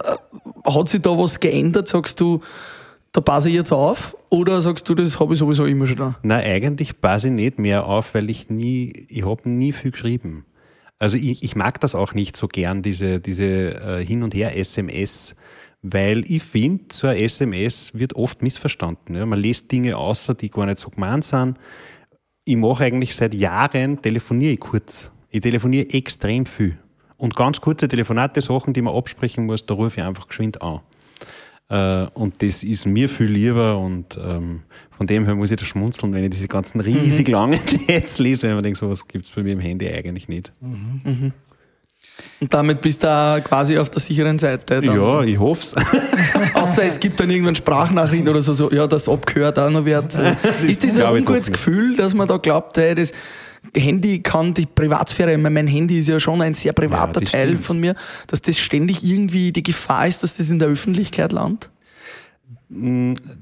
Hat 0.65 0.88
sich 0.88 1.01
da 1.01 1.17
was 1.17 1.41
geändert? 1.41 1.89
Sagst 1.89 2.21
du, 2.21 2.39
da 3.12 3.21
passe 3.21 3.49
ich 3.49 3.55
jetzt 3.55 3.73
auf? 3.73 4.15
Oder 4.29 4.62
sagst 4.62 4.88
du, 4.88 4.95
das 4.95 5.19
habe 5.19 5.33
ich 5.33 5.39
sowieso 5.39 5.65
immer 5.65 5.88
schon 5.88 5.97
da? 5.97 6.15
Nein, 6.23 6.45
eigentlich 6.45 7.01
passe 7.01 7.27
ich 7.27 7.33
nicht 7.33 7.59
mehr 7.59 7.85
auf, 7.85 8.13
weil 8.13 8.29
ich 8.29 8.49
nie, 8.49 8.93
ich 9.09 9.25
habe 9.25 9.49
nie 9.49 9.73
viel 9.73 9.91
geschrieben. 9.91 10.45
Also 10.99 11.17
ich, 11.17 11.43
ich 11.43 11.55
mag 11.55 11.79
das 11.79 11.95
auch 11.95 12.13
nicht 12.13 12.35
so 12.35 12.47
gern, 12.47 12.81
diese, 12.81 13.21
diese 13.21 13.45
äh, 13.45 14.05
Hin- 14.05 14.21
und 14.21 14.35
Her-SMS, 14.35 15.35
weil 15.81 16.29
ich 16.29 16.43
finde, 16.43 16.83
so 16.91 17.07
ein 17.07 17.15
SMS 17.15 17.97
wird 17.97 18.15
oft 18.15 18.41
missverstanden. 18.41 19.15
Ja? 19.15 19.25
Man 19.25 19.39
lässt 19.39 19.71
Dinge 19.71 19.95
außer, 19.95 20.33
die 20.33 20.49
gar 20.49 20.65
nicht 20.65 20.77
so 20.77 20.89
gemeint 20.89 21.23
sind. 21.23 21.57
Ich 22.43 22.57
mache 22.57 22.83
eigentlich 22.83 23.15
seit 23.15 23.33
Jahren, 23.33 24.01
telefoniere 24.01 24.53
ich 24.53 24.59
kurz. 24.59 25.09
Ich 25.29 25.39
telefoniere 25.39 25.89
extrem 25.91 26.45
viel. 26.45 26.77
Und 27.15 27.35
ganz 27.35 27.62
kurze 27.62 27.88
Telefonate, 27.88 28.41
Sachen, 28.41 28.73
die 28.73 28.81
man 28.81 28.95
absprechen 28.95 29.45
muss, 29.45 29.65
da 29.65 29.75
rufe 29.75 30.01
ich 30.01 30.05
einfach 30.05 30.27
geschwind 30.27 30.62
an. 30.62 30.81
Äh, 31.69 32.05
und 32.13 32.41
das 32.41 32.63
ist 32.63 32.86
mir 32.86 33.10
viel 33.10 33.27
lieber 33.27 33.77
und 33.77 34.17
ähm, 34.21 34.63
von 34.97 35.08
dem 35.08 35.25
her 35.25 35.36
muss 35.36 35.51
ich 35.51 35.58
da 35.58 35.65
schmunzeln, 35.65 36.13
wenn 36.13 36.23
ich 36.23 36.32
diese 36.32 36.47
ganzen 36.47 36.82
riesig 36.82 37.27
langen 37.27 37.60
Chats 37.88 38.19
lese, 38.19 38.47
wenn 38.47 38.55
man 38.55 38.63
denkt, 38.63 38.79
sowas 38.79 39.08
gibt's 39.08 39.32
bei 39.32 39.43
mir 39.43 39.53
im 39.53 39.60
Handy 39.60 39.88
eigentlich 39.88 40.27
nicht. 40.27 40.51
Und 42.41 42.53
damit 42.53 42.82
bist 42.82 43.03
du 43.03 43.41
quasi 43.43 43.77
auf 43.77 43.89
der 43.89 44.01
sicheren 44.01 44.39
Seite. 44.39 44.82
Dann. 44.82 44.95
Ja, 44.95 45.21
ich 45.21 45.39
hoff's. 45.39 45.75
Außer 46.53 46.84
es 46.84 46.99
gibt 46.99 47.19
dann 47.19 47.29
irgendwann 47.29 47.55
Sprachnachrichten 47.55 48.27
oder 48.27 48.41
so, 48.41 48.53
so 48.53 48.71
ja, 48.71 48.88
das 48.88 49.08
abgehört 49.08 49.60
auch 49.60 49.69
noch 49.69 49.86
wird. 49.86 50.15
ist 50.67 50.84
das 50.84 50.97
ein 50.97 51.15
ungutes. 51.15 51.51
Gefühl, 51.51 51.95
dass 51.95 52.13
man 52.13 52.27
da 52.27 52.38
glaubt, 52.38 52.77
hey, 52.77 52.95
das 52.95 53.12
Handy 53.75 54.21
kann 54.21 54.53
die 54.53 54.65
Privatsphäre, 54.65 55.37
mein 55.37 55.67
Handy 55.67 55.99
ist 55.99 56.07
ja 56.07 56.19
schon 56.19 56.41
ein 56.41 56.53
sehr 56.53 56.73
privater 56.73 57.21
Ja, 57.21 57.27
Teil 57.27 57.47
stimmt. 57.49 57.65
von 57.65 57.79
mir, 57.79 57.95
dass 58.27 58.41
das 58.41 58.57
ständig 58.57 59.03
irgendwie 59.03 59.51
die 59.51 59.63
Gefahr 59.63 60.07
ist, 60.07 60.23
dass 60.23 60.37
das 60.37 60.49
in 60.49 60.59
der 60.59 60.69
Öffentlichkeit 60.69 61.31
landet? 61.31 61.69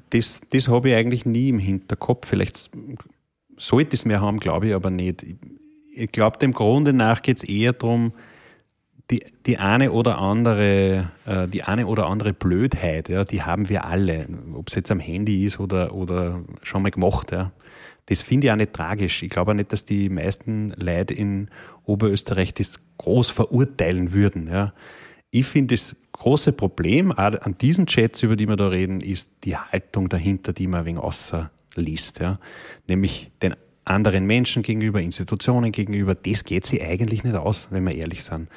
Das, 0.10 0.42
das 0.50 0.68
habe 0.68 0.90
ich 0.90 0.96
eigentlich 0.96 1.26
nie 1.26 1.50
im 1.50 1.60
Hinterkopf. 1.60 2.28
Vielleicht 2.28 2.72
sollte 3.58 3.90
ich 3.94 4.02
es 4.02 4.06
mehr 4.06 4.22
haben, 4.22 4.40
glaube 4.40 4.68
ich, 4.68 4.74
aber 4.74 4.90
nicht. 4.90 5.24
Ich, 5.24 5.36
ich 5.94 6.12
glaube, 6.12 6.38
dem 6.40 6.54
Grunde 6.54 6.94
nach 6.94 7.22
geht 7.22 7.38
es 7.38 7.44
eher 7.44 7.74
darum, 7.74 8.14
die, 9.10 9.24
die 9.46 9.58
eine 9.58 9.92
oder 9.92 10.18
andere, 10.18 11.12
äh, 11.26 11.48
die 11.48 11.64
eine 11.64 11.88
oder 11.88 12.08
andere 12.08 12.34
Blödheit, 12.34 13.10
ja, 13.10 13.24
die 13.24 13.42
haben 13.44 13.70
wir 13.70 13.86
alle. 13.86 14.28
Ob 14.54 14.68
es 14.70 14.76
jetzt 14.76 14.92
am 14.92 15.00
Handy 15.00 15.46
ist 15.46 15.60
oder, 15.60 15.94
oder 15.94 16.42
schon 16.64 16.82
mal 16.84 16.92
gemacht, 16.92 17.32
ja. 17.32 17.52
Das 18.08 18.22
finde 18.22 18.48
ich 18.48 18.52
auch 18.52 18.58
nicht 18.58 18.74
tragisch. 18.74 19.24
Ich 19.24 19.30
glaube 19.30 19.52
auch 19.52 19.56
nicht, 19.56 19.72
dass 19.72 19.86
die 19.86 20.10
meisten 20.10 20.74
Leute 20.78 21.14
in 21.14 21.50
Oberösterreich 21.86 22.54
das 22.54 22.80
groß 22.98 23.30
verurteilen 23.30 24.12
würden, 24.12 24.48
ja. 24.48 24.74
Ich 25.30 25.46
finde, 25.46 25.76
das 25.76 25.96
große 26.14 26.54
Problem 26.54 27.12
an 27.12 27.56
diesen 27.60 27.86
Chats, 27.86 28.24
über 28.24 28.36
die 28.36 28.48
wir 28.48 28.56
da 28.56 28.70
reden, 28.70 29.02
ist 29.02 29.30
die 29.44 29.58
Haltung 29.58 30.10
dahinter, 30.10 30.54
die 30.54 30.68
man 30.68 30.82
ein 30.82 30.86
wenig 30.86 31.02
außer 31.02 31.52
liest. 31.76 32.20
Ja? 32.20 32.40
Nämlich 32.88 33.28
den 33.42 33.56
anderen 33.86 34.26
Menschen 34.26 34.64
gegenüber, 34.64 35.02
Institutionen 35.02 35.72
gegenüber, 35.72 36.16
das 36.16 36.44
geht 36.44 36.66
sie 36.66 36.82
eigentlich 36.82 37.24
nicht 37.24 37.36
aus, 37.36 37.68
wenn 37.72 37.86
wir 37.86 37.96
ehrlich 37.96 38.24
sind. 38.24 38.50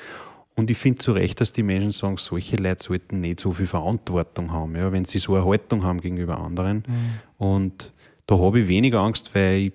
Und 0.57 0.71
ich 0.71 0.79
finde 0.79 0.99
zu 0.99 1.13
Recht, 1.13 1.41
dass 1.41 1.53
die 1.53 1.63
Menschen 1.63 1.93
sagen, 1.93 2.17
solche 2.17 2.57
Leute 2.57 2.83
sollten 2.83 3.21
nicht 3.21 3.41
so 3.41 3.53
viel 3.53 3.67
Verantwortung 3.67 4.53
haben, 4.53 4.77
ja, 4.77 4.93
wenn 4.93 5.05
sie 5.05 5.19
so 5.19 5.35
eine 5.35 5.45
Haltung 5.45 5.85
haben 5.85 6.01
gegenüber 6.01 6.39
anderen. 6.39 6.85
Mhm. 6.87 7.45
Und 7.45 7.93
da 8.31 8.39
habe 8.39 8.61
ich 8.61 8.69
weniger 8.69 9.01
Angst, 9.01 9.35
weil 9.35 9.57
ich, 9.57 9.73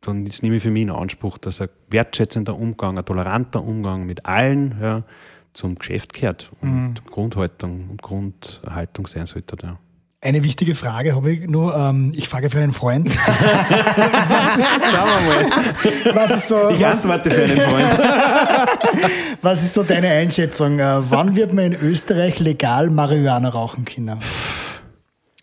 dann 0.00 0.28
nehme 0.42 0.56
ich 0.56 0.62
für 0.62 0.72
mich 0.72 0.82
in 0.82 0.90
Anspruch, 0.90 1.38
dass 1.38 1.60
ein 1.60 1.68
wertschätzender 1.88 2.58
Umgang, 2.58 2.98
ein 2.98 3.04
toleranter 3.04 3.62
Umgang 3.62 4.06
mit 4.06 4.26
allen 4.26 4.76
ja, 4.80 5.04
zum 5.52 5.76
Geschäft 5.76 6.12
gehört 6.12 6.50
und 6.60 6.70
mhm. 6.70 6.94
Grundhaltung 7.08 7.90
und 7.90 8.02
Grundhaltung 8.02 9.06
sein 9.06 9.26
sollte. 9.26 9.56
Ja. 9.62 9.76
Eine 10.20 10.42
wichtige 10.42 10.74
Frage 10.74 11.14
habe 11.14 11.32
ich 11.32 11.48
nur. 11.48 11.76
Ähm, 11.76 12.12
ich 12.14 12.28
frage 12.28 12.50
für 12.50 12.58
einen 12.58 12.72
Freund. 12.72 13.08
was 13.16 14.56
ist, 14.56 14.68
Schauen 14.90 15.08
wir 15.08 16.12
mal. 16.12 16.14
Was 16.14 16.30
ist 16.30 16.48
so, 16.48 16.70
ich 16.70 16.84
antworte 16.84 17.30
für 17.30 17.42
einen 17.42 17.60
Freund. 17.60 17.98
was 19.42 19.62
ist 19.62 19.74
so 19.74 19.82
deine 19.84 20.08
Einschätzung? 20.08 20.78
Äh, 20.78 21.10
wann 21.10 21.36
wird 21.36 21.52
man 21.52 21.66
in 21.66 21.74
Österreich 21.74 22.40
legal 22.40 22.90
Marihuana 22.90 23.48
rauchen 23.48 23.84
können? 23.84 24.18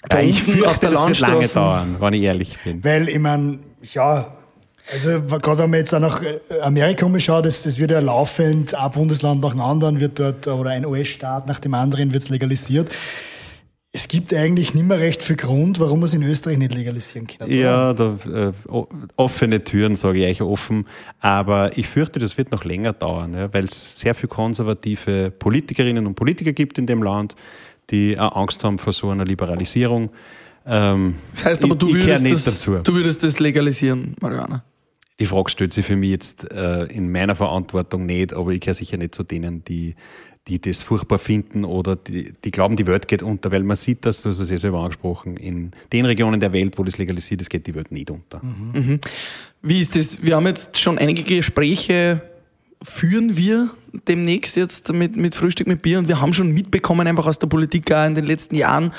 Da 0.08 0.20
ich 0.22 0.44
fürchte, 0.44 0.90
das 0.90 1.08
wird 1.08 1.20
lange 1.20 1.48
dauern, 1.48 1.98
wenn 2.00 2.14
ich 2.14 2.24
ehrlich 2.24 2.58
bin. 2.64 2.84
Weil, 2.84 3.10
ich 3.10 3.20
meine, 3.20 3.60
ja, 3.82 4.34
also 4.92 5.22
gerade 5.22 5.64
wenn 5.64 5.70
man 5.70 5.80
jetzt 5.80 5.94
auch 5.94 6.00
nach 6.00 6.22
äh, 6.24 6.40
Amerika 6.62 7.06
umschaut, 7.06 7.46
das, 7.46 7.64
das 7.64 7.78
wird 7.78 7.92
ja 7.92 8.00
laufend, 8.00 8.74
ein 8.74 8.92
Bundesland 8.92 9.42
nach 9.42 9.52
dem 9.52 9.62
anderen 9.62 10.00
wird 10.00 10.20
dort, 10.20 10.48
oder 10.48 10.72
ein 10.72 10.86
US-Staat 10.86 11.48
nach 11.48 11.60
dem 11.60 11.74
anderen 11.74 12.14
wird 12.14 12.24
es 12.24 12.30
legalisiert 12.30 12.90
es 13.92 14.08
gibt 14.08 14.34
eigentlich 14.36 14.76
nicht 14.76 14.86
mehr 14.86 15.00
recht 15.00 15.24
viel 15.24 15.36
Grund, 15.36 15.80
warum 15.80 16.00
man 16.00 16.06
es 16.06 16.14
in 16.14 16.22
Österreich 16.22 16.60
nicht 16.60 16.74
legalisieren 16.76 17.26
kann. 17.26 17.50
Ja, 17.50 17.94
da, 17.94 18.18
äh, 18.32 18.52
offene 19.16 19.64
Türen, 19.64 19.96
sage 19.96 20.20
ich 20.20 20.42
euch 20.42 20.48
offen. 20.48 20.86
Aber 21.20 21.76
ich 21.76 21.88
fürchte, 21.88 22.20
das 22.20 22.38
wird 22.38 22.52
noch 22.52 22.66
länger 22.66 22.94
dauern, 22.94 23.34
ja, 23.34 23.52
weil 23.52 23.66
es 23.66 23.98
sehr 23.98 24.14
viele 24.14 24.28
konservative 24.28 25.32
Politikerinnen 25.32 26.06
und 26.06 26.14
Politiker 26.14 26.54
gibt 26.54 26.78
in 26.78 26.86
dem 26.86 27.02
Land, 27.02 27.36
die 27.92 28.18
auch 28.18 28.36
Angst 28.36 28.64
haben 28.64 28.78
vor 28.78 28.94
so 28.94 29.10
einer 29.10 29.26
Liberalisierung. 29.26 30.10
Ähm, 30.66 31.16
das 31.34 31.46
heißt 31.46 31.64
aber, 31.64 31.76
du, 31.76 31.88
ich, 31.88 32.06
würdest 32.06 32.26
ich 32.26 32.32
das, 32.32 32.46
dazu. 32.46 32.76
du 32.84 32.94
würdest 32.94 33.24
das 33.24 33.40
legalisieren, 33.40 34.16
Mariana? 34.22 34.64
Die 35.20 35.26
Frage 35.26 35.50
stellt 35.50 35.74
sich 35.74 35.86
für 35.86 35.96
mich 35.96 36.12
jetzt 36.12 36.52
äh, 36.52 36.86
in 36.86 37.12
meiner 37.12 37.36
Verantwortung 37.36 38.06
nicht, 38.06 38.34
aber 38.34 38.52
ich 38.52 38.62
gehöre 38.62 38.76
sicher 38.76 38.98
nicht 38.98 39.14
zu 39.14 39.24
denen, 39.24 39.64
die 39.66 39.96
die 40.50 40.60
das 40.60 40.82
furchtbar 40.82 41.20
finden 41.20 41.64
oder 41.64 41.96
die, 41.96 42.34
die 42.44 42.52
glauben, 42.52 42.76
die 42.76 42.88
Welt 42.88 43.08
geht 43.08 43.22
unter, 43.22 43.52
weil 43.52 43.64
man 43.64 43.78
sieht 43.78 44.06
das, 44.06 44.24
du 44.24 44.30
hast 44.30 44.40
es 44.40 44.50
ja 44.50 44.58
selber 44.58 44.80
angesprochen, 44.80 45.38
in 45.38 45.72
den 45.94 46.06
Regionen 46.06 46.40
der 46.40 46.52
Welt, 46.54 46.78
wo 46.78 46.84
das 46.84 46.98
legalisiert 46.98 47.42
ist, 47.42 47.50
geht 47.50 47.68
die 47.68 47.76
Welt 47.76 47.92
nicht 47.92 48.10
unter. 48.10 48.42
Mhm. 48.44 48.72
Mhm. 48.74 49.00
Wie 49.62 49.80
ist 49.80 49.96
das? 49.96 50.24
Wir 50.24 50.36
haben 50.36 50.48
jetzt 50.48 50.80
schon 50.80 50.98
einige 50.98 51.24
Gespräche 51.24 52.22
führen 52.82 53.36
wir 53.36 53.70
demnächst 54.08 54.56
jetzt 54.56 54.92
mit, 54.94 55.18
mit 55.18 55.36
Frühstück 55.36 55.68
mit 55.68 55.82
Bier 55.82 56.00
und 56.00 56.08
wir 56.08 56.22
haben 56.22 56.34
schon 56.34 56.52
mitbekommen, 56.52 57.08
einfach 57.08 57.28
aus 57.28 57.40
der 57.40 57.48
Politik 57.48 57.92
auch 57.92 58.06
in 58.06 58.16
den 58.16 58.26
letzten 58.26 58.56
Jahren, 58.56 58.94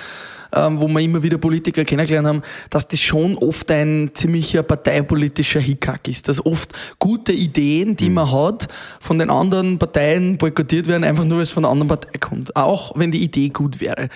ähm, 0.53 0.81
wo 0.81 0.88
wir 0.88 1.01
immer 1.01 1.23
wieder 1.23 1.38
Politiker 1.38 1.85
kennengelernt 1.85 2.27
haben, 2.27 2.43
dass 2.71 2.88
das 2.88 3.01
schon 3.01 3.37
oft 3.38 3.71
ein 3.71 4.11
ziemlicher 4.14 4.62
parteipolitischer 4.62 5.61
Hickhack 5.61 6.09
ist. 6.09 6.29
Dass 6.29 6.45
oft 6.45 6.73
gute 6.99 7.33
Ideen, 7.33 7.97
die 7.97 8.09
mhm. 8.09 8.16
man 8.16 8.33
hat, 8.33 8.69
von 9.01 9.19
den 9.19 9.31
anderen 9.31 9.79
Parteien 9.79 10.37
boykottiert 10.37 10.87
werden, 10.87 11.05
einfach 11.05 11.25
nur, 11.25 11.38
weil 11.38 11.45
es 11.45 11.51
von 11.51 11.62
der 11.62 11.71
anderen 11.71 11.88
Partei 11.88 12.19
kommt. 12.19 12.55
Auch 12.57 12.93
wenn 12.97 13.12
die 13.12 13.23
Idee 13.23 13.49
gut 13.49 13.81
wäre. 13.81 14.09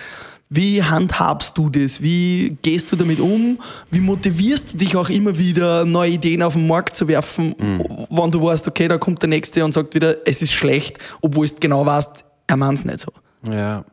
Wie 0.49 0.83
handhabst 0.83 1.57
du 1.57 1.69
das? 1.69 2.01
Wie 2.01 2.57
gehst 2.61 2.91
du 2.91 2.95
damit 2.95 3.19
um? 3.19 3.59
Wie 3.89 3.99
motivierst 3.99 4.73
du 4.73 4.77
dich 4.77 4.95
auch 4.95 5.09
immer 5.09 5.37
wieder, 5.37 5.85
neue 5.85 6.11
Ideen 6.11 6.43
auf 6.43 6.53
den 6.53 6.67
Markt 6.67 6.95
zu 6.95 7.07
werfen, 7.07 7.55
mhm. 7.57 8.07
wenn 8.09 8.31
du 8.31 8.41
weißt, 8.41 8.67
okay, 8.67 8.87
da 8.87 8.97
kommt 8.97 9.21
der 9.21 9.29
Nächste 9.29 9.65
und 9.65 9.73
sagt 9.73 9.95
wieder, 9.95 10.27
es 10.27 10.41
ist 10.41 10.53
schlecht, 10.53 10.99
obwohl 11.21 11.47
du 11.47 11.55
genau 11.59 11.85
weißt, 11.85 12.23
er 12.47 12.57
meint 12.57 12.79
es 12.79 12.85
nicht 12.85 12.99
so. 12.99 13.11
Ja, 13.51 13.85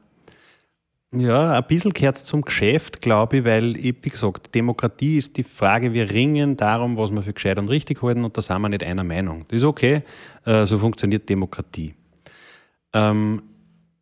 ja, 1.15 1.53
ein 1.53 1.65
bisschen 1.65 1.93
gehört 1.93 2.17
zum 2.17 2.41
Geschäft, 2.41 3.03
glaube 3.03 3.39
ich, 3.39 3.45
weil, 3.45 3.77
ich, 3.77 3.97
wie 4.01 4.09
gesagt, 4.09 4.55
Demokratie 4.55 5.19
ist 5.19 5.37
die 5.37 5.45
Frage, 5.45 5.93
wir 5.93 6.11
ringen 6.11 6.57
darum, 6.57 6.97
was 6.97 7.11
wir 7.11 7.23
für 7.23 7.35
gescheit 7.35 7.59
und 7.59 7.69
richtig 7.69 8.03
halten 8.03 8.25
und 8.25 8.35
da 8.35 8.41
sind 8.41 8.63
wir 8.63 8.71
nicht 8.71 8.83
einer 8.83 9.05
Meinung. 9.05 9.45
Das 9.49 9.59
ist 9.59 9.65
okay, 9.65 10.05
äh, 10.47 10.65
so 10.65 10.79
funktioniert 10.79 11.29
Demokratie. 11.29 11.95
Ähm, 12.95 13.43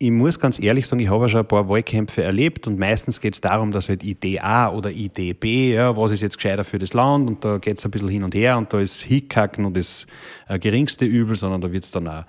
ich 0.02 0.10
muss 0.10 0.38
ganz 0.38 0.58
ehrlich 0.58 0.86
sagen, 0.86 1.00
ich 1.00 1.10
habe 1.10 1.28
schon 1.28 1.40
ein 1.40 1.46
paar 1.46 1.68
Wahlkämpfe 1.68 2.22
erlebt 2.22 2.66
und 2.66 2.78
meistens 2.78 3.20
geht 3.20 3.34
es 3.34 3.42
darum, 3.42 3.70
dass 3.70 3.90
halt 3.90 4.02
Idee 4.02 4.40
A 4.40 4.70
oder 4.70 4.90
Idee 4.90 5.34
B, 5.34 5.74
ja, 5.74 5.94
was 5.94 6.10
ist 6.10 6.22
jetzt 6.22 6.38
gescheiter 6.38 6.64
für 6.64 6.78
das 6.78 6.94
Land 6.94 7.28
und 7.28 7.44
da 7.44 7.58
geht 7.58 7.76
es 7.76 7.84
ein 7.84 7.90
bisschen 7.90 8.08
hin 8.08 8.24
und 8.24 8.34
her 8.34 8.56
und 8.56 8.72
da 8.72 8.80
ist 8.80 9.02
Hickhacken 9.02 9.66
und 9.66 9.76
das 9.76 10.06
äh, 10.48 10.58
geringste 10.58 11.04
Übel, 11.04 11.36
sondern 11.36 11.60
da 11.60 11.70
wird 11.70 11.84
es 11.84 11.90
dann 11.90 12.08
auch 12.08 12.24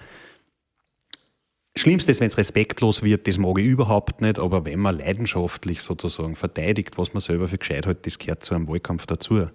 Schlimmste 1.78 2.12
ist, 2.12 2.20
wenn 2.20 2.28
es 2.28 2.38
respektlos 2.38 3.04
wird, 3.04 3.26
das 3.30 3.38
mag 3.38 3.58
ich 3.58 3.68
überhaupt 3.68 4.20
nicht, 4.20 4.38
aber 4.38 4.66
wenn 4.66 4.80
man 4.80 4.98
leidenschaftlich 4.98 5.82
sozusagen 5.82 6.36
verteidigt, 6.36 6.98
was 6.98 7.14
man 7.14 7.22
selber 7.22 7.48
für 7.48 7.58
gescheit 7.58 7.88
hat, 7.88 8.06
das 8.06 8.20
gehört 8.20 8.44
zu 8.44 8.54
einem 8.54 8.68
Wahlkampf 8.68 9.06
dazu. 9.06 9.48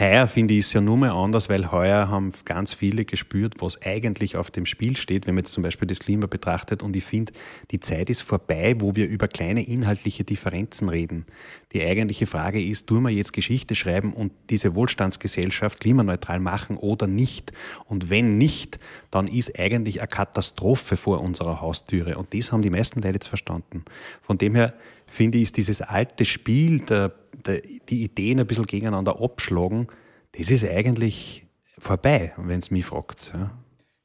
Heuer 0.00 0.26
finde 0.26 0.54
ich 0.54 0.60
es 0.60 0.72
ja 0.72 0.80
nur 0.80 0.96
mal 0.96 1.10
anders, 1.10 1.50
weil 1.50 1.70
heuer 1.70 2.08
haben 2.08 2.32
ganz 2.46 2.72
viele 2.72 3.04
gespürt, 3.04 3.56
was 3.58 3.82
eigentlich 3.82 4.38
auf 4.38 4.50
dem 4.50 4.64
Spiel 4.64 4.96
steht, 4.96 5.26
wenn 5.26 5.34
man 5.34 5.44
jetzt 5.44 5.52
zum 5.52 5.62
Beispiel 5.62 5.86
das 5.86 5.98
Klima 5.98 6.26
betrachtet. 6.26 6.82
Und 6.82 6.96
ich 6.96 7.04
finde, 7.04 7.34
die 7.70 7.78
Zeit 7.78 8.08
ist 8.08 8.22
vorbei, 8.22 8.76
wo 8.78 8.96
wir 8.96 9.06
über 9.06 9.28
kleine 9.28 9.62
inhaltliche 9.62 10.24
Differenzen 10.24 10.88
reden. 10.88 11.26
Die 11.74 11.82
eigentliche 11.82 12.26
Frage 12.26 12.62
ist, 12.62 12.86
tun 12.86 13.02
wir 13.02 13.10
jetzt 13.10 13.34
Geschichte 13.34 13.74
schreiben 13.74 14.14
und 14.14 14.32
diese 14.48 14.74
Wohlstandsgesellschaft 14.74 15.80
klimaneutral 15.80 16.40
machen 16.40 16.78
oder 16.78 17.06
nicht? 17.06 17.52
Und 17.84 18.08
wenn 18.08 18.38
nicht, 18.38 18.78
dann 19.10 19.28
ist 19.28 19.58
eigentlich 19.58 20.00
eine 20.00 20.08
Katastrophe 20.08 20.96
vor 20.96 21.20
unserer 21.20 21.60
Haustüre. 21.60 22.16
Und 22.16 22.32
das 22.32 22.50
haben 22.50 22.62
die 22.62 22.70
meisten 22.70 23.02
Leute 23.02 23.16
jetzt 23.16 23.28
verstanden. 23.28 23.84
Von 24.22 24.38
dem 24.38 24.54
her 24.54 24.72
finde 25.12 25.38
ich, 25.38 25.44
ist 25.44 25.56
dieses 25.56 25.82
alte 25.82 26.24
Spiel, 26.24 26.80
der, 26.80 27.12
der, 27.46 27.60
die 27.88 28.02
Ideen 28.02 28.40
ein 28.40 28.46
bisschen 28.46 28.66
gegeneinander 28.66 29.20
abschlagen, 29.20 29.86
das 30.32 30.50
ist 30.50 30.68
eigentlich 30.68 31.44
vorbei, 31.78 32.32
wenn 32.38 32.58
es 32.58 32.70
mich 32.70 32.86
fragt. 32.86 33.32
Ja. 33.34 33.61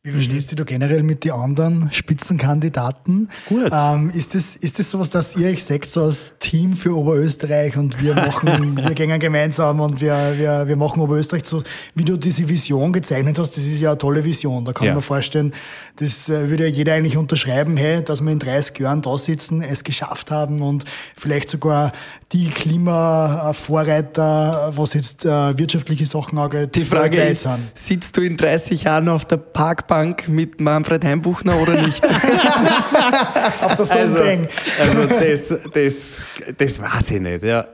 Wie 0.08 0.14
verstehst 0.14 0.54
mhm. 0.54 0.56
du 0.56 0.64
generell 0.64 1.04
mit 1.04 1.26
den 1.26 1.34
anderen 1.34 1.90
Spitzenkandidaten? 1.92 3.28
Gut. 3.50 3.70
Ähm, 3.74 4.10
ist, 4.12 4.36
das, 4.36 4.56
ist 4.56 4.80
das 4.80 4.90
sowas, 4.90 5.10
dass 5.10 5.36
ihr 5.36 5.50
euch 5.50 5.66
seht, 5.66 5.84
so 5.84 6.06
als 6.06 6.36
Team 6.40 6.78
für 6.78 6.96
Oberösterreich 6.96 7.76
und 7.76 8.02
wir 8.02 8.16
machen, 8.16 8.78
wir 8.82 8.92
gehen 8.92 9.20
gemeinsam 9.20 9.82
und 9.82 10.00
wir, 10.00 10.36
wir, 10.38 10.66
wir 10.66 10.78
machen 10.78 11.02
Oberösterreich 11.02 11.46
so, 11.46 11.62
wie 11.94 12.06
du 12.06 12.16
diese 12.16 12.48
Vision 12.48 12.94
gezeichnet 12.94 13.38
hast, 13.38 13.58
das 13.58 13.66
ist 13.66 13.82
ja 13.82 13.90
eine 13.90 13.98
tolle 13.98 14.24
Vision. 14.24 14.64
Da 14.64 14.72
kann 14.72 14.88
ja. 14.88 14.94
man 14.94 15.02
vorstellen, 15.02 15.52
das 15.98 16.30
äh, 16.30 16.50
würde 16.50 16.70
ja 16.70 16.74
jeder 16.74 16.94
eigentlich 16.94 17.18
unterschreiben, 17.18 17.76
hey, 17.76 18.02
dass 18.02 18.22
wir 18.22 18.32
in 18.32 18.40
30 18.40 18.80
Jahren 18.80 19.02
da 19.02 19.18
sitzen, 19.18 19.62
es 19.62 19.84
geschafft 19.84 20.32
haben 20.32 20.62
und 20.62 20.86
vielleicht 21.18 21.50
sogar 21.50 21.92
die 22.32 22.50
Klimavorreiter, 22.50 24.72
was 24.74 24.94
jetzt 24.94 25.26
äh, 25.26 25.58
wirtschaftliche 25.58 26.06
Sachen 26.06 26.38
angeht, 26.38 26.76
die 26.76 26.86
Frage 26.86 27.22
ist, 27.24 27.42
sind. 27.42 27.60
sitzt 27.76 28.16
du 28.16 28.22
in 28.22 28.38
30 28.38 28.84
Jahren 28.84 29.10
auf 29.10 29.26
der 29.26 29.36
Parkbank 29.36 29.97
Bank 29.98 30.28
mit 30.28 30.62
Manfred 30.62 31.04
Heimbuchner 31.04 31.60
oder 31.60 31.82
nicht? 31.82 32.04
Auf 33.62 33.76
der 33.76 33.86
Sonnenbank. 33.86 34.50
Also, 34.80 35.02
also 35.02 35.16
das, 35.20 35.72
das, 35.74 36.22
das 36.56 36.80
weiß 36.80 37.12
ich 37.12 37.20
nicht. 37.20 37.42
Ja. 37.42 37.66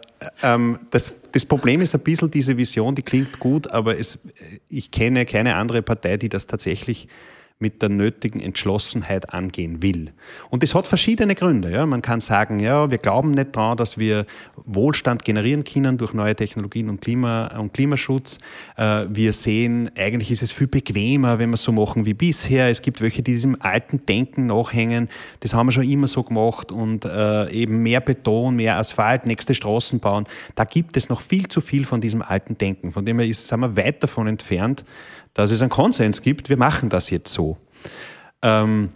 Ähm, 0.42 0.80
das, 0.90 1.16
das 1.34 1.44
Problem 1.44 1.82
ist 1.82 1.94
ein 1.96 2.00
bisschen 2.00 2.32
diese 2.32 2.56
Vision, 2.56 2.96
die 2.96 3.02
klingt 3.02 3.40
gut, 3.40 3.70
aber 3.70 4.00
es, 4.00 4.20
ich 4.70 4.90
kenne 4.90 5.26
keine 5.26 5.56
andere 5.56 5.82
Partei, 5.82 6.16
die 6.16 6.30
das 6.30 6.48
tatsächlich 6.48 7.10
mit 7.64 7.82
der 7.82 7.90
nötigen 7.90 8.42
Entschlossenheit 8.42 9.34
angehen 9.34 9.82
will. 9.82 10.12
Und 10.50 10.64
das 10.64 10.76
hat 10.76 10.86
verschiedene 10.86 11.34
Gründe. 11.34 11.72
Ja. 11.72 11.86
Man 11.86 12.02
kann 12.02 12.20
sagen, 12.22 12.60
ja, 12.60 12.92
wir 12.92 12.98
glauben 12.98 13.32
nicht 13.32 13.56
daran, 13.56 13.78
dass 13.78 13.98
wir 13.98 14.26
Wohlstand 14.66 15.24
generieren 15.24 15.64
können 15.64 15.98
durch 15.98 16.14
neue 16.14 16.36
Technologien 16.36 16.90
und, 16.90 17.00
Klima, 17.00 17.48
und 17.58 17.74
Klimaschutz. 17.74 18.38
Äh, 18.76 19.06
wir 19.10 19.32
sehen, 19.32 19.90
eigentlich 19.98 20.30
ist 20.30 20.44
es 20.44 20.52
viel 20.52 20.68
bequemer, 20.68 21.40
wenn 21.40 21.50
wir 21.50 21.56
es 21.56 21.64
so 21.64 21.72
machen 21.72 22.06
wie 22.06 22.14
bisher. 22.14 22.70
Es 22.70 22.82
gibt 22.82 23.00
welche, 23.00 23.24
die 23.24 23.34
diesem 23.34 23.56
alten 23.62 24.06
Denken 24.06 24.48
nachhängen. 24.48 25.08
Das 25.40 25.54
haben 25.54 25.68
wir 25.68 25.72
schon 25.72 25.90
immer 25.90 26.08
so 26.08 26.24
gemacht 26.24 26.72
und 26.72 27.06
äh, 27.06 27.50
eben 27.52 27.82
mehr 27.82 28.02
Beton, 28.02 28.58
mehr 28.58 28.78
Asphalt, 28.78 29.26
nächste 29.26 29.54
Straßen 29.54 30.00
bauen. 30.00 30.26
Da 30.56 30.66
gibt 30.66 30.98
es 30.98 31.08
noch 31.08 31.22
viel 31.22 31.48
zu 31.48 31.62
viel 31.62 31.86
von 31.86 32.02
diesem 32.02 32.22
alten 32.22 32.58
Denken. 32.58 32.92
Von 32.92 33.06
dem 33.06 33.20
her 33.20 33.28
ist, 33.28 33.48
sind 33.48 33.62
wir 33.62 33.78
weit 33.78 34.04
davon 34.04 34.28
entfernt, 34.28 34.84
dass 35.34 35.52
es 35.52 35.62
einen 35.62 35.70
Konsens 35.70 36.22
gibt, 36.22 36.50
wir 36.50 36.58
machen 36.58 36.90
das 36.90 37.10
jetzt 37.10 37.34
so. 37.34 37.58
Ähm, 38.42 38.90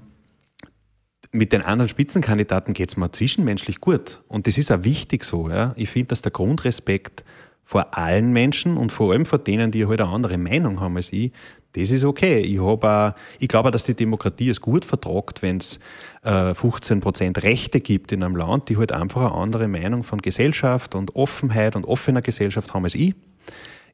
mit 1.31 1.53
den 1.53 1.61
anderen 1.61 1.89
Spitzenkandidaten 1.89 2.73
geht 2.73 2.89
es 2.89 2.97
mir 2.97 3.11
zwischenmenschlich 3.11 3.81
gut. 3.81 4.21
Und 4.27 4.47
das 4.47 4.57
ist 4.57 4.71
auch 4.71 4.83
wichtig 4.83 5.23
so. 5.23 5.49
Ja. 5.49 5.73
Ich 5.75 5.89
finde, 5.89 6.07
dass 6.07 6.21
der 6.21 6.31
Grundrespekt 6.31 7.25
vor 7.63 7.97
allen 7.97 8.31
Menschen 8.31 8.77
und 8.77 8.91
vor 8.91 9.11
allem 9.11 9.25
vor 9.25 9.39
denen, 9.39 9.71
die 9.71 9.85
halt 9.85 9.99
eine 9.99 10.09
andere 10.09 10.37
Meinung 10.37 10.79
haben 10.79 10.95
als 10.95 11.11
ich, 11.11 11.33
das 11.73 11.91
ist 11.91 12.05
okay. 12.05 12.39
Ich, 12.39 12.59
auch, 12.59 13.13
ich 13.39 13.47
glaube 13.47 13.69
auch, 13.69 13.71
dass 13.71 13.83
die 13.83 13.93
Demokratie 13.93 14.49
es 14.49 14.61
gut 14.61 14.85
vertragt, 14.85 15.41
wenn 15.41 15.57
es 15.57 15.79
äh, 16.23 16.55
15 16.55 17.01
Prozent 17.01 17.43
Rechte 17.43 17.81
gibt 17.81 18.11
in 18.11 18.23
einem 18.23 18.35
Land, 18.35 18.69
die 18.69 18.77
halt 18.77 18.91
einfach 18.91 19.21
eine 19.21 19.33
andere 19.33 19.67
Meinung 19.67 20.03
von 20.03 20.21
Gesellschaft 20.21 20.95
und 20.95 21.15
Offenheit 21.15 21.75
und 21.75 21.85
offener 21.85 22.21
Gesellschaft 22.21 22.73
haben 22.73 22.85
als 22.85 22.95
ich. 22.95 23.13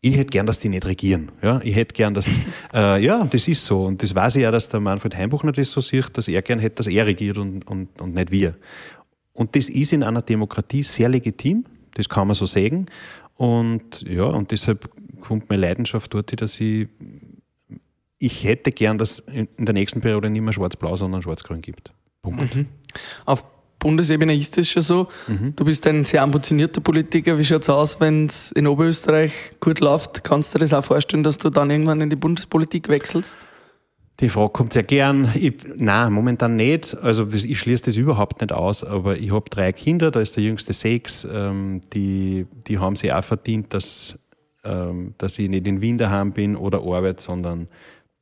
Ich 0.03 0.17
hätte 0.17 0.31
gern, 0.31 0.45
dass 0.45 0.59
die 0.59 0.67
nicht 0.67 0.85
regieren. 0.85 1.31
Ja, 1.41 1.61
ich 1.63 1.75
hätte 1.77 1.93
gern, 1.93 2.13
dass, 2.13 2.27
äh, 2.73 3.03
ja, 3.03 3.23
das 3.25 3.47
ist 3.47 3.65
so. 3.65 3.85
Und 3.85 4.03
das 4.03 4.13
weiß 4.13 4.35
ich 4.35 4.41
ja, 4.41 4.51
dass 4.51 4.67
der 4.67 4.81
Manfred 4.81 5.15
Heimbuchner 5.15 5.53
das 5.53 5.71
so 5.71 5.79
sieht, 5.79 6.17
dass 6.17 6.27
er 6.27 6.41
gern 6.41 6.59
hätte, 6.59 6.75
dass 6.75 6.87
er 6.87 7.05
regiert 7.05 7.37
und, 7.37 7.65
und, 7.65 8.01
und 8.01 8.13
nicht 8.13 8.29
wir. 8.29 8.55
Und 9.31 9.55
das 9.55 9.69
ist 9.69 9.93
in 9.93 10.03
einer 10.03 10.21
Demokratie 10.21 10.83
sehr 10.83 11.07
legitim. 11.07 11.63
Das 11.93 12.09
kann 12.09 12.27
man 12.27 12.35
so 12.35 12.45
sagen. 12.45 12.87
Und 13.35 14.01
ja, 14.01 14.25
und 14.25 14.51
deshalb 14.51 14.89
kommt 15.21 15.49
meine 15.49 15.61
Leidenschaft 15.61 16.13
dort, 16.13 16.39
dass 16.41 16.59
ich, 16.59 16.89
ich 18.19 18.43
hätte 18.43 18.71
gern, 18.71 18.97
dass 18.97 19.19
in 19.19 19.47
der 19.57 19.73
nächsten 19.73 20.01
Periode 20.01 20.29
nicht 20.29 20.41
mehr 20.41 20.53
schwarz-blau, 20.53 20.97
sondern 20.97 21.21
schwarz-grün 21.21 21.61
gibt. 21.61 21.93
Punkt. 22.21 22.55
Mhm. 22.55 22.67
Auf 23.25 23.45
Bundesebene 23.83 24.33
ist 24.33 24.57
es 24.57 24.69
schon 24.69 24.81
so. 24.81 25.07
Mhm. 25.27 25.57
Du 25.57 25.65
bist 25.65 25.85
ein 25.87 26.05
sehr 26.05 26.23
ambitionierter 26.23 26.79
Politiker. 26.79 27.37
Wie 27.37 27.43
schaut 27.43 27.63
es 27.63 27.69
aus, 27.69 27.99
wenn 27.99 28.27
es 28.27 28.53
in 28.53 28.65
Oberösterreich 28.65 29.33
gut 29.59 29.81
läuft? 29.81 30.23
Kannst 30.23 30.53
du 30.53 30.57
dir 30.57 30.63
das 30.63 30.73
auch 30.73 30.85
vorstellen, 30.85 31.23
dass 31.23 31.37
du 31.37 31.49
dann 31.49 31.69
irgendwann 31.69 31.99
in 31.99 32.09
die 32.09 32.15
Bundespolitik 32.15 32.87
wechselst? 32.87 33.37
Die 34.21 34.29
Frage 34.29 34.51
kommt 34.51 34.71
sehr 34.71 34.83
gern. 34.83 35.29
Ich, 35.35 35.55
nein, 35.75 36.13
momentan 36.13 36.55
nicht. 36.55 36.95
Also 37.01 37.27
ich 37.33 37.59
schließe 37.59 37.83
das 37.85 37.97
überhaupt 37.97 38.39
nicht 38.39 38.53
aus, 38.53 38.85
aber 38.85 39.17
ich 39.17 39.33
habe 39.33 39.49
drei 39.49 39.73
Kinder, 39.73 40.11
da 40.11 40.21
ist 40.21 40.37
der 40.37 40.43
jüngste 40.43 40.71
sechs. 40.71 41.27
Ähm, 41.29 41.81
die, 41.93 42.45
die 42.67 42.79
haben 42.79 42.95
sich 42.95 43.11
auch 43.11 43.23
verdient, 43.23 43.73
dass, 43.73 44.17
ähm, 44.63 45.13
dass 45.17 45.37
ich 45.39 45.49
nicht 45.49 45.67
in 45.67 45.81
Wien 45.81 45.97
daheim 45.97 46.31
bin 46.31 46.55
oder 46.55 46.85
arbeite, 46.85 47.21
sondern 47.21 47.67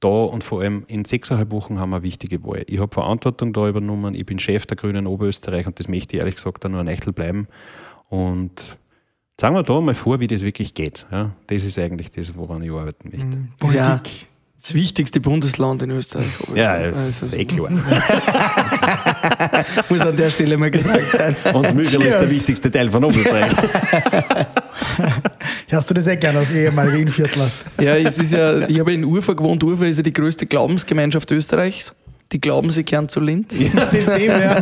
da 0.02 0.08
und 0.08 0.44
vor 0.44 0.62
allem 0.62 0.84
in 0.88 1.06
sechseinhalb 1.06 1.52
Wochen 1.52 1.80
haben 1.80 1.92
wir 1.92 1.98
eine 1.98 2.04
wichtige 2.04 2.44
Wahl. 2.44 2.64
Ich 2.68 2.80
habe 2.80 2.94
Verantwortung 2.94 3.54
da 3.54 3.70
übernommen, 3.70 4.14
ich 4.14 4.26
bin 4.26 4.40
Chef 4.40 4.66
der 4.66 4.76
Grünen 4.76 5.08
Oberösterreich 5.08 5.68
und 5.68 5.80
das 5.80 5.88
möchte 5.88 6.16
ich 6.16 6.20
ehrlich 6.20 6.36
gesagt 6.36 6.66
auch 6.66 6.70
nur 6.70 6.82
ein 6.82 6.88
Echtel 6.88 7.14
bleiben. 7.14 7.48
Und 8.10 8.78
sagen 9.40 9.56
wir 9.56 9.64
da 9.64 9.80
mal 9.80 9.96
vor, 9.96 10.20
wie 10.20 10.28
das 10.28 10.42
wirklich 10.42 10.74
geht. 10.74 11.06
Ja, 11.12 11.32
das 11.48 11.64
ist 11.64 11.80
eigentlich 11.80 12.12
das, 12.12 12.36
woran 12.36 12.62
ich 12.64 12.72
arbeiten 12.72 13.10
möchte. 13.10 13.38
Mhm. 13.38 13.50
Politik. 13.58 13.78
Ja, 13.78 14.02
das 14.62 14.74
wichtigste 14.76 15.20
Bundesland 15.20 15.82
in 15.82 15.90
Österreich. 15.92 16.26
Ja, 16.54 16.78
das 16.78 17.24
ist 17.24 17.34
eh 17.34 17.46
klar. 17.46 17.72
Muss 19.90 20.02
an 20.02 20.16
der 20.16 20.30
Stelle 20.30 20.58
mal 20.58 20.70
gesagt 20.70 21.12
sein. 21.12 21.36
Und 21.54 21.74
Mügel 21.74 22.04
ist 22.04 22.20
der 22.20 22.30
wichtigste 22.30 22.70
Teil 22.70 22.90
von 22.90 23.04
Oberösterreich. 23.04 23.54
Hörst 25.72 25.90
du 25.90 25.94
das 25.94 26.06
eh 26.08 26.18
gerne 26.18 26.40
als 26.40 26.52
ehemaliger 26.52 26.98
Innviertler? 26.98 27.50
Ja, 27.80 27.96
es 27.96 28.18
ist 28.18 28.34
ja, 28.34 28.68
ich 28.68 28.78
habe 28.78 28.92
in 28.92 29.06
Urfa 29.06 29.32
gewohnt. 29.34 29.64
Urfa 29.64 29.86
ist 29.86 29.96
ja 29.98 30.04
die 30.04 30.12
größte 30.12 30.46
Glaubensgemeinschaft 30.46 31.32
Österreichs. 31.32 31.94
Die 32.34 32.42
glauben, 32.42 32.72
sie 32.72 32.84
kehren 32.84 33.08
zu 33.08 33.22
Linz. 33.22 33.58
Ja, 33.58 33.86
das 33.86 34.04
stimmt, 34.04 34.22
ja. 34.22 34.60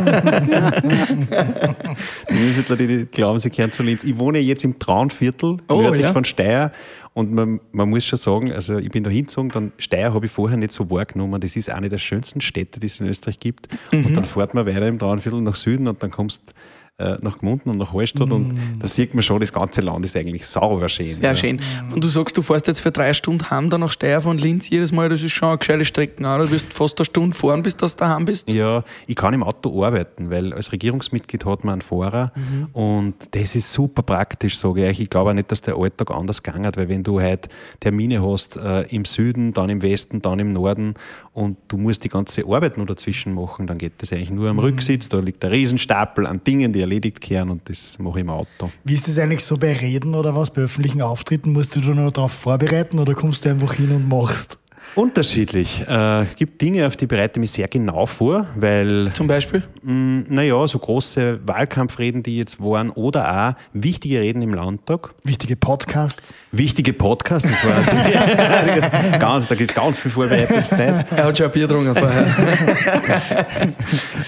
die 2.30 2.36
Innviertler, 2.36 2.76
die 2.76 3.06
glauben, 3.06 3.40
sie 3.40 3.50
kehren 3.50 3.72
zu 3.72 3.82
Linz. 3.82 4.04
Ich 4.04 4.18
wohne 4.18 4.38
jetzt 4.38 4.62
im 4.62 4.78
Traunviertel, 4.78 5.56
oh, 5.68 5.82
nördlich 5.82 6.04
ja. 6.04 6.12
von 6.12 6.24
Steyr. 6.24 6.70
Und 7.12 7.32
man, 7.32 7.58
man 7.72 7.90
muss 7.90 8.04
schon 8.04 8.18
sagen, 8.18 8.52
also 8.52 8.78
ich 8.78 8.90
bin 8.90 9.02
da 9.02 9.10
hingezogen, 9.10 9.50
dann 9.50 9.72
Steyr 9.78 10.14
habe 10.14 10.26
ich 10.26 10.32
vorher 10.32 10.56
nicht 10.56 10.70
so 10.70 10.90
wahrgenommen. 10.90 11.40
Das 11.40 11.56
ist 11.56 11.70
eine 11.70 11.88
der 11.88 11.98
schönsten 11.98 12.40
Städte, 12.40 12.78
die 12.78 12.86
es 12.86 13.00
in 13.00 13.08
Österreich 13.08 13.40
gibt. 13.40 13.66
Mhm. 13.90 14.06
Und 14.06 14.14
dann 14.14 14.24
fährt 14.24 14.54
man 14.54 14.64
weiter 14.64 14.86
im 14.86 15.00
Traunviertel 15.00 15.40
nach 15.40 15.56
Süden 15.56 15.88
und 15.88 16.02
dann 16.04 16.12
kommst 16.12 16.54
äh, 17.00 17.18
nach 17.22 17.38
Gmunden 17.38 17.70
und 17.70 17.78
nach 17.78 17.92
Hallstatt 17.94 18.28
mm. 18.28 18.32
und 18.32 18.58
da 18.78 18.86
sieht 18.86 19.14
man 19.14 19.22
schon, 19.22 19.40
das 19.40 19.52
ganze 19.52 19.80
Land 19.80 20.04
ist 20.04 20.16
eigentlich 20.16 20.46
sauber 20.46 20.88
schön. 20.88 21.06
Sehr 21.06 21.30
ja. 21.30 21.34
schön. 21.34 21.60
Und 21.94 22.04
du 22.04 22.08
sagst, 22.08 22.36
du 22.36 22.42
fährst 22.42 22.66
jetzt 22.66 22.80
für 22.80 22.90
drei 22.90 23.14
Stunden 23.14 23.50
heim, 23.50 23.70
dann 23.70 23.80
nach 23.80 23.90
Steyr 23.90 24.20
von 24.20 24.38
Linz 24.38 24.68
jedes 24.68 24.92
Mal, 24.92 25.08
das 25.08 25.22
ist 25.22 25.32
schon 25.32 25.48
eine 25.48 25.58
gescheite 25.58 25.84
Strecke, 25.84 26.20
oder? 26.20 26.38
Du 26.38 26.50
wirst 26.50 26.72
fast 26.72 26.98
eine 26.98 27.06
Stunde 27.06 27.36
fahren, 27.36 27.62
bis 27.62 27.76
du 27.76 27.86
daheim 27.86 28.24
bist. 28.24 28.50
Ja, 28.50 28.84
ich 29.06 29.16
kann 29.16 29.32
im 29.34 29.42
Auto 29.42 29.84
arbeiten, 29.84 30.30
weil 30.30 30.52
als 30.52 30.72
Regierungsmitglied 30.72 31.44
hat 31.44 31.64
man 31.64 31.74
einen 31.74 31.82
Fahrer 31.82 32.32
mhm. 32.34 32.68
und 32.72 33.14
das 33.30 33.54
ist 33.54 33.72
super 33.72 34.02
praktisch, 34.02 34.58
sage 34.58 34.88
ich. 34.90 35.00
Ich 35.00 35.10
glaube 35.10 35.30
auch 35.30 35.34
nicht, 35.34 35.50
dass 35.50 35.62
der 35.62 35.76
Alltag 35.76 36.10
anders 36.10 36.42
gegangen 36.42 36.66
hat, 36.66 36.76
weil 36.76 36.88
wenn 36.88 37.02
du 37.02 37.20
halt 37.20 37.48
Termine 37.80 38.22
hast 38.22 38.56
äh, 38.56 38.82
im 38.94 39.04
Süden, 39.04 39.52
dann 39.52 39.70
im 39.70 39.82
Westen, 39.82 40.20
dann 40.22 40.38
im 40.38 40.52
Norden 40.52 40.94
und 41.32 41.56
du 41.68 41.76
musst 41.76 42.02
die 42.04 42.08
ganze 42.08 42.44
Arbeit 42.44 42.76
nur 42.76 42.86
dazwischen 42.86 43.34
machen, 43.34 43.66
dann 43.66 43.78
geht 43.78 43.94
das 43.98 44.12
eigentlich 44.12 44.30
nur 44.30 44.48
am 44.48 44.56
mhm. 44.56 44.62
Rücksitz, 44.62 45.08
da 45.08 45.20
liegt 45.20 45.44
ein 45.44 45.52
Riesenstapel 45.52 46.26
an 46.26 46.42
Dingen, 46.42 46.72
die 46.72 46.80
erledigt 46.80 47.20
kehren 47.20 47.50
und 47.50 47.68
das 47.68 47.98
mache 47.98 48.18
ich 48.18 48.22
im 48.22 48.30
Auto. 48.30 48.70
Wie 48.84 48.94
ist 48.94 49.06
das 49.06 49.18
eigentlich 49.18 49.44
so 49.44 49.56
bei 49.56 49.72
Reden 49.72 50.14
oder 50.14 50.34
was, 50.34 50.50
bei 50.50 50.62
öffentlichen 50.62 51.02
Auftritten? 51.02 51.52
Musst 51.52 51.76
du 51.76 51.80
da 51.80 51.94
noch 51.94 52.12
darauf 52.12 52.32
vorbereiten 52.32 52.98
oder 52.98 53.14
kommst 53.14 53.44
du 53.44 53.50
einfach 53.50 53.74
hin 53.74 53.90
und 53.90 54.08
machst? 54.08 54.58
Unterschiedlich. 54.96 55.84
Äh, 55.88 56.22
es 56.22 56.36
gibt 56.36 56.60
Dinge, 56.60 56.86
auf 56.86 56.96
die 56.96 57.06
bereite 57.06 57.38
ich 57.38 57.40
mich 57.40 57.50
sehr 57.52 57.68
genau 57.68 58.06
vor, 58.06 58.46
weil. 58.56 59.10
Zum 59.12 59.26
Beispiel? 59.28 59.62
Mm, 59.82 60.22
naja, 60.28 60.66
so 60.66 60.78
große 60.78 61.40
Wahlkampfreden, 61.46 62.22
die 62.22 62.38
jetzt 62.38 62.60
waren, 62.60 62.90
oder 62.90 63.50
auch 63.50 63.60
wichtige 63.72 64.20
Reden 64.20 64.42
im 64.42 64.52
Landtag. 64.52 65.10
Wichtige 65.22 65.54
Podcasts. 65.54 66.34
Wichtige 66.50 66.92
Podcasts, 66.92 67.48
das 67.48 67.64
war 67.64 67.80
ganz, 69.18 69.46
da 69.46 69.54
gibt 69.54 69.70
es 69.70 69.76
ganz 69.76 69.96
viel 69.98 70.10
Vorbereitungszeit. 70.10 71.06
Er 71.12 71.24
hat 71.24 71.38
schon 71.38 71.46
ein 71.46 71.52
Bier 71.52 71.68
getrunken 71.68 71.94
vorher. 71.94 73.46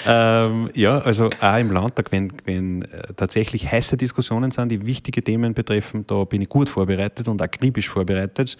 ähm, 0.46 0.70
ja, 0.74 0.98
also 0.98 1.30
auch 1.40 1.58
im 1.58 1.72
Landtag, 1.72 2.12
wenn, 2.12 2.32
wenn 2.44 2.82
äh, 2.82 3.12
tatsächlich 3.16 3.70
heiße 3.70 3.96
Diskussionen 3.96 4.52
sind, 4.52 4.70
die 4.70 4.86
wichtige 4.86 5.22
Themen 5.22 5.54
betreffen, 5.54 6.04
da 6.06 6.22
bin 6.24 6.42
ich 6.42 6.48
gut 6.48 6.68
vorbereitet 6.68 7.26
und 7.26 7.42
akribisch 7.42 7.88
vorbereitet. 7.88 8.56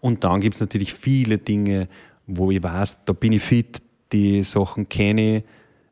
Und 0.00 0.24
dann 0.24 0.40
gibt 0.40 0.56
es 0.56 0.60
natürlich 0.60 0.92
viele 0.92 1.38
Dinge, 1.44 1.88
wo 2.26 2.50
ich 2.50 2.62
weiß, 2.62 3.04
da 3.04 3.12
bin 3.12 3.32
ich 3.32 3.42
fit, 3.42 3.82
die 4.12 4.42
Sachen 4.42 4.88
kenne 4.88 5.38
ich. 5.38 5.44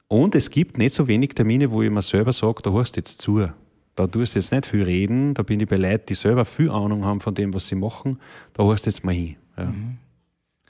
Und 0.09 0.35
es 0.35 0.51
gibt 0.51 0.79
nicht 0.79 0.95
so 0.95 1.09
wenig 1.09 1.31
Termine, 1.31 1.71
wo 1.71 1.83
ich 1.83 1.91
mir 1.91 2.03
selber 2.03 2.33
sage, 2.33 2.63
da 2.63 2.71
hörst 2.71 2.97
du 2.97 3.01
jetzt 3.01 3.21
zu. 3.21 3.49
Da 3.95 4.07
tust 4.07 4.35
du 4.35 4.39
jetzt 4.39 4.53
nicht 4.53 4.67
viel 4.67 4.83
reden, 4.83 5.35
da 5.35 5.43
bin 5.43 5.61
ich 5.61 5.69
bei 5.69 5.77
Leuten, 5.77 6.07
die 6.09 6.15
selber 6.15 6.45
viel 6.45 6.71
Ahnung 6.71 7.05
haben 7.05 7.21
von 7.21 7.35
dem, 7.35 7.53
was 7.53 7.67
sie 7.67 7.75
machen, 7.75 8.19
da 8.55 8.65
hörst 8.65 8.87
du 8.87 8.91
jetzt 8.91 9.05
mal 9.05 9.13
hin. 9.15 9.37
Ja. 9.57 9.67
Mhm. 9.67 9.99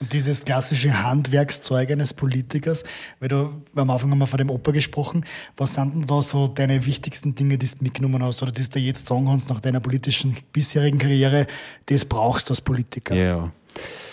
Und 0.00 0.12
dieses 0.12 0.44
klassische 0.44 1.04
Handwerkszeug 1.04 1.92
eines 1.92 2.12
Politikers, 2.12 2.82
weil 3.20 3.28
du 3.28 3.62
am 3.76 3.88
Anfang 3.88 4.10
haben 4.10 4.18
wir 4.18 4.26
von 4.26 4.38
dem 4.38 4.50
Opa 4.50 4.72
gesprochen, 4.72 5.24
was 5.56 5.74
sind 5.74 5.94
denn 5.94 6.06
da 6.06 6.20
so 6.20 6.48
deine 6.48 6.84
wichtigsten 6.86 7.36
Dinge, 7.36 7.56
die 7.56 7.66
du 7.66 7.76
mitgenommen 7.84 8.20
hast 8.20 8.42
oder 8.42 8.50
die 8.50 8.68
du 8.68 8.80
jetzt 8.80 9.06
sagen 9.06 9.26
kannst 9.26 9.48
nach 9.48 9.60
deiner 9.60 9.78
politischen 9.78 10.36
bisherigen 10.52 10.98
Karriere, 10.98 11.46
das 11.86 12.04
brauchst 12.04 12.48
du 12.48 12.52
als 12.52 12.60
Politiker? 12.60 13.14
Ja. 13.14 13.52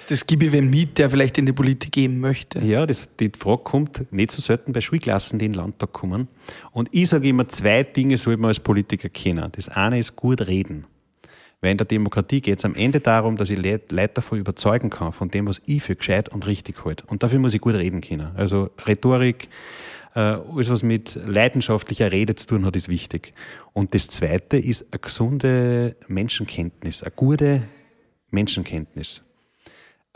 Das 0.10 0.26
gebe 0.26 0.46
ich 0.46 0.52
wem 0.52 0.72
mit, 0.72 0.98
der 0.98 1.08
vielleicht 1.08 1.38
in 1.38 1.46
die 1.46 1.54
Politik 1.54 1.92
gehen 1.92 2.20
möchte. 2.20 2.58
Ja, 2.66 2.88
das, 2.88 3.16
die 3.20 3.32
Frage 3.38 3.62
kommt 3.62 4.12
nicht 4.12 4.32
so 4.32 4.42
selten 4.42 4.74
bei 4.74 4.82
Schulklassen, 4.82 5.38
die 5.38 5.46
in 5.46 5.52
den 5.52 5.60
Landtag 5.60 5.94
kommen. 5.94 6.28
Und 6.72 6.90
ich 6.94 7.10
sage 7.10 7.28
immer, 7.28 7.48
zwei 7.48 7.84
Dinge 7.84 8.18
sollte 8.18 8.42
man 8.42 8.48
als 8.48 8.60
Politiker 8.60 9.10
kennen. 9.10 9.48
Das 9.52 9.70
eine 9.70 10.00
ist 10.00 10.16
gut 10.16 10.48
reden. 10.48 10.88
Weil 11.62 11.74
in 11.74 11.78
der 11.78 11.86
Demokratie 11.86 12.42
geht 12.42 12.58
es 12.58 12.66
am 12.66 12.74
Ende 12.74 13.02
darum, 13.02 13.38
dass 13.38 13.52
ich 13.52 13.60
Leute 13.60 14.10
davon 14.16 14.40
überzeugen 14.40 14.90
kann, 14.90 15.14
von 15.14 15.30
dem, 15.30 15.46
was 15.46 15.62
ich 15.68 15.84
für 15.84 15.96
gescheit 15.96 16.30
und 16.30 16.48
richtig 16.48 16.84
halte. 16.84 17.04
Und 17.06 17.22
dafür 17.22 17.38
muss 17.38 17.54
ich 17.54 17.62
gut 17.62 17.76
reden 17.76 18.02
können. 18.02 18.32
Also 18.36 18.72
Rhetorik, 18.88 19.48
äh, 20.16 20.22
alles, 20.22 20.72
was 20.72 20.82
mit 20.82 21.20
leidenschaftlicher 21.28 22.12
Rede 22.12 22.34
zu 22.34 22.48
tun 22.48 22.66
hat, 22.66 22.76
ist 22.76 22.90
wichtig. 22.90 23.32
Und 23.74 23.94
das 23.94 24.08
Zweite 24.08 24.58
ist 24.58 24.92
eine 24.92 25.02
gesunde 25.02 25.96
Menschenkenntnis, 26.08 27.04
eine 27.04 27.12
gute 27.12 27.62
Menschenkenntnis 28.32 29.22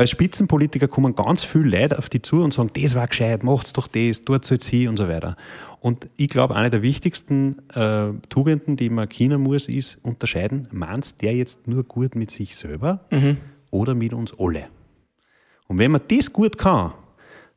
als 0.04 0.12
Spitzenpolitiker 0.12 0.90
kommen 0.90 1.16
ganz 1.16 1.44
viele 1.44 1.80
Leute 1.82 1.98
auf 1.98 2.10
die 2.10 2.22
zu 2.22 2.44
und 2.44 2.54
sagen, 2.54 2.70
das 2.74 2.94
war 2.94 3.08
gescheit, 3.08 3.44
macht's 3.44 3.72
doch 3.72 3.88
das, 3.88 4.24
dort 4.24 4.44
soll's 4.44 4.68
hin 4.68 4.90
und 4.90 4.98
so 4.98 5.08
weiter. 5.08 5.38
Und 5.80 6.10
ich 6.18 6.28
glaube, 6.28 6.56
eine 6.56 6.70
der 6.70 6.82
wichtigsten 6.82 7.58
äh, 7.70 8.10
Tugenden, 8.30 8.76
die 8.76 8.90
man 8.90 9.08
kennen 9.08 9.42
muss, 9.42 9.68
ist 9.68 10.00
unterscheiden, 10.04 10.68
meinst 10.72 11.22
der 11.22 11.34
jetzt 11.36 11.68
nur 11.68 11.84
gut 11.84 12.16
mit 12.16 12.32
sich 12.32 12.56
selber 12.56 13.06
mhm. 13.12 13.38
oder 13.72 13.96
mit 13.96 14.14
uns 14.14 14.34
alle? 14.38 14.68
Und 15.68 15.78
wenn 15.78 15.92
man 15.92 16.02
das 16.10 16.32
gut 16.32 16.58
kann, 16.58 16.94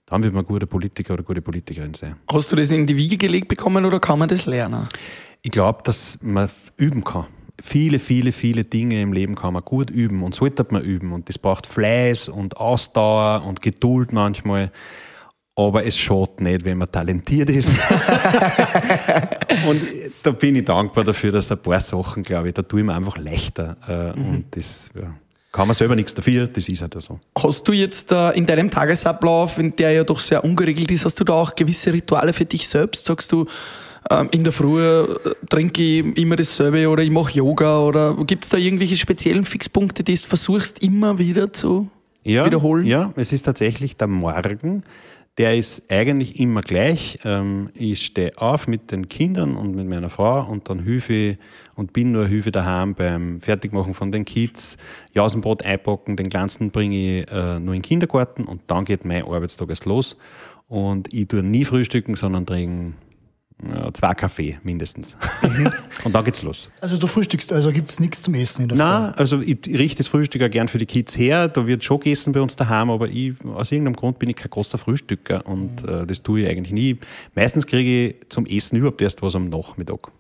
dann 0.07 0.23
wird 0.23 0.33
man 0.33 0.45
ein 0.45 0.47
guter 0.47 0.67
Politiker 0.67 1.15
oder 1.15 1.25
gute 1.25 1.43
Politikerin 1.43 1.95
sein. 1.95 2.15
Hast 2.33 2.53
du 2.53 2.57
das 2.57 2.71
in 2.71 2.87
die 2.87 2.97
Wiege 2.97 3.17
gelegt 3.17 3.49
bekommen 3.49 3.85
oder 3.85 3.99
kann 3.99 4.21
man 4.21 4.29
das 4.29 4.47
lernen? 4.47 4.89
Ich 5.43 5.51
glaube, 5.51 5.81
dass 5.83 6.19
man 6.23 6.49
üben 6.77 7.03
kann 7.03 7.27
viele, 7.61 7.99
viele, 7.99 8.33
viele 8.33 8.65
Dinge 8.65 9.01
im 9.01 9.13
Leben 9.13 9.35
kann 9.35 9.55
man 9.55 9.63
gut 9.63 9.91
üben 9.91 10.23
und 10.23 10.35
sollte 10.35 10.67
man 10.71 10.83
üben. 10.83 11.13
Und 11.13 11.29
das 11.29 11.39
braucht 11.39 11.67
Fleiß 11.67 12.29
und 12.29 12.57
Ausdauer 12.59 13.45
und 13.47 13.63
Geduld 13.63 14.13
manchmal. 14.13 14.71
Aber 15.59 15.87
es 15.87 15.97
schaut 15.97 16.43
nicht, 16.43 16.67
wenn 16.67 16.77
man 16.77 16.93
talentiert 16.93 17.49
ist. 17.49 17.71
und 19.69 19.83
da 20.23 20.33
bin 20.33 20.57
ich 20.57 20.67
dankbar 20.67 21.03
dafür, 21.05 21.33
dass 21.33 21.51
ein 21.51 21.59
paar 21.59 21.81
Sachen, 21.81 22.23
glaube 22.23 22.49
ich, 22.49 22.55
da 22.55 22.61
tue 22.61 22.81
ich 22.81 22.87
mir 22.87 22.95
einfach 22.95 23.17
leichter. 23.17 23.77
Äh, 23.89 24.19
mhm. 24.19 24.29
Und 24.29 24.45
das 24.51 24.91
ja, 24.95 25.15
kann 25.53 25.67
man 25.67 25.75
selber 25.75 25.97
nichts 25.97 26.13
dafür, 26.13 26.47
das 26.49 26.69
ist 26.69 26.83
halt 26.83 27.01
so. 27.01 27.21
Hast 27.39 27.67
du 27.67 27.73
jetzt 27.73 28.13
äh, 28.13 28.33
in 28.33 28.45
deinem 28.45 28.71
Tagesablauf, 28.71 29.57
in 29.57 29.75
der 29.75 29.93
ja 29.93 30.05
doch 30.05 30.21
sehr 30.21 30.45
ungeregelt 30.45 30.91
ist, 30.91 31.07
hast 31.07 31.19
du 31.19 31.25
da 31.25 31.33
auch 31.33 31.55
gewisse 31.55 31.91
Rituale 31.91 32.35
für 32.35 32.45
dich 32.45 32.69
selbst? 32.69 33.07
Sagst 33.07 33.33
du, 33.33 33.47
in 34.31 34.45
der 34.45 34.53
Früh 34.53 34.81
äh, 34.81 35.07
trinke 35.49 35.83
ich 35.83 36.17
immer 36.17 36.37
dasselbe 36.37 36.89
oder 36.89 37.03
ich 37.03 37.11
mache 37.11 37.33
Yoga 37.33 37.81
oder 37.81 38.17
gibt 38.25 38.45
es 38.45 38.51
da 38.51 38.57
irgendwelche 38.57 38.97
speziellen 38.97 39.45
Fixpunkte, 39.45 40.05
die 40.05 40.15
du 40.15 40.23
versuchst 40.23 40.83
immer 40.83 41.19
wieder 41.19 41.53
zu 41.53 41.91
ja, 42.23 42.47
wiederholen? 42.47 42.87
Ja, 42.87 43.13
es 43.17 43.33
ist 43.33 43.43
tatsächlich 43.43 43.97
der 43.97 44.09
Morgen, 44.09 44.85
der 45.39 45.57
ist 45.57 45.91
eigentlich 45.91 46.41
immer 46.41 46.63
gleich. 46.63 47.19
Ähm, 47.25 47.71
ich 47.75 48.07
stehe 48.07 48.33
auf 48.37 48.69
mit 48.69 48.91
den 48.91 49.09
Kindern 49.09 49.57
und 49.57 49.75
mit 49.75 49.87
meiner 49.87 50.09
Frau 50.09 50.47
und 50.47 50.69
dann 50.71 50.81
hilfe 50.81 51.37
und 51.75 51.93
bin 51.93 52.13
nur 52.13 52.27
Hilfe 52.27 52.53
daheim 52.53 52.95
beim 52.95 53.41
Fertigmachen 53.41 53.93
von 53.93 54.13
den 54.13 54.25
Kids, 54.25 54.79
Jausenbrot 55.13 55.65
einpacken, 55.65 56.17
den 56.17 56.31
Kleinsten 56.31 56.71
bringe 56.71 56.97
ich 56.97 57.31
äh, 57.31 57.61
nur 57.61 57.75
in 57.75 57.81
den 57.81 57.83
Kindergarten 57.83 58.45
und 58.45 58.63
dann 58.67 58.85
geht 58.85 59.05
mein 59.05 59.25
Arbeitstag 59.25 59.69
erst 59.69 59.85
los. 59.85 60.17
Und 60.69 61.13
ich 61.13 61.29
tue 61.29 61.43
nie 61.43 61.65
frühstücken, 61.65 62.17
sondern 62.17 62.47
trinke 62.47 62.95
zwei 63.95 64.13
Kaffee 64.15 64.59
mindestens. 64.63 65.17
und 66.05 66.15
dann 66.15 66.25
geht's 66.25 66.43
los. 66.43 66.71
Also 66.81 66.99
du 66.99 67.07
frühstückst, 67.07 67.53
also 67.53 67.73
gibt 67.73 67.91
es 67.91 68.01
nichts 68.01 68.21
zum 68.21 68.35
Essen 68.35 68.63
in 68.63 68.69
der 68.69 68.77
Nein, 68.79 69.15
also 69.17 69.41
ich, 69.41 69.67
ich 69.67 69.79
richte 69.79 69.99
das 69.99 70.09
Frühstück 70.09 70.43
auch 70.43 70.51
gern 70.51 70.69
für 70.69 70.79
die 70.79 70.87
Kids 70.87 71.17
her. 71.17 71.49
Da 71.49 71.67
wird 71.67 71.83
schon 71.83 71.99
gegessen 71.99 72.33
bei 72.33 72.41
uns 72.41 72.55
daheim, 72.57 72.91
aber 72.91 73.09
ich, 73.09 73.33
aus 73.45 73.73
irgendeinem 73.73 73.97
Grund 73.97 74.19
bin 74.19 74.29
ich 74.29 74.37
kein 74.37 74.51
großer 74.51 74.77
Frühstücker 74.79 75.47
und 75.47 75.83
Mhm. 75.83 76.03
äh, 76.03 76.07
das 76.07 76.23
tue 76.23 76.41
ich 76.43 76.49
eigentlich 76.49 76.73
nie. 76.73 76.99
Meistens 77.35 77.67
kriege 77.67 78.09
ich 78.09 78.29
zum 78.29 78.45
Essen 78.47 78.77
überhaupt 78.77 79.01
erst 79.01 79.23
was 79.23 79.35
am 79.35 79.49
Nachmittag. 79.49 80.13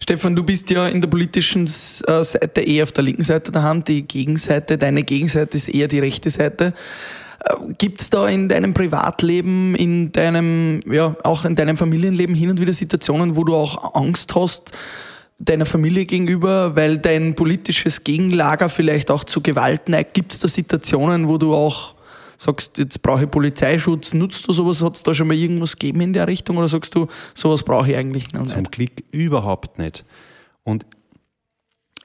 Stefan, 0.00 0.34
du 0.34 0.42
bist 0.42 0.68
ja 0.70 0.88
in 0.88 1.00
der 1.00 1.08
politischen 1.08 1.66
äh, 1.66 2.24
Seite 2.24 2.60
eher 2.62 2.82
auf 2.82 2.90
der 2.90 3.04
linken 3.04 3.22
Seite 3.22 3.52
daheim. 3.52 3.84
Die 3.84 4.02
Gegenseite, 4.02 4.76
deine 4.76 5.04
Gegenseite 5.04 5.56
ist 5.56 5.68
eher 5.68 5.86
die 5.86 6.00
rechte 6.00 6.28
Seite. 6.28 6.74
Gibt 7.78 8.00
es 8.00 8.10
da 8.10 8.28
in 8.28 8.48
deinem 8.48 8.74
Privatleben, 8.74 9.74
in 9.74 10.12
deinem, 10.12 10.80
ja, 10.90 11.16
auch 11.24 11.44
in 11.44 11.54
deinem 11.54 11.76
Familienleben 11.76 12.34
hin 12.34 12.50
und 12.50 12.60
wieder 12.60 12.72
Situationen, 12.72 13.36
wo 13.36 13.44
du 13.44 13.54
auch 13.54 13.94
Angst 13.94 14.34
hast, 14.34 14.72
deiner 15.38 15.66
Familie 15.66 16.06
gegenüber, 16.06 16.76
weil 16.76 16.98
dein 16.98 17.34
politisches 17.34 18.04
Gegenlager 18.04 18.68
vielleicht 18.68 19.10
auch 19.10 19.24
zu 19.24 19.40
Gewalt 19.40 19.88
neigt? 19.88 20.14
Gibt 20.14 20.32
es 20.32 20.40
da 20.40 20.48
Situationen, 20.48 21.28
wo 21.28 21.36
du 21.38 21.54
auch 21.54 21.94
sagst, 22.38 22.78
jetzt 22.78 23.02
brauche 23.02 23.24
ich 23.24 23.30
Polizeischutz? 23.30 24.14
Nutzt 24.14 24.46
du 24.46 24.52
sowas? 24.52 24.82
Hat 24.82 24.96
es 24.96 25.02
da 25.02 25.14
schon 25.14 25.28
mal 25.28 25.36
irgendwas 25.36 25.72
gegeben 25.72 26.00
in 26.02 26.12
der 26.12 26.28
Richtung? 26.28 26.56
Oder 26.58 26.68
sagst 26.68 26.94
du, 26.94 27.08
sowas 27.34 27.62
brauche 27.62 27.90
ich 27.90 27.96
eigentlich 27.96 28.32
noch 28.32 28.46
Zum 28.46 28.60
nicht? 28.60 28.72
Glück 28.72 28.92
überhaupt 29.10 29.78
nicht. 29.78 30.04
Und 30.62 30.86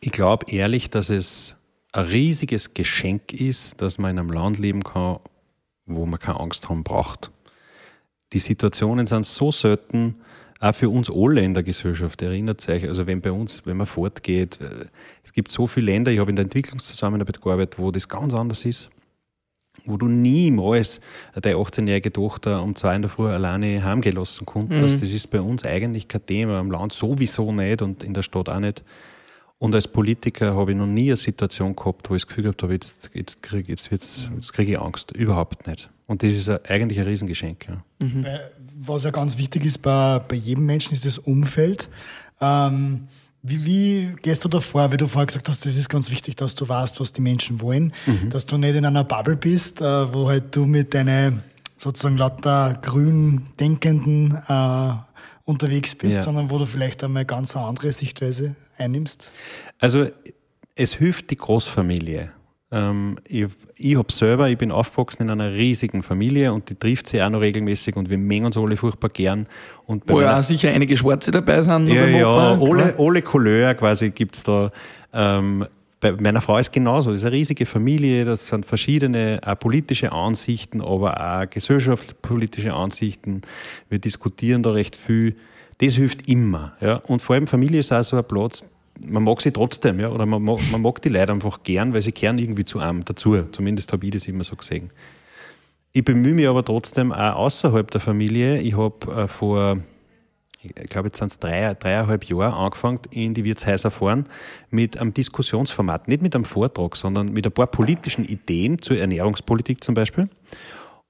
ich 0.01 0.11
glaube 0.11 0.47
ehrlich, 0.49 0.89
dass 0.89 1.09
es 1.09 1.56
ein 1.93 2.05
riesiges 2.05 2.73
Geschenk 2.73 3.33
ist, 3.33 3.81
dass 3.81 3.97
man 3.97 4.11
in 4.11 4.19
einem 4.19 4.31
Land 4.31 4.59
leben 4.59 4.83
kann, 4.83 5.17
wo 5.85 6.05
man 6.05 6.19
keine 6.19 6.39
Angst 6.39 6.69
haben 6.69 6.83
braucht. 6.83 7.31
Die 8.33 8.39
Situationen 8.39 9.05
sind 9.05 9.25
so 9.25 9.51
selten, 9.51 10.15
auch 10.59 10.75
für 10.75 10.89
uns 10.89 11.09
alle 11.09 11.41
in 11.41 11.53
der 11.53 11.63
Gesellschaft. 11.63 12.21
Erinnert 12.21 12.67
euch, 12.67 12.87
also 12.87 13.07
wenn 13.07 13.21
bei 13.21 13.31
uns, 13.31 13.65
wenn 13.65 13.77
man 13.77 13.87
fortgeht, 13.87 14.59
äh, 14.59 14.85
es 15.23 15.31
gibt 15.31 15.51
so 15.51 15.67
viele 15.67 15.91
Länder, 15.91 16.11
ich 16.11 16.19
habe 16.19 16.31
in 16.31 16.35
der 16.35 16.43
Entwicklungszusammenarbeit 16.43 17.41
gearbeitet, 17.41 17.79
wo 17.79 17.91
das 17.91 18.07
ganz 18.07 18.33
anders 18.33 18.65
ist 18.65 18.89
wo 19.85 19.97
du 19.97 20.07
niemals 20.07 20.99
deine 21.39 21.55
18-jährige 21.55 22.11
Tochter 22.11 22.61
um 22.61 22.75
zwei 22.75 22.95
in 22.95 23.03
der 23.03 23.09
Früh 23.09 23.27
alleine 23.27 23.83
heimgelassen 23.83 24.45
konntest. 24.45 25.01
Das 25.01 25.13
ist 25.13 25.27
bei 25.27 25.41
uns 25.41 25.63
eigentlich 25.65 26.07
kein 26.07 26.25
Thema, 26.25 26.59
im 26.59 26.71
Land 26.71 26.93
sowieso 26.93 27.51
nicht 27.51 27.81
und 27.81 28.03
in 28.03 28.13
der 28.13 28.23
Stadt 28.23 28.49
auch 28.49 28.59
nicht. 28.59 28.83
Und 29.59 29.73
als 29.73 29.87
Politiker 29.87 30.55
habe 30.55 30.71
ich 30.71 30.77
noch 30.77 30.85
nie 30.85 31.07
eine 31.09 31.15
Situation 31.15 31.75
gehabt, 31.75 32.09
wo 32.09 32.15
ich 32.15 32.21
das 32.23 32.27
Gefühl 32.27 32.43
gehabt 32.43 32.61
habe, 32.63 32.73
jetzt, 32.73 33.09
jetzt 33.13 33.41
kriege 33.41 33.71
jetzt, 33.71 33.89
wird's- 33.89 34.29
jetzt 34.35 34.53
krieg 34.53 34.69
ich 34.69 34.79
Angst. 34.79 35.11
Überhaupt 35.11 35.65
nicht. 35.67 35.89
Und 36.05 36.21
das 36.23 36.29
ist 36.31 36.47
eigentlich 36.69 36.99
ein 36.99 37.07
Riesengeschenk. 37.07 37.67
Ja. 37.67 37.83
Weil, 37.99 38.51
Was 38.79 39.03
ja 39.03 39.09
ganz 39.11 39.37
wichtig 39.39 39.65
ist 39.65 39.79
bei, 39.79 40.19
bei 40.19 40.35
jedem 40.35 40.65
Menschen, 40.67 40.93
ist 40.93 41.05
das 41.05 41.17
Umfeld. 41.17 41.89
Ähm, 42.39 43.07
wie, 43.41 43.65
wie 43.65 44.15
gehst 44.21 44.45
du 44.45 44.49
da 44.49 44.59
vor, 44.59 44.89
weil 44.91 44.97
du 44.97 45.07
vorher 45.07 45.25
gesagt 45.25 45.49
hast, 45.49 45.65
das 45.65 45.75
ist 45.75 45.89
ganz 45.89 46.11
wichtig, 46.11 46.35
dass 46.35 46.53
du 46.53 46.67
weißt, 46.69 46.99
was 46.99 47.11
die 47.13 47.21
Menschen 47.21 47.59
wollen, 47.61 47.93
dass 48.29 48.45
du 48.45 48.57
nicht 48.57 48.75
in 48.75 48.85
einer 48.85 49.03
Bubble 49.03 49.35
bist, 49.37 49.81
äh, 49.81 50.13
wo 50.13 50.27
halt 50.27 50.55
du 50.55 50.65
mit 50.65 50.93
deinen 50.93 51.41
sozusagen 51.77 52.17
lauter 52.17 52.77
grün 52.81 53.47
Denkenden 53.59 54.37
äh, 54.47 54.91
unterwegs 55.45 55.95
bist, 55.95 56.17
Ja. 56.17 56.21
sondern 56.23 56.49
wo 56.51 56.57
du 56.59 56.65
vielleicht 56.65 57.03
einmal 57.03 57.25
ganz 57.25 57.55
eine 57.55 57.65
andere 57.65 57.91
Sichtweise 57.91 58.55
einnimmst. 58.77 59.31
Also 59.79 60.07
es 60.75 60.93
hilft 60.95 61.31
die 61.31 61.37
Großfamilie. 61.37 62.31
Ähm, 62.71 63.17
ich 63.27 63.47
ich 63.79 63.95
habe 63.95 64.11
selber, 64.11 64.49
ich 64.49 64.57
bin 64.57 64.71
aufgewachsen 64.71 65.23
in 65.23 65.29
einer 65.29 65.53
riesigen 65.53 66.01
Familie 66.01 66.51
und 66.51 66.69
die 66.69 66.75
trifft 66.75 67.07
sich 67.07 67.21
auch 67.21 67.29
noch 67.29 67.41
regelmäßig 67.41 67.95
und 67.95 68.09
wir 68.09 68.17
mengen 68.17 68.47
uns 68.47 68.57
alle 68.57 68.75
furchtbar 68.75 69.09
gern. 69.09 69.47
Und 69.85 70.05
bei 70.05 70.15
Wo 70.15 70.21
ja 70.21 70.37
auch 70.37 70.43
sicher 70.43 70.71
einige 70.71 70.97
Schwarze 70.97 71.31
dabei 71.31 71.61
sind. 71.61 71.87
ja, 71.87 72.05
ja, 72.07 72.27
Opa, 72.27 72.57
alle, 72.59 72.95
alle 72.97 73.21
Couleur 73.21 73.73
quasi 73.75 74.09
gibt's 74.09 74.43
da. 74.43 74.71
Ähm, 75.13 75.65
bei 75.99 76.11
meiner 76.13 76.41
Frau 76.41 76.57
ist 76.57 76.71
genauso. 76.71 77.11
Das 77.11 77.19
ist 77.19 77.25
eine 77.25 77.35
riesige 77.35 77.65
Familie, 77.65 78.25
das 78.25 78.47
sind 78.47 78.65
verschiedene 78.65 79.39
auch 79.45 79.57
politische 79.57 80.11
Ansichten, 80.11 80.81
aber 80.81 81.41
auch 81.41 81.49
gesellschaftspolitische 81.49 82.73
Ansichten. 82.73 83.41
Wir 83.89 83.99
diskutieren 83.99 84.63
da 84.63 84.71
recht 84.71 84.95
viel. 84.95 85.35
Das 85.79 85.93
hilft 85.93 86.27
immer. 86.27 86.75
Ja? 86.81 86.95
Und 86.95 87.21
vor 87.21 87.35
allem 87.35 87.47
Familie 87.47 87.79
ist 87.79 87.91
auch 87.91 88.03
so 88.03 88.17
ein 88.17 88.27
Platz, 88.27 88.65
man 89.05 89.23
mag 89.23 89.41
sie 89.41 89.51
trotzdem, 89.51 89.99
ja, 89.99 90.09
oder 90.09 90.25
man 90.25 90.41
mag, 90.41 90.59
man 90.71 90.81
mag 90.81 91.01
die 91.03 91.09
Leute 91.09 91.31
einfach 91.31 91.61
gern, 91.61 91.93
weil 91.93 92.01
sie 92.01 92.11
kehren 92.11 92.39
irgendwie 92.39 92.65
zu 92.65 92.79
einem 92.79 93.05
dazu. 93.05 93.43
Zumindest 93.51 93.93
habe 93.93 94.05
ich 94.05 94.11
das 94.11 94.27
immer 94.27 94.43
so 94.43 94.55
gesehen. 94.55 94.89
Ich 95.93 96.03
bemühe 96.03 96.33
mich 96.33 96.47
aber 96.47 96.65
trotzdem 96.65 97.11
auch 97.11 97.35
außerhalb 97.35 97.89
der 97.91 98.01
Familie. 98.01 98.59
Ich 98.59 98.75
habe 98.75 99.11
äh, 99.13 99.27
vor 99.27 99.77
ich 100.75 100.89
glaube, 100.89 101.07
jetzt 101.07 101.19
sind 101.19 101.31
es 101.31 101.39
drei, 101.39 101.73
dreieinhalb 101.73 102.25
Jahre 102.25 102.55
angefangen, 102.55 102.99
in 103.11 103.33
die 103.33 103.45
Wirtshäuser 103.45 103.91
fahren, 103.91 104.25
mit 104.69 104.99
einem 104.99 105.13
Diskussionsformat. 105.13 106.07
Nicht 106.07 106.21
mit 106.21 106.35
einem 106.35 106.45
Vortrag, 106.45 106.95
sondern 106.95 107.31
mit 107.31 107.45
ein 107.45 107.51
paar 107.51 107.67
politischen 107.67 108.25
Ideen 108.25 108.81
zur 108.81 108.97
Ernährungspolitik 108.97 109.83
zum 109.83 109.95
Beispiel. 109.95 110.29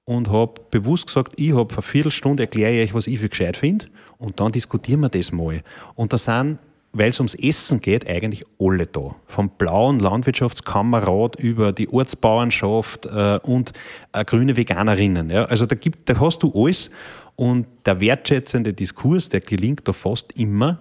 Und 0.08 0.30
habe 0.30 0.54
bewusst 0.70 1.08
gesagt, 1.08 1.34
ich 1.36 1.54
habe 1.54 1.70
eine 1.70 1.82
Viertelstunde, 1.82 2.44
erkläre 2.44 2.72
ich 2.72 2.88
euch, 2.88 2.94
was 2.94 3.06
ich 3.06 3.18
für 3.18 3.28
gescheit 3.28 3.58
finde, 3.58 3.88
und 4.16 4.40
dann 4.40 4.52
diskutieren 4.52 5.00
wir 5.00 5.10
das 5.10 5.32
mal. 5.32 5.60
Und 5.96 6.14
da 6.14 6.16
sind, 6.16 6.56
weil 6.94 7.10
es 7.10 7.20
ums 7.20 7.34
Essen 7.34 7.82
geht, 7.82 8.08
eigentlich 8.08 8.42
alle 8.58 8.86
da. 8.86 9.14
Vom 9.26 9.50
blauen 9.50 10.00
Landwirtschaftskammerrat 10.00 11.36
über 11.36 11.72
die 11.72 11.90
Ortsbauernschaft 11.90 13.04
äh, 13.04 13.38
und 13.42 13.74
äh, 14.14 14.24
grüne 14.24 14.56
Veganerinnen. 14.56 15.28
Ja. 15.28 15.44
Also 15.44 15.66
da, 15.66 15.74
gibt, 15.76 16.08
da 16.08 16.18
hast 16.18 16.42
du 16.42 16.52
alles. 16.54 16.90
Und 17.36 17.66
der 17.84 18.00
wertschätzende 18.00 18.72
Diskurs, 18.72 19.28
der 19.28 19.40
gelingt 19.40 19.86
da 19.86 19.92
fast 19.92 20.38
immer. 20.38 20.80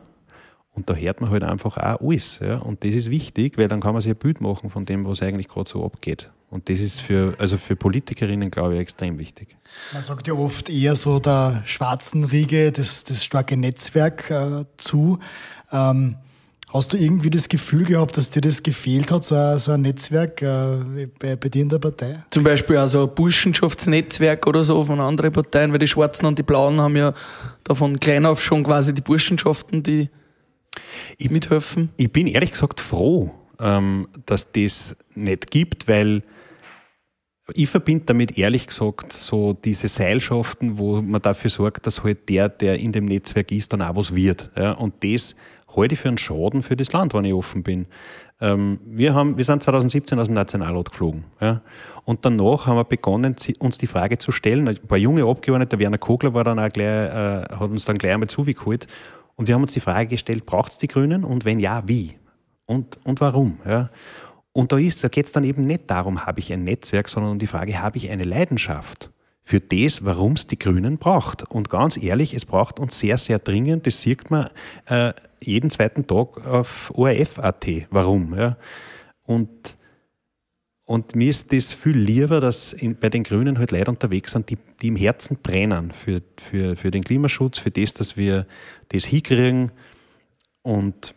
Und 0.73 0.89
da 0.89 0.95
hört 0.95 1.19
man 1.19 1.31
halt 1.31 1.43
einfach 1.43 1.75
auch 1.75 1.99
alles. 1.99 2.39
Ja? 2.39 2.59
Und 2.59 2.85
das 2.85 2.91
ist 2.91 3.11
wichtig, 3.11 3.57
weil 3.57 3.67
dann 3.67 3.81
kann 3.81 3.91
man 3.91 4.01
sich 4.01 4.11
ein 4.11 4.17
Bild 4.17 4.39
machen 4.39 4.69
von 4.69 4.85
dem, 4.85 5.05
was 5.05 5.21
eigentlich 5.21 5.49
gerade 5.49 5.69
so 5.69 5.83
abgeht. 5.83 6.29
Und 6.49 6.69
das 6.69 6.79
ist 6.79 7.01
für, 7.01 7.35
also 7.39 7.57
für 7.57 7.75
Politikerinnen, 7.75 8.49
glaube 8.49 8.75
ich, 8.75 8.79
extrem 8.79 9.19
wichtig. 9.19 9.57
Man 9.93 10.01
sagt 10.01 10.27
ja 10.27 10.33
oft 10.33 10.69
eher 10.69 10.95
so 10.95 11.19
der 11.19 11.61
schwarzen 11.65 12.23
Riege, 12.23 12.71
das, 12.71 13.03
das 13.03 13.23
starke 13.23 13.57
Netzwerk 13.57 14.31
äh, 14.31 14.63
zu. 14.77 15.19
Ähm, 15.73 16.15
hast 16.69 16.93
du 16.93 16.97
irgendwie 16.97 17.29
das 17.29 17.49
Gefühl 17.49 17.83
gehabt, 17.83 18.15
dass 18.15 18.29
dir 18.29 18.39
das 18.39 18.63
gefehlt 18.63 19.11
hat, 19.11 19.25
so 19.25 19.35
ein, 19.35 19.59
so 19.59 19.73
ein 19.73 19.81
Netzwerk 19.81 20.41
äh, 20.41 21.07
bei, 21.19 21.35
bei 21.35 21.49
dir 21.49 21.63
in 21.63 21.69
der 21.69 21.79
Partei? 21.79 22.23
Zum 22.29 22.45
Beispiel 22.45 22.77
also 22.77 23.03
ein 23.09 23.13
Burschenschaftsnetzwerk 23.13 24.47
oder 24.47 24.63
so 24.63 24.85
von 24.85 25.01
anderen 25.01 25.33
Parteien, 25.33 25.73
weil 25.73 25.79
die 25.79 25.87
Schwarzen 25.89 26.27
und 26.27 26.39
die 26.39 26.43
Blauen 26.43 26.79
haben 26.79 26.95
ja 26.95 27.13
da 27.65 27.75
von 27.75 27.99
klein 27.99 28.25
auf 28.25 28.41
schon 28.41 28.63
quasi 28.63 28.93
die 28.93 29.01
Burschenschaften, 29.01 29.83
die 29.83 30.09
Ich- 31.17 31.29
mithelfen. 31.29 31.89
Ich 31.97 32.11
bin 32.11 32.27
ehrlich 32.27 32.51
gesagt 32.51 32.79
froh, 32.79 33.33
ähm, 33.59 34.07
dass 34.25 34.53
das 34.53 34.95
nicht 35.13 35.51
gibt, 35.51 35.89
weil 35.89 36.23
ich 37.53 37.69
verbinde 37.69 38.05
damit 38.05 38.37
ehrlich 38.37 38.67
gesagt 38.67 39.13
so 39.13 39.53
diese 39.53 39.87
Seilschaften, 39.87 40.77
wo 40.77 41.01
man 41.01 41.21
dafür 41.21 41.49
sorgt, 41.49 41.87
dass 41.87 42.03
halt 42.03 42.27
der, 42.29 42.49
der 42.49 42.79
in 42.79 42.91
dem 42.91 43.05
Netzwerk 43.05 43.51
ist, 43.51 43.73
dann 43.73 43.81
auch 43.81 43.95
was 43.95 44.13
wird. 44.13 44.51
Ja? 44.55 44.73
Und 44.73 45.03
das 45.03 45.35
halte 45.75 45.93
ich 45.93 45.99
für 45.99 46.09
einen 46.09 46.17
Schaden 46.17 46.63
für 46.63 46.75
das 46.75 46.91
Land, 46.91 47.13
wenn 47.13 47.25
ich 47.25 47.33
offen 47.33 47.63
bin. 47.63 47.87
Ähm, 48.39 48.79
wir, 48.85 49.13
haben, 49.13 49.37
wir 49.37 49.45
sind 49.45 49.63
2017 49.63 50.19
aus 50.19 50.27
dem 50.27 50.35
Nationalrat 50.35 50.91
geflogen. 50.91 51.23
Ja? 51.39 51.61
Und 52.03 52.23
danach 52.25 52.67
haben 52.67 52.77
wir 52.77 52.83
begonnen, 52.83 53.35
uns 53.59 53.77
die 53.77 53.87
Frage 53.87 54.17
zu 54.17 54.31
stellen. 54.31 54.67
Ein 54.67 54.77
paar 54.77 54.97
junge 54.97 55.25
Abgeordnete, 55.25 55.79
Werner 55.79 55.97
Kogler 55.97 56.33
war 56.33 56.43
dann 56.43 56.59
auch 56.59 56.69
gleich, 56.69 56.85
äh, 56.85 57.43
hat 57.55 57.69
uns 57.69 57.85
dann 57.85 57.97
gleich 57.97 58.13
einmal 58.13 58.29
zugeholt. 58.29 58.87
Und 59.35 59.47
wir 59.47 59.55
haben 59.55 59.61
uns 59.61 59.73
die 59.73 59.79
Frage 59.79 60.09
gestellt, 60.09 60.45
braucht 60.45 60.71
es 60.73 60.77
die 60.77 60.87
Grünen? 60.87 61.23
Und 61.23 61.45
wenn 61.45 61.59
ja, 61.59 61.83
wie? 61.85 62.17
Und, 62.65 62.99
und 63.03 63.21
warum? 63.21 63.59
Ja? 63.65 63.89
Und 64.57 64.71
da, 64.71 64.77
da 64.77 65.07
geht 65.07 65.27
es 65.27 65.31
dann 65.31 65.43
eben 65.43 65.67
nicht 65.67 65.83
darum, 65.85 66.25
habe 66.25 66.39
ich 66.39 66.51
ein 66.51 66.63
Netzwerk, 66.63 67.09
sondern 67.09 67.33
um 67.33 67.37
die 67.37 67.45
Frage, 67.45 67.79
habe 67.79 67.97
ich 67.97 68.09
eine 68.09 68.23
Leidenschaft 68.23 69.11
für 69.43 69.59
das, 69.59 70.03
warum 70.03 70.31
es 70.31 70.47
die 70.47 70.57
Grünen 70.57 70.97
braucht. 70.97 71.43
Und 71.43 71.69
ganz 71.69 71.95
ehrlich, 71.95 72.33
es 72.33 72.45
braucht 72.45 72.79
uns 72.79 72.97
sehr, 72.97 73.19
sehr 73.19 73.37
dringend, 73.37 73.85
das 73.85 74.01
sieht 74.01 74.31
man 74.31 74.49
äh, 74.87 75.13
jeden 75.43 75.69
zweiten 75.69 76.07
Tag 76.07 76.43
auf 76.47 76.91
ORF.at. 76.95 77.67
Warum? 77.91 78.35
Ja? 78.35 78.57
Und, 79.27 79.77
und 80.85 81.15
mir 81.15 81.29
ist 81.29 81.53
das 81.53 81.71
viel 81.71 81.95
lieber, 81.95 82.41
dass 82.41 82.73
in, 82.73 82.97
bei 82.97 83.09
den 83.09 83.21
Grünen 83.21 83.59
halt 83.59 83.69
Leute 83.69 83.91
unterwegs 83.91 84.31
sind, 84.31 84.49
die, 84.49 84.57
die 84.81 84.87
im 84.87 84.95
Herzen 84.95 85.37
brennen 85.43 85.91
für, 85.91 86.23
für, 86.35 86.75
für 86.75 86.89
den 86.89 87.03
Klimaschutz, 87.03 87.59
für 87.59 87.69
das, 87.69 87.93
dass 87.93 88.17
wir 88.17 88.47
das 88.89 89.05
hinkriegen. 89.05 89.71
Und 90.63 91.13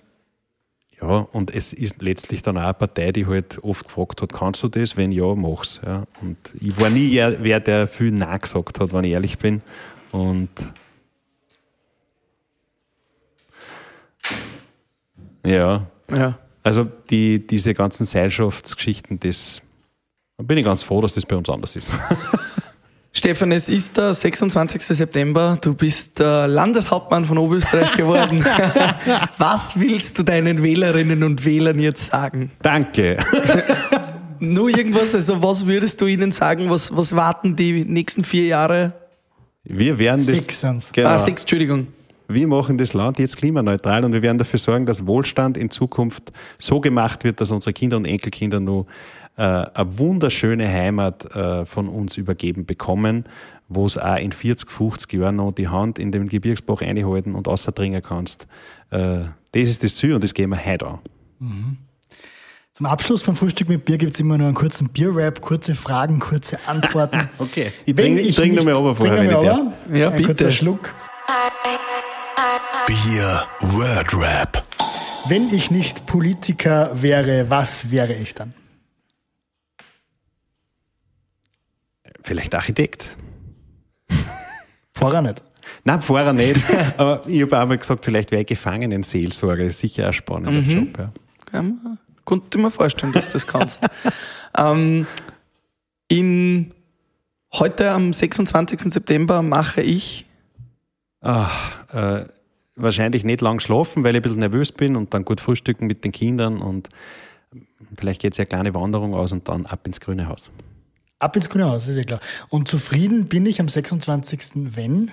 ja, 1.02 1.08
und 1.32 1.50
es 1.54 1.72
ist 1.72 2.02
letztlich 2.02 2.42
dann 2.42 2.58
auch 2.58 2.62
eine 2.62 2.74
Partei, 2.74 3.10
die 3.12 3.26
halt 3.26 3.58
oft 3.62 3.86
gefragt 3.86 4.20
hat, 4.22 4.32
kannst 4.32 4.62
du 4.62 4.68
das? 4.68 4.96
Wenn 4.96 5.12
ja, 5.12 5.34
mach's. 5.34 5.80
Ja. 5.84 6.04
Und 6.20 6.36
ich 6.60 6.78
war 6.80 6.90
nie 6.90 7.14
wer, 7.40 7.60
der 7.60 7.88
viel 7.88 8.10
Nein 8.10 8.38
gesagt 8.40 8.80
hat, 8.80 8.92
wenn 8.92 9.04
ich 9.04 9.12
ehrlich 9.12 9.38
bin. 9.38 9.62
Und 10.12 10.50
ja, 15.46 15.86
Ja. 16.10 16.38
also 16.62 16.84
die, 16.84 17.46
diese 17.46 17.72
ganzen 17.74 18.04
Seilschaftsgeschichten, 18.04 19.18
das 19.20 19.62
da 20.36 20.44
bin 20.44 20.56
ich 20.56 20.64
ganz 20.64 20.82
froh, 20.82 21.00
dass 21.02 21.14
das 21.14 21.26
bei 21.26 21.36
uns 21.36 21.50
anders 21.50 21.76
ist. 21.76 21.90
Stefan, 23.12 23.50
es 23.50 23.68
ist 23.68 23.96
der 23.96 24.14
26. 24.14 24.82
September. 24.82 25.58
Du 25.60 25.74
bist 25.74 26.20
der 26.20 26.46
Landeshauptmann 26.46 27.24
von 27.24 27.38
Oberösterreich 27.38 27.96
geworden. 27.96 28.44
Was 29.38 29.78
willst 29.78 30.18
du 30.18 30.22
deinen 30.22 30.62
Wählerinnen 30.62 31.24
und 31.24 31.44
Wählern 31.44 31.80
jetzt 31.80 32.06
sagen? 32.06 32.52
Danke. 32.62 33.18
Nur 34.38 34.70
irgendwas, 34.70 35.14
also 35.14 35.42
was 35.42 35.66
würdest 35.66 36.00
du 36.00 36.06
ihnen 36.06 36.32
sagen? 36.32 36.70
Was, 36.70 36.96
was 36.96 37.14
warten 37.14 37.56
die 37.56 37.84
nächsten 37.84 38.24
vier 38.24 38.46
Jahre? 38.46 38.94
Wir 39.64 39.98
werden 39.98 40.24
das. 40.26 40.38
Sechs 40.38 40.60
sind's. 40.60 40.90
Genau. 40.92 41.10
Ah, 41.10 41.18
sechs, 41.18 41.42
Entschuldigung. 41.42 41.88
Wir 42.26 42.46
machen 42.46 42.78
das 42.78 42.94
Land 42.94 43.18
jetzt 43.18 43.36
klimaneutral 43.36 44.02
und 44.04 44.14
wir 44.14 44.22
werden 44.22 44.38
dafür 44.38 44.58
sorgen, 44.58 44.86
dass 44.86 45.06
Wohlstand 45.06 45.58
in 45.58 45.68
Zukunft 45.68 46.30
so 46.58 46.80
gemacht 46.80 47.22
wird, 47.24 47.40
dass 47.40 47.50
unsere 47.50 47.74
Kinder 47.74 47.98
und 47.98 48.06
Enkelkinder 48.06 48.60
nur 48.60 48.86
äh, 49.36 49.42
eine 49.42 49.98
wunderschöne 49.98 50.68
Heimat 50.68 51.34
äh, 51.34 51.64
von 51.64 51.88
uns 51.88 52.16
übergeben 52.16 52.66
bekommen, 52.66 53.24
wo 53.68 53.86
es 53.86 53.96
auch 53.98 54.16
in 54.16 54.32
40, 54.32 54.70
50 54.70 55.12
Jahren 55.14 55.36
noch 55.36 55.52
die 55.52 55.68
Hand 55.68 55.98
in 55.98 56.12
den 56.12 56.28
Gebirgsbach 56.28 56.80
einhalten 56.82 57.34
und 57.34 57.48
außerdringen 57.48 58.02
kannst. 58.02 58.46
Äh, 58.90 59.20
das 59.52 59.62
ist 59.68 59.82
das 59.84 59.96
Ziel 59.96 60.14
und 60.14 60.24
das 60.24 60.34
gehen 60.34 60.50
wir 60.50 60.64
heute 60.64 60.86
an. 60.86 60.98
Zum 62.74 62.86
Abschluss 62.86 63.22
vom 63.22 63.34
Frühstück 63.36 63.68
mit 63.68 63.84
Bier 63.84 63.98
gibt 63.98 64.14
es 64.14 64.20
immer 64.20 64.38
nur 64.38 64.46
einen 64.46 64.56
kurzen 64.56 64.88
Bierrap, 64.90 65.40
kurze 65.40 65.74
Fragen, 65.74 66.18
kurze 66.18 66.58
Antworten. 66.66 67.28
Okay. 67.38 67.72
Ich 67.84 67.94
trinke 67.94 68.20
ich 68.20 68.34
trink 68.36 68.54
noch 68.54 68.64
nicht- 68.64 68.72
mal 68.72 68.74
runter 68.74 68.94
vorher, 68.96 69.16
wenn 69.18 69.26
ich 69.30 69.46
darf. 69.46 69.72
Ja, 69.92 70.08
Ein 70.10 70.16
bitte. 70.16 70.26
kurzer 70.28 70.50
Schluck. 70.50 70.94
Bier 72.86 73.42
Word 73.60 74.14
Rap. 74.16 74.62
Wenn 75.28 75.48
ich 75.54 75.70
nicht 75.70 76.06
Politiker 76.06 76.90
wäre, 77.00 77.48
was 77.50 77.90
wäre 77.90 78.14
ich 78.14 78.34
dann? 78.34 78.54
Vielleicht 82.22 82.54
Architekt. 82.54 83.08
Vorher 84.92 85.22
nicht. 85.22 85.42
Nein, 85.84 86.02
vorher 86.02 86.32
nicht. 86.32 86.60
Aber 86.96 87.22
ich 87.26 87.42
habe 87.42 87.58
einmal 87.58 87.78
gesagt, 87.78 88.04
vielleicht 88.04 88.32
wäre 88.32 88.42
ich 88.42 88.48
Gefangenenseelsorger. 88.48 89.64
Das 89.64 89.74
ist 89.74 89.80
sicher 89.80 90.06
ein 90.08 90.12
spannender 90.12 90.60
Job. 90.60 90.98
Ja. 90.98 91.12
Kann 91.46 91.78
man, 91.82 91.98
konnte 92.24 92.58
ich 92.58 92.62
mir 92.62 92.70
vorstellen, 92.70 93.12
dass 93.12 93.26
du 93.26 93.32
das 93.34 93.46
kannst. 93.46 93.82
ähm, 94.58 95.06
in, 96.08 96.74
heute 97.52 97.90
am 97.92 98.12
26. 98.12 98.92
September 98.92 99.42
mache 99.42 99.82
ich 99.82 100.26
Äh, 101.22 102.24
wahrscheinlich 102.76 103.24
nicht 103.24 103.40
lang 103.42 103.60
schlafen, 103.60 104.04
weil 104.04 104.14
ich 104.14 104.20
ein 104.20 104.22
bisschen 104.22 104.40
nervös 104.40 104.72
bin 104.72 104.96
und 104.96 105.12
dann 105.12 105.24
gut 105.24 105.40
frühstücken 105.40 105.86
mit 105.86 106.04
den 106.04 106.12
Kindern 106.12 106.58
und 106.58 106.88
vielleicht 107.98 108.22
geht 108.22 108.32
es 108.32 108.38
ja 108.38 108.42
eine 108.42 108.48
kleine 108.48 108.74
Wanderung 108.74 109.14
aus 109.14 109.32
und 109.32 109.48
dann 109.48 109.66
ab 109.66 109.86
ins 109.86 110.00
grüne 110.00 110.28
Haus. 110.28 110.50
Ab 111.20 111.36
ins 111.36 111.48
grüne 111.50 111.66
Haus, 111.66 111.86
ist 111.86 111.96
ja 111.96 112.02
klar. 112.02 112.20
Und 112.48 112.66
zufrieden 112.66 113.26
bin 113.26 113.44
ich 113.46 113.60
am 113.60 113.68
26. 113.68 114.40
wenn? 114.74 115.10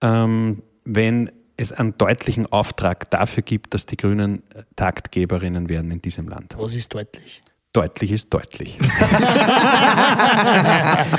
Ähm, 0.00 0.62
wenn 0.84 1.30
es 1.56 1.72
einen 1.72 1.98
deutlichen 1.98 2.46
Auftrag 2.46 3.10
dafür 3.10 3.42
gibt, 3.42 3.74
dass 3.74 3.86
die 3.86 3.96
Grünen 3.96 4.44
äh, 4.54 4.62
Taktgeberinnen 4.76 5.68
werden 5.68 5.90
in 5.90 6.00
diesem 6.00 6.28
Land. 6.28 6.54
Was 6.56 6.74
ist 6.74 6.94
deutlich? 6.94 7.40
Deutlich 7.72 8.12
ist 8.12 8.32
deutlich. 8.32 8.78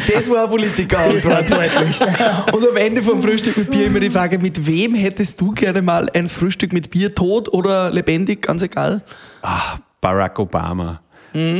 Das 0.07 0.29
war 0.29 0.39
eine 0.39 0.47
Politiker. 0.47 1.13
Das 1.13 1.25
war 1.25 1.41
deutlich. 1.43 2.01
Und 2.53 2.67
am 2.67 2.75
Ende 2.75 3.03
vom 3.03 3.21
Frühstück 3.21 3.57
mit 3.57 3.69
Bier 3.69 3.87
immer 3.87 3.99
die 3.99 4.09
Frage, 4.09 4.39
mit 4.39 4.65
wem 4.65 4.95
hättest 4.95 5.39
du 5.39 5.51
gerne 5.51 5.81
mal 5.81 6.09
ein 6.13 6.29
Frühstück 6.29 6.73
mit 6.73 6.89
Bier, 6.89 7.13
tot 7.13 7.49
oder 7.49 7.91
lebendig, 7.91 8.41
ganz 8.41 8.61
egal? 8.61 9.03
Barack 10.01 10.39
Obama. 10.39 11.01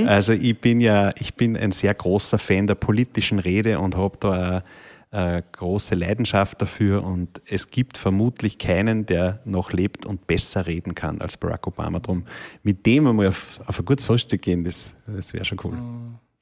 Also 0.07 0.33
ich 0.33 0.59
bin 0.59 0.79
ja, 0.79 1.11
ich 1.19 1.35
bin 1.35 1.55
ein 1.57 1.71
sehr 1.71 1.93
großer 1.93 2.37
Fan 2.39 2.67
der 2.67 2.75
politischen 2.75 3.39
Rede 3.39 3.79
und 3.79 3.95
habe 3.95 4.17
da 4.19 4.31
eine, 4.31 4.63
eine 5.11 5.43
große 5.51 5.95
Leidenschaft 5.95 6.61
dafür 6.61 7.03
und 7.03 7.41
es 7.49 7.69
gibt 7.69 7.97
vermutlich 7.97 8.57
keinen, 8.57 9.05
der 9.05 9.39
noch 9.45 9.71
lebt 9.71 10.05
und 10.05 10.27
besser 10.27 10.65
reden 10.67 10.95
kann 10.95 11.21
als 11.21 11.37
Barack 11.37 11.67
Obama. 11.67 11.99
Drum 11.99 12.23
mit 12.63 12.85
dem 12.85 13.07
einmal 13.07 13.27
auf, 13.27 13.59
auf 13.67 13.79
ein 13.79 13.85
gutes 13.85 14.05
Frühstück 14.05 14.41
gehen, 14.41 14.63
das, 14.63 14.93
das 15.05 15.33
wäre 15.33 15.45
schon 15.45 15.59
cool. 15.63 15.73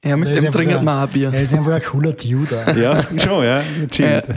Ja, 0.04 0.16
mit 0.18 0.28
Der 0.30 0.40
dem 0.42 0.52
trinkt 0.52 0.74
ein- 0.76 0.86
man 0.86 1.04
auch 1.08 1.12
Bier. 1.12 1.32
Er 1.34 1.42
ist 1.42 1.54
einfach 1.54 1.74
ein 1.74 1.82
cooler 1.84 2.14
Dude. 2.14 2.76
Ja, 2.80 3.04
schon, 3.20 3.44
ja. 3.44 3.64
Chillt. 3.90 4.28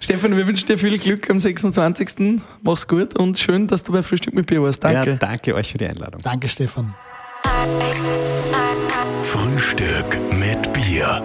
Stefan, 0.00 0.36
wir 0.36 0.46
wünschen 0.46 0.66
dir 0.66 0.78
viel 0.78 0.96
Glück 0.98 1.28
am 1.30 1.40
26. 1.40 2.40
Mach's 2.62 2.86
gut 2.86 3.18
und 3.18 3.38
schön, 3.38 3.66
dass 3.66 3.82
du 3.82 3.92
bei 3.92 4.02
Frühstück 4.02 4.34
mit 4.34 4.46
Bier 4.46 4.62
warst. 4.62 4.84
Danke. 4.84 5.10
Ja, 5.12 5.16
danke 5.16 5.54
euch 5.54 5.72
für 5.72 5.78
die 5.78 5.86
Einladung. 5.86 6.20
Danke, 6.22 6.48
Stefan. 6.48 6.94
Frühstück 9.22 10.18
mit 10.32 10.72
Bier. 10.72 11.22